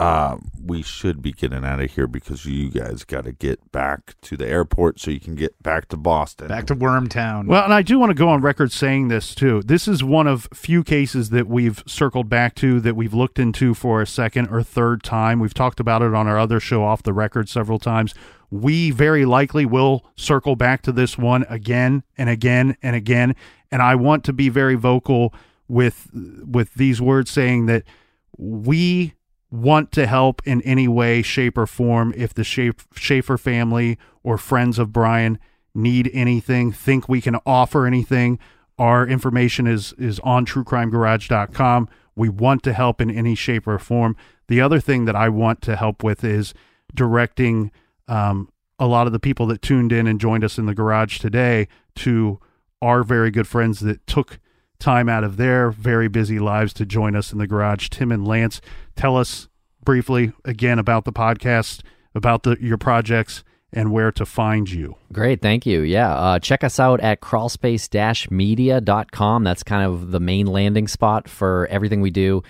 uh 0.00 0.36
we 0.64 0.82
should 0.82 1.20
be 1.22 1.32
getting 1.32 1.64
out 1.64 1.80
of 1.80 1.90
here 1.92 2.06
because 2.06 2.44
you 2.44 2.70
guys 2.70 3.02
got 3.04 3.24
to 3.24 3.32
get 3.32 3.72
back 3.72 4.14
to 4.20 4.36
the 4.36 4.46
airport 4.46 5.00
so 5.00 5.10
you 5.10 5.18
can 5.18 5.34
get 5.34 5.60
back 5.62 5.88
to 5.88 5.96
boston 5.96 6.48
Back 6.48 6.66
to 6.66 6.76
Wormtown. 6.76 7.46
Well, 7.46 7.64
and 7.64 7.72
I 7.74 7.82
do 7.82 7.98
want 7.98 8.10
to 8.10 8.14
go 8.14 8.28
on 8.28 8.40
record 8.40 8.70
saying 8.70 9.08
this 9.08 9.34
too. 9.34 9.62
This 9.62 9.88
is 9.88 10.04
one 10.04 10.26
of 10.26 10.48
few 10.54 10.84
cases 10.84 11.30
that 11.30 11.48
we've 11.48 11.82
circled 11.86 12.28
back 12.28 12.54
to 12.56 12.80
that 12.80 12.94
we've 12.96 13.14
looked 13.14 13.38
into 13.38 13.74
for 13.74 14.00
a 14.00 14.06
second 14.06 14.48
or 14.48 14.62
third 14.62 15.02
time. 15.02 15.40
We've 15.40 15.54
talked 15.54 15.80
about 15.80 16.02
it 16.02 16.14
on 16.14 16.28
our 16.28 16.38
other 16.38 16.60
show 16.60 16.84
off 16.84 17.02
the 17.02 17.12
record 17.12 17.48
several 17.48 17.78
times. 17.78 18.14
We 18.50 18.90
very 18.90 19.24
likely 19.24 19.66
will 19.66 20.06
circle 20.16 20.56
back 20.56 20.82
to 20.82 20.92
this 20.92 21.18
one 21.18 21.44
again 21.48 22.02
and 22.16 22.28
again 22.30 22.76
and 22.82 22.94
again. 22.94 23.34
And 23.70 23.82
I 23.82 23.94
want 23.94 24.24
to 24.24 24.32
be 24.32 24.48
very 24.48 24.74
vocal 24.74 25.34
with 25.66 26.08
with 26.14 26.74
these 26.74 27.00
words 27.00 27.30
saying 27.30 27.66
that 27.66 27.84
we 28.36 29.14
want 29.50 29.92
to 29.92 30.06
help 30.06 30.42
in 30.44 30.60
any 30.62 30.88
way, 30.88 31.22
shape, 31.22 31.56
or 31.56 31.66
form 31.66 32.12
if 32.16 32.34
the 32.34 32.44
Shaffer 32.44 33.38
family 33.38 33.98
or 34.22 34.36
friends 34.38 34.78
of 34.78 34.92
Brian 34.92 35.38
need 35.74 36.10
anything, 36.12 36.72
think 36.72 37.08
we 37.08 37.20
can 37.20 37.36
offer 37.46 37.86
anything, 37.86 38.38
our 38.78 39.06
information 39.06 39.66
is 39.66 39.92
is 39.98 40.20
on 40.20 40.46
truecrimegarage.com. 40.46 41.88
We 42.14 42.28
want 42.28 42.62
to 42.64 42.72
help 42.72 43.00
in 43.00 43.10
any 43.10 43.34
shape 43.34 43.66
or 43.66 43.78
form. 43.78 44.16
The 44.48 44.60
other 44.60 44.80
thing 44.80 45.04
that 45.04 45.16
I 45.16 45.28
want 45.28 45.62
to 45.62 45.76
help 45.76 46.02
with 46.02 46.24
is 46.24 46.54
directing 46.94 47.70
um, 48.06 48.50
a 48.78 48.86
lot 48.86 49.06
of 49.06 49.12
the 49.12 49.18
people 49.18 49.46
that 49.46 49.62
tuned 49.62 49.92
in 49.92 50.06
and 50.06 50.20
joined 50.20 50.44
us 50.44 50.58
in 50.58 50.66
the 50.66 50.74
garage 50.74 51.18
today 51.18 51.68
to 51.96 52.40
our 52.80 53.02
very 53.02 53.30
good 53.30 53.46
friends 53.46 53.80
that 53.80 54.06
took 54.06 54.38
time 54.78 55.08
out 55.08 55.24
of 55.24 55.36
their 55.36 55.70
very 55.70 56.08
busy 56.08 56.38
lives 56.38 56.72
to 56.74 56.86
join 56.86 57.16
us 57.16 57.32
in 57.32 57.38
the 57.38 57.46
garage. 57.46 57.88
Tim 57.88 58.12
and 58.12 58.26
Lance, 58.26 58.60
tell 58.96 59.16
us 59.16 59.48
briefly 59.84 60.32
again 60.44 60.78
about 60.78 61.04
the 61.04 61.12
podcast, 61.12 61.82
about 62.14 62.42
the 62.42 62.56
your 62.60 62.78
projects, 62.78 63.44
and 63.72 63.92
where 63.92 64.10
to 64.12 64.24
find 64.24 64.70
you. 64.70 64.94
Great, 65.12 65.42
thank 65.42 65.66
you. 65.66 65.82
Yeah, 65.82 66.14
uh, 66.14 66.38
check 66.38 66.64
us 66.64 66.80
out 66.80 67.00
at 67.00 67.20
crawlspace-media.com. 67.20 69.44
That's 69.44 69.62
kind 69.62 69.84
of 69.84 70.10
the 70.10 70.20
main 70.20 70.46
landing 70.46 70.88
spot 70.88 71.28
for 71.28 71.66
everything 71.66 72.00
we 72.00 72.10
do. 72.10 72.42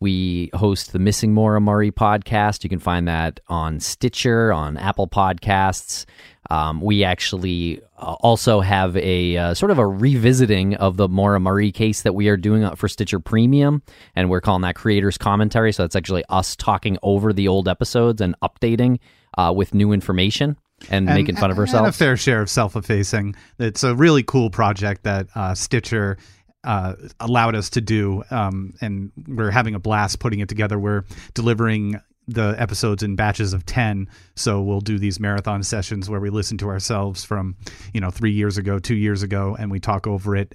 We 0.00 0.50
host 0.52 0.92
the 0.92 0.98
Missing 0.98 1.32
Maura 1.32 1.60
Murray 1.60 1.92
podcast. 1.92 2.64
You 2.64 2.70
can 2.70 2.80
find 2.80 3.08
that 3.08 3.40
on 3.48 3.80
Stitcher, 3.80 4.52
on 4.52 4.76
Apple 4.76 5.08
Podcasts. 5.08 6.04
Um, 6.50 6.80
we 6.80 7.04
actually 7.04 7.80
uh, 7.98 8.16
also 8.20 8.60
have 8.60 8.96
a 8.96 9.36
uh, 9.36 9.54
sort 9.54 9.70
of 9.70 9.78
a 9.78 9.86
revisiting 9.86 10.74
of 10.76 10.96
the 10.96 11.08
Maura 11.08 11.40
Murray 11.40 11.72
case 11.72 12.02
that 12.02 12.14
we 12.14 12.28
are 12.28 12.36
doing 12.36 12.74
for 12.76 12.88
Stitcher 12.88 13.20
Premium, 13.20 13.82
and 14.14 14.28
we're 14.28 14.40
calling 14.40 14.62
that 14.62 14.74
Creators 14.74 15.16
Commentary. 15.16 15.72
So 15.72 15.84
it's 15.84 15.96
actually 15.96 16.24
us 16.28 16.54
talking 16.56 16.98
over 17.02 17.32
the 17.32 17.48
old 17.48 17.68
episodes 17.68 18.20
and 18.20 18.34
updating 18.42 18.98
uh, 19.38 19.52
with 19.56 19.74
new 19.74 19.92
information 19.92 20.56
and, 20.90 21.06
making 21.06 21.36
fun 21.36 21.50
of 21.50 21.56
and 21.56 21.60
ourselves. 21.60 21.88
a 21.88 21.92
fair 21.92 22.16
share 22.16 22.42
of 22.42 22.50
self-effacing. 22.50 23.34
It's 23.58 23.84
a 23.84 23.94
really 23.94 24.22
cool 24.22 24.50
project 24.50 25.04
that 25.04 25.28
uh, 25.34 25.54
Stitcher 25.54 26.18
uh, 26.64 26.94
allowed 27.20 27.54
us 27.54 27.70
to 27.70 27.80
do, 27.80 28.24
um, 28.30 28.74
and 28.80 29.12
we're 29.26 29.50
having 29.50 29.74
a 29.74 29.78
blast 29.78 30.18
putting 30.18 30.40
it 30.40 30.48
together. 30.48 30.78
We're 30.78 31.04
delivering 31.34 32.00
the 32.26 32.54
episodes 32.58 33.02
in 33.02 33.16
batches 33.16 33.52
of 33.52 33.66
10 33.66 34.08
so 34.34 34.60
we'll 34.62 34.80
do 34.80 34.98
these 34.98 35.20
marathon 35.20 35.62
sessions 35.62 36.08
where 36.08 36.20
we 36.20 36.30
listen 36.30 36.56
to 36.56 36.68
ourselves 36.68 37.24
from 37.24 37.54
you 37.92 38.00
know 38.00 38.10
three 38.10 38.32
years 38.32 38.56
ago 38.56 38.78
two 38.78 38.94
years 38.96 39.22
ago 39.22 39.54
and 39.58 39.70
we 39.70 39.78
talk 39.78 40.06
over 40.06 40.34
it 40.34 40.54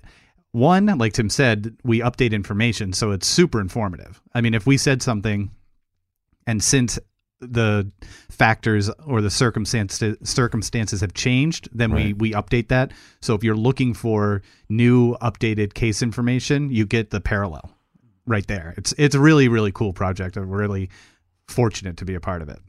one 0.52 0.88
like 0.98 1.14
tim 1.14 1.30
said 1.30 1.76
we 1.84 2.00
update 2.00 2.32
information 2.32 2.91
so 2.91 3.12
it's 3.12 3.28
super 3.28 3.62
informative 3.62 4.20
i 4.34 4.41
mean 4.41 4.54
if 4.56 4.66
we 4.66 4.78
said 4.78 5.02
something 5.04 5.52
and 6.48 6.64
since 6.64 6.98
the 7.41 7.90
factors 8.30 8.90
or 9.06 9.22
the 9.22 9.30
circumstances 9.30 10.18
circumstances 10.24 11.00
have 11.02 11.14
changed, 11.14 11.70
then 11.72 11.94
we 11.94 12.08
Right. 12.08 12.18
we 12.20 12.32
update 12.34 12.68
that. 12.68 12.91
So 13.22 13.34
if 13.34 13.46
you're 13.46 13.56
looking 13.56 13.94
for 13.94 14.41
new 14.68 15.16
updated 15.22 15.74
case 15.74 16.02
information, 16.02 16.70
you 16.70 16.86
get 16.86 17.12
the 17.12 17.22
parallel 17.22 17.72
right 18.26 18.46
there. 18.48 18.74
It's 18.78 18.94
it's 18.98 19.16
a 19.16 19.22
really 19.22 19.48
really 19.48 19.72
cool 19.72 19.94
project. 19.94 20.36
I'm 20.36 20.50
really 20.50 20.90
fortunate 21.50 21.98
to 21.98 22.06
be 22.06 22.16
a 22.16 22.20
part 22.20 22.42
of 22.42 22.50
it. 22.50 22.60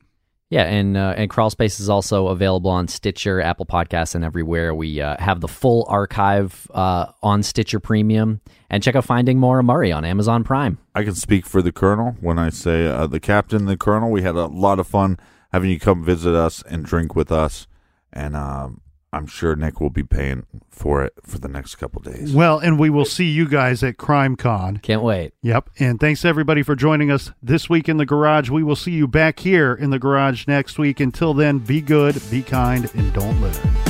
Yeah, 0.51 0.65
and 0.65 0.97
uh, 0.97 1.15
and 1.17 1.31
Crawl 1.31 1.49
Space 1.49 1.79
is 1.79 1.89
also 1.89 2.27
available 2.27 2.73
on 2.73 2.89
Stitcher, 2.89 3.41
Apple 3.41 3.67
Podcasts, 3.67 4.17
and 4.17 4.25
everywhere. 4.25 4.75
We 4.75 5.01
uh, 5.01 5.17
have 5.21 5.41
the 5.41 5.47
full 5.47 5.87
archive 5.89 6.69
uh, 6.75 7.07
on 7.23 7.45
Stitcher 7.45 7.79
Premium, 7.79 8.41
and 8.69 8.83
check 8.83 8.97
out 8.97 9.05
Finding 9.05 9.39
Maura 9.39 9.63
Murray 9.63 9.93
on 9.93 10.05
Amazon 10.05 10.43
Prime. 10.43 10.79
I 10.93 11.05
can 11.05 11.15
speak 11.15 11.47
for 11.47 11.63
the 11.63 11.71
colonel 11.71 12.17
when 12.21 12.37
I 12.37 12.51
say 12.51 12.89
uh, 12.89 13.07
the 13.07 13.21
captain, 13.21 13.67
the 13.67 13.77
colonel. 13.77 14.11
We 14.11 14.23
had 14.23 14.35
a 14.35 14.47
lot 14.47 14.81
of 14.81 14.89
fun 14.89 15.21
having 15.53 15.71
you 15.71 15.79
come 15.79 16.05
visit 16.05 16.35
us 16.35 16.65
and 16.69 16.85
drink 16.85 17.15
with 17.15 17.31
us. 17.31 17.69
And 18.13 18.35
um, 18.35 18.81
I'm 19.13 19.27
sure 19.27 19.57
Nick 19.57 19.81
will 19.81 19.91
be 19.91 20.05
paying 20.05 20.47
for 20.71 21.03
it 21.03 21.15
for 21.23 21.39
the 21.39 21.49
next 21.49 21.77
couple 21.77 22.01
days. 22.01 22.33
Well, 22.33 22.59
and 22.59 22.79
we 22.79 22.91
will 22.91 23.05
see 23.05 23.29
you 23.29 23.49
guys 23.49 23.83
at 23.83 23.97
CrimeCon. 23.97 24.83
Can't 24.83 25.03
wait. 25.03 25.33
Yep. 25.43 25.71
And 25.79 25.99
thanks 25.99 26.25
everybody 26.25 26.63
for 26.63 26.77
joining 26.77 27.11
us 27.11 27.33
this 27.43 27.69
week 27.69 27.89
in 27.89 27.97
the 27.97 28.07
garage. 28.07 28.51
We 28.51 28.63
will 28.63 28.77
see 28.77 28.93
you 28.93 29.09
back 29.09 29.41
here 29.41 29.75
in 29.75 29.91
the 29.91 29.99
garage 29.99 30.47
next 30.47 30.79
week. 30.79 31.01
Until 31.01 31.35
then, 31.35 31.59
be 31.59 31.81
good, 31.81 32.23
be 32.31 32.43
kind, 32.43 32.89
and 32.95 33.13
don't 33.13 33.41
litter. 33.41 33.90